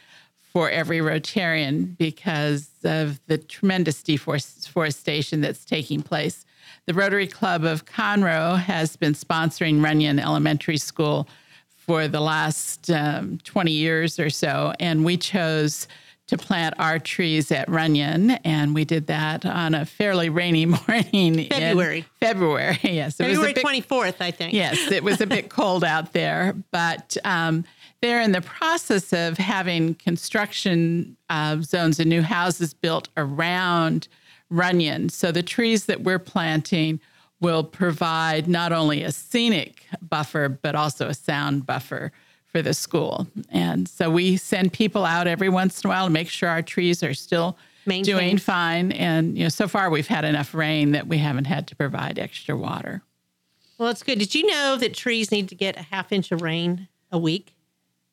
for 0.51 0.69
every 0.69 0.97
Rotarian 0.97 1.97
because 1.97 2.69
of 2.83 3.21
the 3.27 3.37
tremendous 3.37 4.03
deforestation 4.03 5.39
that's 5.39 5.63
taking 5.63 6.01
place. 6.01 6.45
The 6.85 6.93
Rotary 6.93 7.27
Club 7.27 7.63
of 7.63 7.85
Conroe 7.85 8.59
has 8.59 8.97
been 8.97 9.13
sponsoring 9.13 9.79
Runyan 9.79 10.21
Elementary 10.21 10.75
School 10.75 11.29
for 11.77 12.09
the 12.09 12.19
last 12.19 12.91
um, 12.91 13.37
20 13.45 13.71
years 13.71 14.19
or 14.19 14.29
so, 14.29 14.73
and 14.81 15.05
we 15.05 15.15
chose 15.15 15.87
to 16.29 16.37
plant 16.37 16.75
our 16.77 16.99
trees 16.99 17.51
at 17.51 17.67
Runyan, 17.67 18.39
and 18.45 18.75
we 18.75 18.85
did 18.85 19.07
that 19.07 19.47
on 19.47 19.73
a 19.73 19.83
fairly 19.83 20.29
rainy 20.29 20.65
morning 20.87 21.47
February. 21.49 21.99
in 21.99 22.05
February. 22.19 22.79
Yes, 22.99 23.19
it 23.19 23.25
February 23.25 23.53
24th, 23.53 24.15
I 24.19 24.29
think. 24.31 24.53
Yes, 24.53 24.91
it 24.91 25.03
was 25.03 25.21
a 25.21 25.27
bit 25.27 25.49
cold 25.59 25.83
out 25.83 26.13
there, 26.13 26.55
but 26.71 27.17
um, 27.23 27.65
they're 28.01 28.21
in 28.21 28.31
the 28.31 28.41
process 28.41 29.11
of 29.11 29.37
having 29.37 29.95
construction 29.95 31.17
uh, 31.29 31.61
zones 31.61 31.99
and 31.99 32.09
new 32.09 32.21
houses 32.21 32.75
built 32.75 33.09
around 33.17 34.07
Runyan. 34.51 35.09
So 35.09 35.31
the 35.31 35.43
trees 35.43 35.85
that 35.85 36.01
we're 36.01 36.19
planting 36.19 36.99
will 37.41 37.63
provide 37.63 38.47
not 38.47 38.71
only 38.71 39.01
a 39.01 39.11
scenic 39.11 39.85
buffer, 40.01 40.47
but 40.49 40.75
also 40.75 41.07
a 41.07 41.13
sound 41.13 41.65
buffer 41.65 42.11
for 42.51 42.61
the 42.61 42.73
school. 42.73 43.27
And 43.49 43.87
so 43.87 44.09
we 44.09 44.37
send 44.37 44.73
people 44.73 45.05
out 45.05 45.27
every 45.27 45.49
once 45.49 45.83
in 45.83 45.89
a 45.89 45.93
while 45.93 46.07
to 46.07 46.11
make 46.11 46.29
sure 46.29 46.49
our 46.49 46.61
trees 46.61 47.03
are 47.03 47.13
still 47.13 47.57
doing 48.03 48.37
fine. 48.37 48.91
And 48.91 49.37
you 49.37 49.43
know, 49.43 49.49
so 49.49 49.67
far 49.67 49.89
we've 49.89 50.07
had 50.07 50.25
enough 50.25 50.53
rain 50.53 50.91
that 50.91 51.07
we 51.07 51.17
haven't 51.17 51.45
had 51.45 51.67
to 51.67 51.75
provide 51.75 52.19
extra 52.19 52.55
water. 52.55 53.01
Well, 53.77 53.87
that's 53.87 54.03
good. 54.03 54.19
Did 54.19 54.35
you 54.35 54.45
know 54.47 54.75
that 54.77 54.93
trees 54.93 55.31
need 55.31 55.49
to 55.49 55.55
get 55.55 55.77
a 55.77 55.83
half 55.83 56.11
inch 56.11 56.31
of 56.31 56.41
rain 56.41 56.87
a 57.11 57.17
week? 57.17 57.55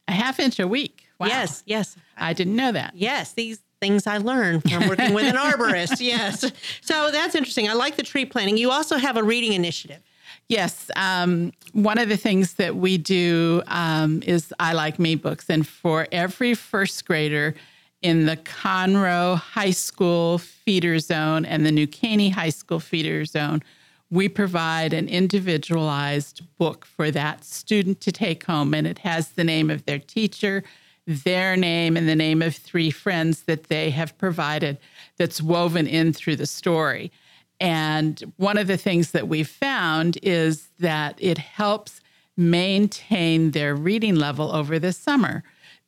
A 0.07 0.13
half 0.13 0.39
inch 0.39 0.61
a 0.61 0.69
week. 0.69 1.05
Wow. 1.19 1.27
Yes, 1.27 1.63
yes. 1.67 1.97
I 2.17 2.33
didn't 2.33 2.57
know 2.57 2.73
that. 2.73 2.93
Yes, 2.95 3.33
these 3.33 3.61
things 3.81 4.07
I 4.07 4.19
learned 4.19 4.63
from 4.63 4.89
working 4.89 5.13
with 5.13 5.25
an 5.25 5.37
arborist. 5.37 6.01
Yes. 6.01 6.41
So 6.83 7.11
that's 7.11 7.35
interesting. 7.35 7.69
I 7.69 7.73
like 7.73 7.97
the 7.97 8.03
tree 8.03 8.25
planting. 8.25 8.57
You 8.57 8.71
also 8.71 8.97
have 8.97 9.17
a 9.17 9.23
reading 9.23 9.53
initiative. 9.53 10.03
Yes. 10.49 10.91
Um, 10.95 11.53
one 11.73 11.99
of 11.99 12.09
the 12.09 12.17
things 12.17 12.55
that 12.55 12.77
we 12.77 12.99
do 12.99 13.63
um, 13.67 14.23
is 14.25 14.55
I 14.61 14.75
Like 14.75 14.99
Me 14.99 15.17
books. 15.17 15.51
And 15.51 15.67
for 15.67 16.07
every 16.13 16.55
first 16.55 17.05
grader 17.05 17.55
in 18.01 18.27
the 18.27 18.37
Conroe 18.37 19.37
High 19.37 19.73
School 19.73 20.39
feeder 20.39 21.01
zone 21.01 21.45
and 21.45 21.67
the 21.67 21.73
New 21.73 21.89
Caney 21.89 22.29
High 22.29 22.51
School 22.51 22.79
feeder 22.79 23.25
zone, 23.25 23.63
we 24.09 24.29
provide 24.29 24.93
an 24.93 25.09
individualized 25.09 26.43
book 26.59 26.85
for 26.85 27.11
that 27.11 27.45
student 27.45 28.01
to 28.03 28.13
take 28.13 28.45
home. 28.45 28.73
And 28.73 28.87
it 28.87 28.99
has 28.99 29.31
the 29.31 29.43
name 29.43 29.69
of 29.69 29.85
their 29.85 29.99
teacher, 29.99 30.63
their 31.09 31.57
name, 31.57 31.97
and 31.97 32.09
the 32.09 32.15
name 32.15 32.41
of 32.41 32.55
three 32.55 32.93
friends 32.93 33.43
that 33.43 33.65
they 33.65 33.91
have 33.91 34.17
provided 34.17 34.79
that's 35.17 35.43
woven 35.43 35.89
in 35.89 36.13
through 36.13 36.37
the 36.37 36.47
story. 36.47 37.11
And 37.61 38.33
one 38.37 38.59
of 38.59 38.67
the 38.67 38.77
things 38.77 39.13
that 39.13 39.29
we've 39.29 39.49
found 39.49 40.19
is 40.23 40.69
that 40.79 41.17
it 41.19 41.39
helps 41.39 42.01
maintain 42.37 43.53
their 43.53 43.75
reading 43.75 44.17
level 44.17 44.55
over 44.55 44.79
the 44.79 44.93
summer. 44.93 45.43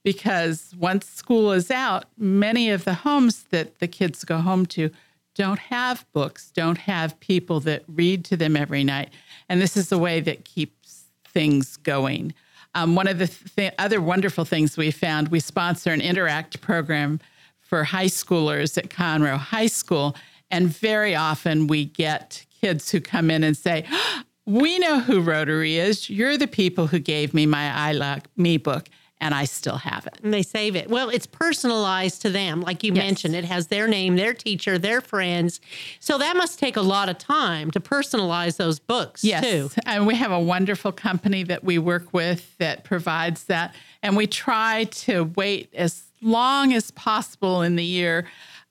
Because 0.04 0.74
once 0.78 1.06
school 1.06 1.52
is 1.52 1.70
out, 1.70 2.04
many 2.16 2.70
of 2.70 2.84
the 2.84 2.94
homes 2.94 3.44
that 3.50 3.78
the 3.80 3.88
kids 3.88 4.24
go 4.24 4.38
home 4.38 4.64
to 4.66 4.90
don't 5.34 5.58
have 5.58 6.06
books, 6.12 6.50
don't 6.50 6.78
have 6.78 7.18
people 7.20 7.60
that 7.60 7.84
read 7.86 8.24
to 8.24 8.36
them 8.36 8.56
every 8.56 8.82
night. 8.82 9.10
And 9.48 9.60
this 9.60 9.76
is 9.76 9.92
a 9.92 9.98
way 9.98 10.20
that 10.20 10.44
keeps 10.44 11.04
things 11.26 11.76
going. 11.76 12.34
Um, 12.74 12.94
one 12.94 13.06
of 13.06 13.18
the 13.18 13.28
th- 13.28 13.74
other 13.78 14.00
wonderful 14.00 14.44
things 14.44 14.76
we 14.76 14.90
found, 14.90 15.28
we 15.28 15.40
sponsor 15.40 15.90
an 15.90 16.00
Interact 16.00 16.60
program 16.60 17.20
for 17.60 17.84
high 17.84 18.06
schoolers 18.06 18.78
at 18.78 18.88
Conroe 18.88 19.36
High 19.36 19.66
School. 19.66 20.16
And 20.50 20.68
very 20.68 21.14
often 21.14 21.66
we 21.66 21.84
get 21.84 22.44
kids 22.60 22.90
who 22.90 23.00
come 23.00 23.30
in 23.30 23.44
and 23.44 23.56
say, 23.56 23.84
We 24.46 24.78
know 24.78 25.00
who 25.00 25.20
Rotary 25.20 25.76
is. 25.76 26.08
You're 26.08 26.38
the 26.38 26.46
people 26.46 26.86
who 26.86 26.98
gave 26.98 27.34
me 27.34 27.44
my 27.46 27.70
I 27.70 27.92
Like 27.92 28.26
Me 28.38 28.56
book, 28.56 28.88
and 29.20 29.34
I 29.34 29.44
still 29.44 29.76
have 29.76 30.06
it. 30.06 30.20
And 30.22 30.32
they 30.32 30.42
save 30.42 30.74
it. 30.74 30.88
Well, 30.88 31.10
it's 31.10 31.26
personalized 31.26 32.22
to 32.22 32.30
them. 32.30 32.62
Like 32.62 32.82
you 32.82 32.94
Yes. 32.94 33.04
mentioned, 33.04 33.34
it 33.36 33.44
has 33.44 33.66
their 33.66 33.86
name, 33.86 34.16
their 34.16 34.32
teacher, 34.32 34.78
their 34.78 35.02
friends. 35.02 35.60
So 36.00 36.16
that 36.16 36.34
must 36.34 36.58
take 36.58 36.76
a 36.78 36.80
lot 36.82 37.10
of 37.10 37.18
time 37.18 37.70
to 37.72 37.80
personalize 37.80 38.56
those 38.56 38.78
books 38.78 39.22
Yes. 39.22 39.44
too. 39.44 39.70
And 39.84 40.06
we 40.06 40.14
have 40.14 40.32
a 40.32 40.40
wonderful 40.40 40.92
company 40.92 41.42
that 41.42 41.62
we 41.62 41.78
work 41.78 42.14
with 42.14 42.56
that 42.56 42.84
provides 42.84 43.44
that. 43.44 43.74
And 44.02 44.16
we 44.16 44.26
try 44.26 44.84
to 44.84 45.24
wait 45.36 45.68
as 45.74 46.04
long 46.22 46.72
as 46.72 46.90
possible 46.92 47.60
in 47.62 47.76
the 47.76 47.84
year 47.84 48.26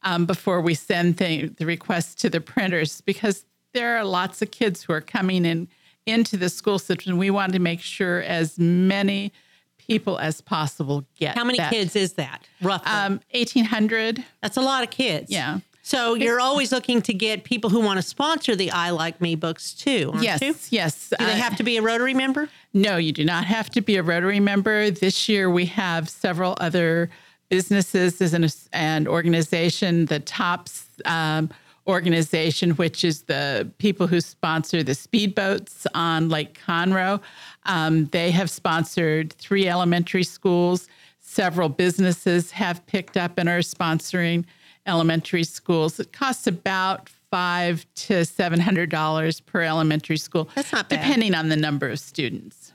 um, 0.08 0.26
before 0.26 0.62
we 0.62 0.74
send 0.74 1.18
the, 1.18 1.48
the 1.58 1.66
requests 1.66 2.16
to 2.16 2.30
the 2.30 2.40
printers 2.42 3.02
because 3.02 3.46
there 3.74 3.98
are 3.98 4.06
lots 4.06 4.42
of 4.42 4.52
kids 4.52 4.84
who 4.84 4.94
are 4.94 5.02
coming 5.02 5.46
in 5.46 5.68
into 6.06 6.38
the 6.38 6.50
school 6.50 6.80
system. 6.80 7.18
We 7.18 7.30
want 7.30 7.52
to 7.54 7.60
make 7.60 7.82
sure 7.82 8.22
as 8.22 8.58
many 8.58 9.34
people 9.78 10.18
as 10.20 10.40
possible 10.42 11.06
get 11.18 11.36
How 11.36 11.44
many 11.44 11.58
that. 11.58 11.72
kids 11.72 11.96
is 11.96 12.14
that 12.14 12.48
roughly? 12.62 12.92
Um, 12.92 13.14
1,800. 13.34 14.24
That's 14.42 14.58
a 14.58 14.62
lot 14.62 14.84
of 14.84 14.90
kids. 14.90 15.30
Yeah. 15.32 15.60
So 15.82 16.16
you're 16.16 16.42
always 16.42 16.72
looking 16.74 17.02
to 17.04 17.14
get 17.14 17.46
people 17.46 17.70
who 17.70 17.80
want 17.80 17.98
to 17.98 18.02
sponsor 18.02 18.56
the 18.58 18.72
I 18.72 18.90
Like 18.90 19.22
Me 19.22 19.36
books 19.36 19.74
too, 19.74 20.12
aren't 20.14 20.24
Yes, 20.24 20.42
you? 20.42 20.56
yes. 20.70 21.10
Do 21.18 21.26
they 21.26 21.32
Uh, 21.34 21.36
have 21.36 21.56
to 21.58 21.64
be 21.64 21.78
a 21.78 21.82
Rotary 21.82 22.14
member? 22.14 22.50
No, 22.74 22.98
you 22.98 23.14
do 23.14 23.24
not 23.24 23.46
have 23.46 23.70
to 23.72 23.82
be 23.82 23.96
a 23.96 24.04
Rotary 24.04 24.42
member. 24.42 24.92
This 24.92 25.30
year 25.30 25.50
we 25.50 25.66
have 25.68 26.10
several 26.10 26.56
other 26.60 27.10
businesses 27.50 28.34
an 28.34 28.48
and 28.74 29.08
organization. 29.08 30.06
The 30.06 30.20
TOPS 30.20 30.86
um, 31.06 31.50
organization, 31.88 32.72
which 32.72 33.04
is 33.04 33.24
the 33.24 33.70
people 33.78 34.08
who 34.08 34.20
sponsor 34.20 34.84
the 34.84 34.92
speedboats 34.92 35.86
on 35.94 36.30
Lake 36.30 36.60
Conroe, 36.66 37.22
um, 37.66 38.06
they 38.08 38.32
have 38.32 38.50
sponsored 38.50 39.34
three 39.34 39.68
elementary 39.68 40.24
schools. 40.24 40.88
Several 41.20 41.70
businesses 41.70 42.52
have 42.52 42.86
picked 42.88 43.18
up 43.18 43.38
and 43.38 43.48
are 43.50 43.60
sponsoring 43.60 44.46
elementary 44.86 45.44
schools. 45.44 46.00
It 46.00 46.14
costs 46.14 46.48
about 46.48 47.10
five 47.30 47.86
to 47.96 48.26
seven 48.26 48.60
hundred 48.60 48.90
dollars 48.90 49.42
per 49.42 49.62
elementary 49.62 50.18
school. 50.18 50.50
That's 50.56 50.72
not 50.72 50.90
bad. 50.90 51.02
depending 51.02 51.36
on 51.36 51.50
the 51.50 51.58
number 51.58 51.90
of 51.90 52.00
students. 52.00 52.74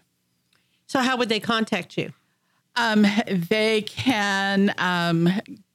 So 0.87 1.01
how 1.01 1.17
would 1.17 1.31
they 1.31 1.41
contact 1.41 1.97
you? 1.97 2.13
Um, 2.77 3.07
they 3.29 3.83
can 3.83 4.75
um, 4.79 5.29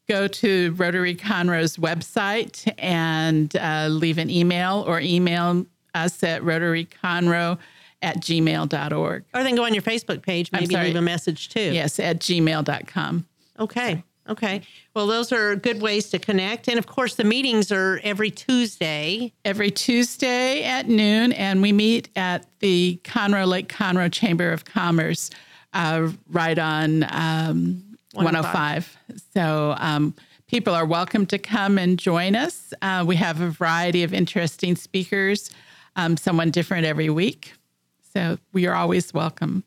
go 0.08 0.28
to 0.28 0.74
Rotary 0.74 1.16
Conroe's 1.16 1.78
website 1.78 2.72
and 2.78 3.56
uh, 3.56 3.88
leave 3.89 4.18
an 4.18 4.30
email 4.30 4.84
or 4.88 5.00
email 5.00 5.66
us 5.93 6.24
at 6.24 6.41
rotaryconroe 6.41 7.58
at 8.02 8.18
gmail.org. 8.18 9.26
Or 9.34 9.43
they 9.43 9.50
can 9.50 9.56
go 9.56 9.66
on 9.66 9.74
your 9.74 9.84
Facebook 9.84 10.22
page, 10.22 10.52
maybe 10.52 10.76
leave 10.76 10.95
a 10.95 11.02
message 11.02 11.50
too. 11.50 11.72
Yes, 11.74 12.00
at 12.00 12.20
gmail.com. 12.20 13.26
Okay. 13.60 14.04
Okay. 14.30 14.62
Well, 14.93 15.08
those 15.08 15.32
are 15.32 15.56
good 15.56 15.82
ways 15.82 16.10
to 16.10 16.20
connect. 16.20 16.68
And 16.68 16.78
of 16.78 16.86
course, 16.86 17.16
the 17.16 17.24
meetings 17.24 17.72
are 17.72 18.00
every 18.04 18.30
Tuesday. 18.30 19.34
Every 19.45 19.72
Tuesday 19.72 20.64
at 20.64 20.89
noon, 20.89 21.32
and 21.32 21.62
we 21.62 21.72
meet 21.72 22.10
at 22.16 22.45
the 22.60 23.00
Conroe 23.04 23.48
Lake 23.48 23.70
Conroe 23.70 24.12
Chamber 24.12 24.52
of 24.52 24.66
Commerce 24.66 25.30
uh, 25.74 26.09
right 26.30 26.57
on 26.57 27.03
um, 27.11 27.84
105. 28.13 28.97
So 29.34 29.76
um, 29.78 30.15
people 30.47 30.74
are 30.74 30.86
welcome 30.86 31.26
to 31.28 31.38
come 31.38 31.78
and 31.78 31.99
join 31.99 32.36
us. 32.36 32.74
Uh, 32.82 33.03
we 33.05 33.15
have 33.18 33.41
a 33.41 33.49
variety 33.49 34.03
of 34.03 34.13
interesting 34.13 34.76
speakers, 34.76 35.49
um, 35.95 36.18
someone 36.18 36.51
different 36.51 36.86
every 36.86 37.09
week. 37.09 37.53
So 38.13 38.38
we 38.53 38.65
are 38.65 38.74
always 38.74 39.13
welcome. 39.13 39.63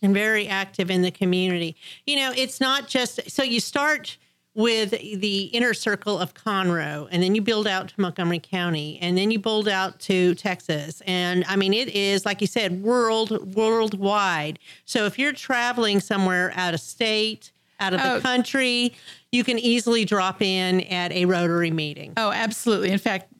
and 0.00 0.12
very 0.12 0.48
active 0.48 0.90
in 0.90 1.02
the 1.02 1.12
community. 1.12 1.76
You 2.06 2.16
know, 2.16 2.32
it's 2.36 2.60
not 2.60 2.88
just 2.88 3.30
so 3.30 3.42
you 3.42 3.60
start 3.60 4.16
with 4.54 4.90
the 4.90 5.44
inner 5.44 5.72
circle 5.72 6.18
of 6.18 6.34
Conroe, 6.34 7.08
and 7.10 7.22
then 7.22 7.34
you 7.34 7.40
build 7.40 7.66
out 7.66 7.88
to 7.88 8.00
Montgomery 8.00 8.38
County, 8.38 8.98
and 9.00 9.16
then 9.16 9.30
you 9.30 9.38
build 9.38 9.66
out 9.66 9.98
to 10.00 10.34
Texas. 10.34 11.02
And 11.06 11.44
I 11.48 11.56
mean, 11.56 11.72
it 11.72 11.88
is 11.88 12.26
like 12.26 12.40
you 12.42 12.46
said, 12.46 12.82
world 12.82 13.54
worldwide. 13.54 14.58
So 14.84 15.06
if 15.06 15.18
you're 15.18 15.32
traveling 15.32 16.00
somewhere 16.00 16.52
out 16.54 16.74
of 16.74 16.80
state, 16.80 17.52
out 17.80 17.94
of 17.94 18.00
the 18.00 18.14
Oh. 18.16 18.20
country, 18.20 18.92
you 19.32 19.42
can 19.42 19.58
easily 19.58 20.04
drop 20.04 20.42
in 20.42 20.82
at 20.82 21.12
a 21.12 21.24
Rotary 21.24 21.70
meeting. 21.70 22.12
Oh, 22.16 22.30
absolutely. 22.30 22.90
In 22.90 22.98
fact, 22.98 23.32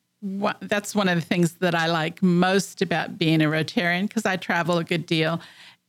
that's 0.60 0.94
one 0.94 1.08
of 1.08 1.16
the 1.16 1.20
things 1.26 1.54
that 1.54 1.74
I 1.74 1.86
like 1.86 2.22
most 2.22 2.80
about 2.80 3.18
being 3.18 3.42
a 3.42 3.46
Rotarian 3.46 4.08
because 4.08 4.24
I 4.24 4.36
travel 4.36 4.78
a 4.78 4.84
good 4.84 5.04
deal. 5.04 5.40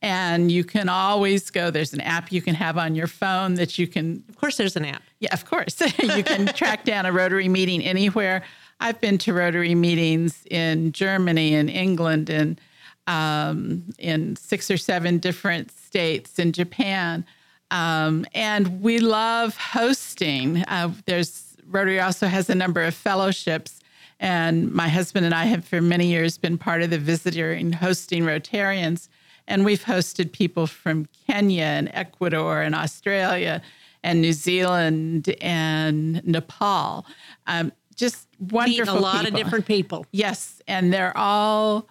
And 0.01 0.51
you 0.51 0.65
can 0.65 0.89
always 0.89 1.49
go, 1.49 1.71
there's 1.71 1.93
an 1.93 2.01
app 2.01 2.29
you 2.31 2.41
can 2.41 2.55
have 2.55 2.77
on 2.77 2.93
your 2.93 3.07
phone 3.07 3.53
that 3.55 3.79
you 3.79 3.87
can. 3.87 4.21
Of 4.27 4.35
course, 4.35 4.57
there's 4.57 4.75
an 4.75 4.83
app. 4.83 5.01
Yeah, 5.23 5.33
of 5.33 5.45
course. 5.45 5.79
you 5.99 6.21
can 6.21 6.47
track 6.47 6.83
down 6.83 7.05
a 7.05 7.13
Rotary 7.13 7.47
meeting 7.47 7.81
anywhere. 7.81 8.43
I've 8.81 8.99
been 8.99 9.17
to 9.19 9.33
Rotary 9.33 9.73
meetings 9.73 10.45
in 10.51 10.91
Germany 10.91 11.55
and 11.55 11.69
England 11.69 12.29
and 12.29 12.59
um, 13.07 13.85
in 13.97 14.35
six 14.35 14.69
or 14.69 14.75
seven 14.75 15.19
different 15.19 15.71
states 15.71 16.39
in 16.39 16.51
Japan. 16.51 17.25
Um, 17.71 18.25
and 18.35 18.81
we 18.81 18.99
love 18.99 19.55
hosting. 19.55 20.57
Uh, 20.67 20.91
there's 21.05 21.55
Rotary 21.69 22.01
also 22.01 22.27
has 22.27 22.49
a 22.49 22.55
number 22.55 22.83
of 22.83 22.93
fellowships, 22.93 23.79
and 24.19 24.73
my 24.73 24.89
husband 24.89 25.25
and 25.25 25.33
I 25.33 25.45
have 25.45 25.63
for 25.63 25.79
many 25.79 26.07
years 26.07 26.37
been 26.37 26.57
part 26.57 26.81
of 26.81 26.89
the 26.89 26.97
visitor 26.97 27.53
and 27.53 27.73
hosting 27.73 28.23
Rotarians. 28.23 29.07
And 29.47 29.63
we've 29.63 29.85
hosted 29.85 30.33
people 30.33 30.67
from 30.67 31.07
Kenya 31.27 31.63
and 31.63 31.89
Ecuador 31.93 32.61
and 32.61 32.75
Australia 32.75 33.61
and 34.03 34.21
New 34.21 34.33
Zealand 34.33 35.33
and 35.41 36.25
Nepal. 36.25 37.05
Um, 37.47 37.71
just 37.95 38.27
wonderful. 38.39 38.97
a 38.97 38.99
lot 38.99 39.27
of 39.27 39.35
different 39.35 39.65
people. 39.65 40.05
Yes, 40.11 40.61
and 40.67 40.91
they're 40.91 41.15
all 41.17 41.87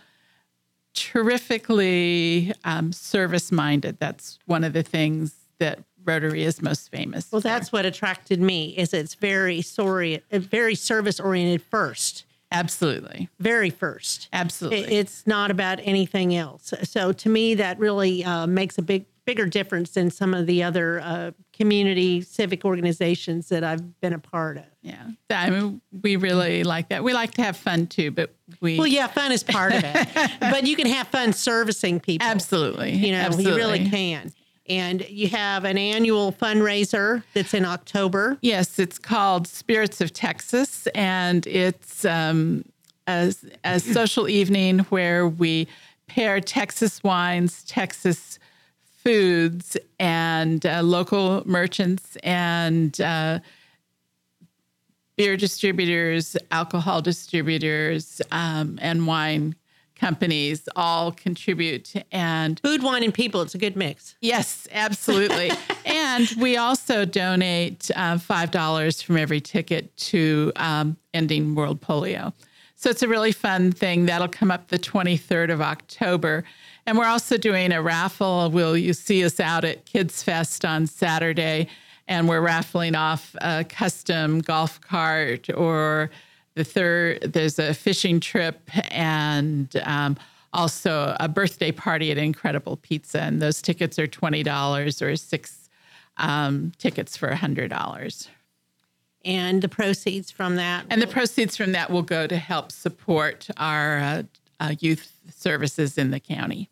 terrifically 0.94 2.52
um, 2.64 2.92
service 2.92 3.50
minded. 3.50 3.98
That's 3.98 4.38
one 4.46 4.64
of 4.64 4.72
the 4.72 4.82
things 4.82 5.34
that 5.58 5.78
Rotary 6.04 6.42
is 6.42 6.60
most 6.60 6.90
famous. 6.90 7.30
Well, 7.30 7.40
that's 7.40 7.70
what 7.72 7.86
attracted 7.86 8.40
me. 8.40 8.76
Is 8.76 8.92
it's 8.92 9.14
very 9.14 9.62
sorry, 9.62 10.22
very 10.30 10.74
service 10.74 11.20
oriented 11.20 11.62
first. 11.62 12.24
Absolutely. 12.50 13.30
Very 13.38 13.70
first. 13.70 14.28
Absolutely. 14.32 14.94
It's 14.94 15.26
not 15.26 15.50
about 15.50 15.78
anything 15.82 16.34
else. 16.34 16.74
So 16.82 17.12
to 17.12 17.28
me, 17.28 17.54
that 17.54 17.78
really 17.78 18.24
uh, 18.24 18.46
makes 18.46 18.76
a 18.76 18.82
big, 18.82 19.06
bigger 19.24 19.46
difference 19.46 19.90
than 19.90 20.10
some 20.10 20.34
of 20.34 20.46
the 20.46 20.62
other 20.62 21.00
uh, 21.00 21.30
community 21.52 22.20
civic 22.20 22.64
organizations 22.64 23.48
that 23.48 23.62
I've 23.62 24.00
been 24.00 24.12
a 24.12 24.18
part 24.18 24.56
of. 24.58 24.64
Yeah, 24.82 25.10
I 25.30 25.50
mean, 25.50 25.80
we 26.02 26.16
really 26.16 26.64
like 26.64 26.88
that. 26.88 27.04
We 27.04 27.12
like 27.14 27.32
to 27.34 27.42
have 27.42 27.56
fun 27.56 27.86
too, 27.86 28.10
but 28.10 28.34
we 28.60 28.78
Well, 28.78 28.86
yeah, 28.86 29.06
fun 29.06 29.30
is 29.30 29.44
part 29.44 29.72
of 29.72 29.82
it, 29.84 30.08
but 30.40 30.66
you 30.66 30.74
can 30.74 30.88
have 30.88 31.08
fun 31.08 31.32
servicing 31.32 32.00
people. 32.00 32.26
absolutely, 32.26 32.92
You 32.92 33.12
know, 33.12 33.30
you 33.38 33.54
really 33.54 33.88
can. 33.88 34.32
And 34.68 35.08
you 35.08 35.28
have 35.28 35.64
an 35.64 35.76
annual 35.76 36.32
fundraiser 36.32 37.24
that's 37.34 37.52
in 37.52 37.64
October. 37.64 38.38
Yes, 38.42 38.78
it's 38.78 38.98
called 38.98 39.48
Spirits 39.48 40.00
of 40.00 40.12
Texas, 40.12 40.86
and 40.94 41.46
it's 41.48 42.04
um, 42.04 42.64
a, 43.08 43.34
a 43.64 43.80
social 43.80 44.28
evening 44.28 44.80
where 44.90 45.26
we 45.28 45.66
pair 46.06 46.40
Texas 46.40 47.02
wines, 47.02 47.64
Texas 47.64 48.38
foods, 49.02 49.76
and 49.98 50.64
uh, 50.64 50.82
local 50.82 51.42
merchants 51.46 52.16
and 52.22 53.00
uh, 53.00 53.40
beer 55.16 55.36
distributors, 55.36 56.36
alcohol 56.50 57.02
distributors, 57.02 58.22
um, 58.30 58.78
and 58.80 59.06
wine 59.06 59.54
companies 60.02 60.68
all 60.74 61.12
contribute 61.12 61.92
and 62.10 62.58
Food, 62.58 62.82
wine, 62.82 63.04
and 63.04 63.14
people. 63.14 63.40
It's 63.40 63.54
a 63.54 63.58
good 63.58 63.76
mix. 63.76 64.16
Yes, 64.20 64.66
absolutely. 64.72 65.52
and 65.84 66.28
we 66.40 66.56
also 66.56 67.04
donate 67.04 67.88
uh, 67.94 68.16
$5 68.16 69.04
from 69.04 69.16
every 69.16 69.40
ticket 69.40 69.96
to 69.96 70.52
um, 70.56 70.96
Ending 71.14 71.54
World 71.54 71.80
Polio. 71.80 72.32
So 72.74 72.90
it's 72.90 73.02
a 73.04 73.08
really 73.08 73.30
fun 73.30 73.70
thing. 73.70 74.06
That'll 74.06 74.26
come 74.26 74.50
up 74.50 74.66
the 74.68 74.78
23rd 74.78 75.52
of 75.52 75.60
October. 75.60 76.42
And 76.86 76.98
we're 76.98 77.06
also 77.06 77.36
doing 77.36 77.72
a 77.72 77.80
raffle. 77.80 78.50
Will 78.50 78.76
you 78.76 78.92
see 78.92 79.24
us 79.24 79.38
out 79.38 79.64
at 79.64 79.84
Kids 79.84 80.22
Fest 80.22 80.64
on 80.64 80.86
Saturday? 80.86 81.68
And 82.08 82.28
we're 82.28 82.40
raffling 82.40 82.94
off 82.94 83.36
a 83.40 83.64
custom 83.64 84.40
golf 84.40 84.80
cart 84.80 85.48
or 85.50 86.10
the 86.54 86.64
third, 86.64 87.32
there's 87.32 87.58
a 87.58 87.72
fishing 87.72 88.20
trip 88.20 88.60
and 88.90 89.74
um, 89.84 90.18
also 90.52 91.16
a 91.18 91.28
birthday 91.28 91.72
party 91.72 92.10
at 92.10 92.18
Incredible 92.18 92.76
Pizza. 92.76 93.22
And 93.22 93.40
those 93.40 93.62
tickets 93.62 93.98
are 93.98 94.06
$20 94.06 95.02
or 95.02 95.16
six 95.16 95.70
um, 96.18 96.72
tickets 96.78 97.16
for 97.16 97.30
$100. 97.30 98.28
And 99.24 99.62
the 99.62 99.68
proceeds 99.68 100.30
from 100.30 100.56
that. 100.56 100.84
And 100.90 101.00
the 101.00 101.06
proceeds 101.06 101.56
from 101.56 101.72
that 101.72 101.90
will 101.90 102.02
go 102.02 102.26
to 102.26 102.36
help 102.36 102.72
support 102.72 103.48
our 103.56 103.98
uh, 103.98 104.22
uh, 104.60 104.74
youth 104.80 105.12
services 105.30 105.96
in 105.96 106.10
the 106.10 106.20
county. 106.20 106.68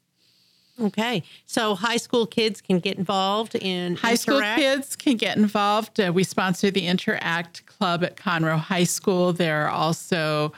Okay. 0.81 1.23
So 1.47 1.75
high 1.75 1.97
school 1.97 2.27
kids 2.27 2.61
can 2.61 2.79
get 2.79 2.97
involved 2.97 3.55
in 3.55 3.97
High 3.97 4.15
school 4.15 4.41
kids 4.41 4.97
can 4.97 5.17
get 5.17 5.37
involved. 5.37 6.01
Uh, 6.01 6.13
we 6.15 6.25
sponsor 6.25 6.71
the 6.71 6.87
Interact 6.87 7.67
Club 7.67 8.03
at 8.05 8.17
Conroe 8.17 8.59
High 8.59 8.85
School. 8.85 9.33
There 9.33 9.67
are 9.67 9.71
also 9.71 10.53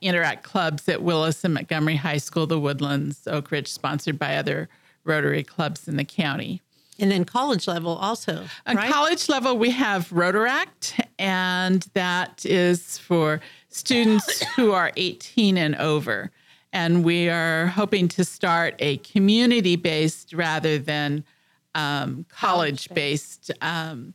Interact 0.00 0.44
clubs 0.44 0.88
at 0.88 1.02
Willis 1.02 1.44
and 1.44 1.54
Montgomery 1.54 1.96
High 1.96 2.18
School, 2.18 2.46
the 2.46 2.60
Woodlands, 2.60 3.26
Oak 3.26 3.50
Ridge, 3.50 3.68
sponsored 3.68 4.18
by 4.18 4.36
other 4.36 4.68
Rotary 5.04 5.42
clubs 5.42 5.88
in 5.88 5.96
the 5.96 6.04
county. 6.04 6.62
And 7.00 7.10
then 7.10 7.24
college 7.24 7.66
level 7.66 7.96
also. 7.96 8.44
On 8.66 8.76
right? 8.76 8.92
college 8.92 9.28
level, 9.28 9.56
we 9.56 9.70
have 9.70 10.10
Rotaract, 10.10 11.02
and 11.18 11.84
that 11.94 12.44
is 12.44 12.98
for 12.98 13.40
students 13.68 14.44
who 14.56 14.72
are 14.72 14.92
18 14.96 15.56
and 15.56 15.74
over. 15.76 16.30
And 16.72 17.04
we 17.04 17.28
are 17.28 17.66
hoping 17.66 18.08
to 18.08 18.24
start 18.24 18.74
a 18.78 18.98
community 18.98 19.76
based 19.76 20.32
rather 20.32 20.78
than 20.78 21.24
um, 21.74 22.26
college 22.28 22.88
based 22.94 23.50
um, 23.60 24.14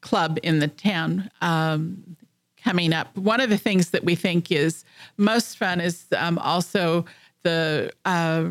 club 0.00 0.38
in 0.42 0.58
the 0.58 0.68
town 0.68 1.30
um, 1.40 2.16
coming 2.62 2.92
up. 2.92 3.16
One 3.16 3.40
of 3.40 3.50
the 3.50 3.58
things 3.58 3.90
that 3.90 4.04
we 4.04 4.14
think 4.14 4.50
is 4.52 4.84
most 5.16 5.56
fun 5.56 5.80
is 5.80 6.06
um, 6.16 6.38
also 6.38 7.04
the 7.42 7.92
uh, 8.04 8.50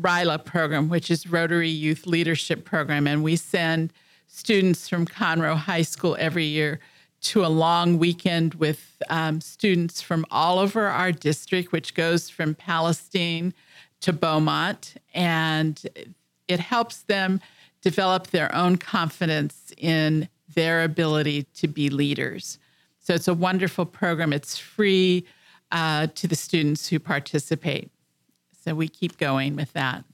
RYLA 0.00 0.44
program, 0.44 0.88
which 0.88 1.10
is 1.10 1.26
Rotary 1.26 1.68
Youth 1.70 2.06
Leadership 2.06 2.64
Program. 2.64 3.06
And 3.06 3.22
we 3.22 3.36
send 3.36 3.92
students 4.26 4.88
from 4.88 5.06
Conroe 5.06 5.56
High 5.56 5.82
School 5.82 6.16
every 6.18 6.44
year 6.44 6.80
to 7.26 7.44
a 7.44 7.48
long 7.48 7.98
weekend 7.98 8.54
with 8.54 9.02
um, 9.10 9.40
students 9.40 10.00
from 10.00 10.24
all 10.30 10.60
over 10.60 10.86
our 10.86 11.10
district, 11.10 11.72
which 11.72 11.94
goes 11.94 12.30
from 12.30 12.54
Palestine 12.54 13.52
to 14.00 14.12
Beaumont. 14.12 14.94
And 15.12 15.82
it 16.46 16.60
helps 16.60 17.02
them 17.02 17.40
develop 17.82 18.28
their 18.28 18.54
own 18.54 18.76
confidence 18.76 19.72
in 19.76 20.28
their 20.54 20.84
ability 20.84 21.44
to 21.54 21.66
be 21.66 21.90
leaders. 21.90 22.58
So 23.00 23.14
it's 23.14 23.28
a 23.28 23.34
wonderful 23.34 23.86
program. 23.86 24.32
It's 24.32 24.56
free 24.56 25.26
uh, 25.72 26.06
to 26.14 26.28
the 26.28 26.36
students 26.36 26.88
who 26.88 27.00
participate. 27.00 27.90
So 28.64 28.76
we 28.76 28.86
keep 28.86 29.18
going 29.18 29.56
with 29.56 29.72
that. 29.72 30.04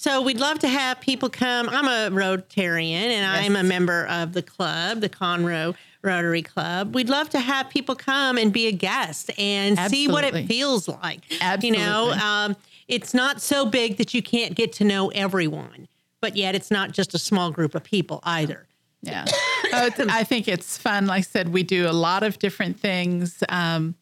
So 0.00 0.22
we'd 0.22 0.38
love 0.38 0.60
to 0.60 0.68
have 0.68 1.00
people 1.00 1.28
come. 1.28 1.68
I'm 1.68 1.86
a 1.86 2.16
Rotarian 2.16 2.92
and 2.92 3.26
I'm 3.26 3.56
a 3.56 3.64
member 3.64 4.06
of 4.06 4.32
the 4.32 4.42
club, 4.42 5.00
the 5.00 5.08
Conroe 5.08 5.74
Rotary 6.02 6.42
Club. 6.42 6.94
We'd 6.94 7.08
love 7.08 7.28
to 7.30 7.40
have 7.40 7.68
people 7.68 7.96
come 7.96 8.38
and 8.38 8.52
be 8.52 8.68
a 8.68 8.72
guest 8.72 9.32
and 9.36 9.76
see 9.90 10.06
what 10.06 10.22
it 10.22 10.46
feels 10.46 10.86
like. 10.86 11.22
Absolutely. 11.40 11.80
You 11.80 11.84
know, 11.84 12.12
um, 12.12 12.54
it's 12.86 13.12
not 13.12 13.42
so 13.42 13.66
big 13.66 13.96
that 13.96 14.14
you 14.14 14.22
can't 14.22 14.54
get 14.54 14.72
to 14.74 14.84
know 14.84 15.08
everyone, 15.08 15.88
but 16.20 16.36
yet 16.36 16.54
it's 16.54 16.70
not 16.70 16.92
just 16.92 17.12
a 17.12 17.18
small 17.18 17.50
group 17.50 17.74
of 17.74 17.82
people 17.82 18.20
either. 18.22 18.68
Yeah. 19.02 19.24
Oh, 19.72 19.90
I 20.08 20.22
think 20.22 20.46
it's 20.46 20.78
fun. 20.78 21.06
Like 21.06 21.18
I 21.18 21.22
said, 21.22 21.48
we 21.48 21.64
do 21.64 21.88
a 21.88 21.92
lot 21.92 22.22
of 22.22 22.38
different 22.38 22.78
things. 22.78 23.42
Um, 23.48 23.96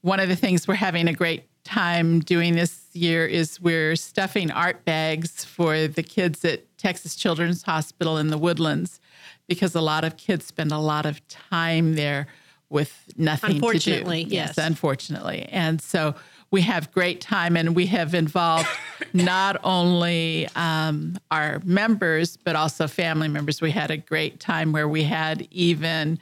one 0.00 0.18
of 0.18 0.30
the 0.30 0.36
things 0.36 0.66
we're 0.66 0.76
having 0.76 1.08
a 1.08 1.12
great 1.12 1.44
time 1.64 2.20
doing 2.20 2.54
this 2.54 2.84
year 2.92 3.26
is 3.26 3.60
we're 3.60 3.96
stuffing 3.96 4.50
art 4.50 4.84
bags 4.84 5.44
for 5.44 5.86
the 5.86 6.02
kids 6.02 6.44
at 6.44 6.62
Texas 6.78 7.16
Children's 7.16 7.62
Hospital 7.62 8.16
in 8.18 8.28
the 8.28 8.38
Woodlands 8.38 9.00
because 9.48 9.74
a 9.74 9.80
lot 9.80 10.04
of 10.04 10.16
kids 10.16 10.46
spend 10.46 10.72
a 10.72 10.78
lot 10.78 11.06
of 11.06 11.26
time 11.28 11.94
there 11.94 12.26
with 12.68 13.04
nothing 13.16 13.56
Unfortunately, 13.56 14.24
to 14.24 14.30
do. 14.30 14.36
yes. 14.36 14.58
unfortunately. 14.58 15.46
And 15.50 15.80
so 15.80 16.14
we 16.50 16.62
have 16.62 16.90
great 16.92 17.20
time 17.20 17.56
and 17.56 17.76
we 17.76 17.86
have 17.86 18.14
involved 18.14 18.68
not 19.12 19.58
only 19.62 20.48
um, 20.56 21.18
our 21.30 21.60
members, 21.64 22.36
but 22.36 22.56
also 22.56 22.86
family 22.88 23.28
members. 23.28 23.60
We 23.60 23.70
had 23.70 23.90
a 23.90 23.96
great 23.96 24.40
time 24.40 24.72
where 24.72 24.88
we 24.88 25.04
had 25.04 25.46
even 25.50 26.18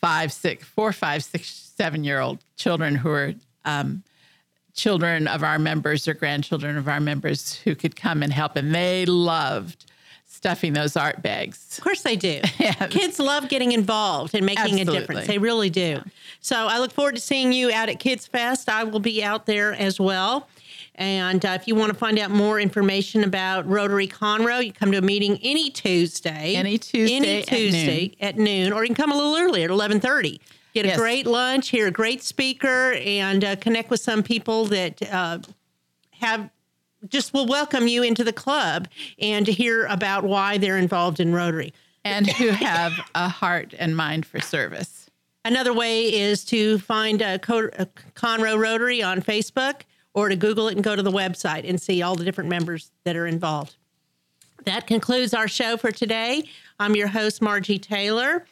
five, 0.00 0.32
six, 0.32 0.64
four, 0.64 0.92
five, 0.92 1.24
six, 1.24 1.72
seven 1.76 2.04
year 2.04 2.20
old 2.20 2.38
children 2.56 2.94
who 2.96 3.10
are 3.10 3.34
um, 3.64 4.02
children 4.74 5.28
of 5.28 5.42
our 5.42 5.58
members 5.58 6.08
or 6.08 6.14
grandchildren 6.14 6.76
of 6.76 6.88
our 6.88 7.00
members 7.00 7.54
who 7.60 7.74
could 7.74 7.96
come 7.96 8.22
and 8.22 8.32
help. 8.32 8.56
And 8.56 8.74
they 8.74 9.06
loved 9.06 9.84
stuffing 10.26 10.72
those 10.72 10.96
art 10.96 11.22
bags. 11.22 11.78
Of 11.78 11.84
course 11.84 12.02
they 12.02 12.16
do. 12.16 12.40
Kids 12.90 13.18
love 13.18 13.48
getting 13.48 13.72
involved 13.72 14.34
and 14.34 14.44
making 14.44 14.80
a 14.80 14.84
difference. 14.84 15.26
They 15.26 15.38
really 15.38 15.70
do. 15.70 16.00
So 16.40 16.56
I 16.56 16.78
look 16.78 16.90
forward 16.90 17.14
to 17.14 17.20
seeing 17.20 17.52
you 17.52 17.70
out 17.70 17.88
at 17.88 18.00
Kids 18.00 18.26
Fest. 18.26 18.68
I 18.68 18.82
will 18.84 18.98
be 18.98 19.22
out 19.22 19.46
there 19.46 19.72
as 19.72 20.00
well. 20.00 20.48
And 20.96 21.44
uh, 21.46 21.50
if 21.50 21.68
you 21.68 21.74
want 21.74 21.92
to 21.92 21.98
find 21.98 22.18
out 22.18 22.30
more 22.30 22.60
information 22.60 23.24
about 23.24 23.66
Rotary 23.66 24.08
Conroe, 24.08 24.64
you 24.64 24.72
come 24.72 24.90
to 24.92 24.98
a 24.98 25.02
meeting 25.02 25.38
any 25.42 25.70
Tuesday. 25.70 26.54
Any 26.56 26.76
Tuesday 26.76 27.16
Any 27.16 27.38
at 27.40 27.46
Tuesday 27.46 28.12
at 28.20 28.36
noon. 28.36 28.72
or 28.72 28.82
you 28.84 28.88
can 28.88 28.96
come 28.96 29.12
a 29.12 29.16
little 29.16 29.36
earlier 29.36 29.64
at 29.64 29.70
eleven 29.70 30.00
thirty. 30.00 30.40
Get 30.74 30.84
a 30.86 30.88
Yes. 30.88 30.98
great 30.98 31.26
lunch, 31.26 31.68
hear 31.68 31.86
a 31.86 31.90
great 31.90 32.22
speaker, 32.22 32.92
and 32.94 33.44
uh, 33.44 33.56
connect 33.56 33.90
with 33.90 34.00
some 34.00 34.22
people 34.22 34.64
that 34.66 35.02
uh, 35.12 35.38
have 36.12 36.50
just 37.08 37.34
will 37.34 37.46
welcome 37.46 37.88
you 37.88 38.02
into 38.02 38.22
the 38.24 38.32
club 38.32 38.88
and 39.18 39.44
to 39.46 39.52
hear 39.52 39.86
about 39.86 40.24
why 40.24 40.56
they're 40.58 40.78
involved 40.78 41.20
in 41.20 41.32
Rotary. 41.34 41.72
And 42.04 42.26
who 42.28 42.48
have 42.48 42.92
a 43.14 43.28
heart 43.28 43.74
and 43.78 43.96
mind 43.96 44.26
for 44.26 44.40
service. 44.40 45.08
Another 45.44 45.72
way 45.72 46.12
is 46.12 46.44
to 46.46 46.78
find 46.78 47.22
a, 47.22 47.38
Co- 47.38 47.70
a 47.78 47.86
Conroe 48.16 48.58
Rotary 48.58 49.02
on 49.04 49.22
Facebook 49.22 49.82
or 50.12 50.28
to 50.28 50.34
Google 50.34 50.66
it 50.68 50.74
and 50.74 50.82
go 50.82 50.96
to 50.96 51.02
the 51.02 51.12
website 51.12 51.68
and 51.68 51.80
see 51.80 52.02
all 52.02 52.16
the 52.16 52.24
different 52.24 52.50
members 52.50 52.90
that 53.04 53.14
are 53.14 53.26
involved. 53.28 53.76
That 54.64 54.88
concludes 54.88 55.32
our 55.32 55.46
show 55.46 55.76
for 55.76 55.92
today. 55.92 56.42
I'm 56.80 56.96
your 56.96 57.06
host, 57.08 57.40
Margie 57.40 57.78
Taylor, 57.78 58.46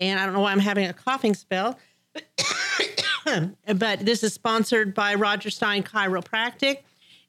and 0.00 0.18
I 0.18 0.24
don't 0.24 0.34
know 0.34 0.40
why 0.40 0.52
I'm 0.52 0.58
having 0.58 0.86
a 0.86 0.92
coughing 0.92 1.34
spell. 1.34 1.78
but 3.76 4.00
this 4.00 4.22
is 4.22 4.32
sponsored 4.32 4.94
by 4.94 5.14
Rodgers 5.14 5.56
Stein 5.56 5.82
Chiropractic, 5.82 6.78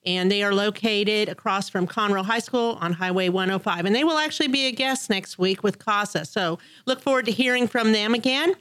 and 0.06 0.32
they 0.32 0.44
are 0.44 0.54
located 0.54 1.30
across 1.30 1.70
from 1.70 1.88
Conroe 1.88 2.24
High 2.24 2.40
School 2.40 2.78
on 2.82 2.94
Highway 2.94 3.30
105. 3.30 3.86
And 3.86 3.96
they 3.96 4.04
will 4.04 4.18
actually 4.18 4.50
be 4.50 4.68
a 4.68 4.72
guest 4.72 5.10
next 5.10 5.40
week 5.40 5.64
with 5.64 5.80
CASA. 5.80 6.26
So 6.26 6.60
look 6.86 7.02
forward 7.02 7.26
to 7.26 7.32
hearing 7.32 7.68
from 7.68 7.92
them 7.92 8.14
again. 8.14 8.56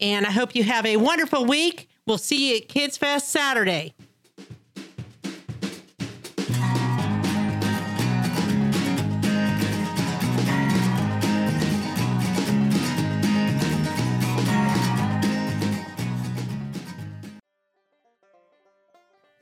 And 0.00 0.26
I 0.26 0.30
hope 0.30 0.54
you 0.54 0.64
have 0.64 0.86
a 0.86 0.96
wonderful 0.96 1.44
week. 1.44 1.88
We'll 2.06 2.18
see 2.18 2.50
you 2.50 2.56
at 2.58 2.68
Kids 2.68 2.96
Fest 2.96 3.28
Saturday. 3.28 3.94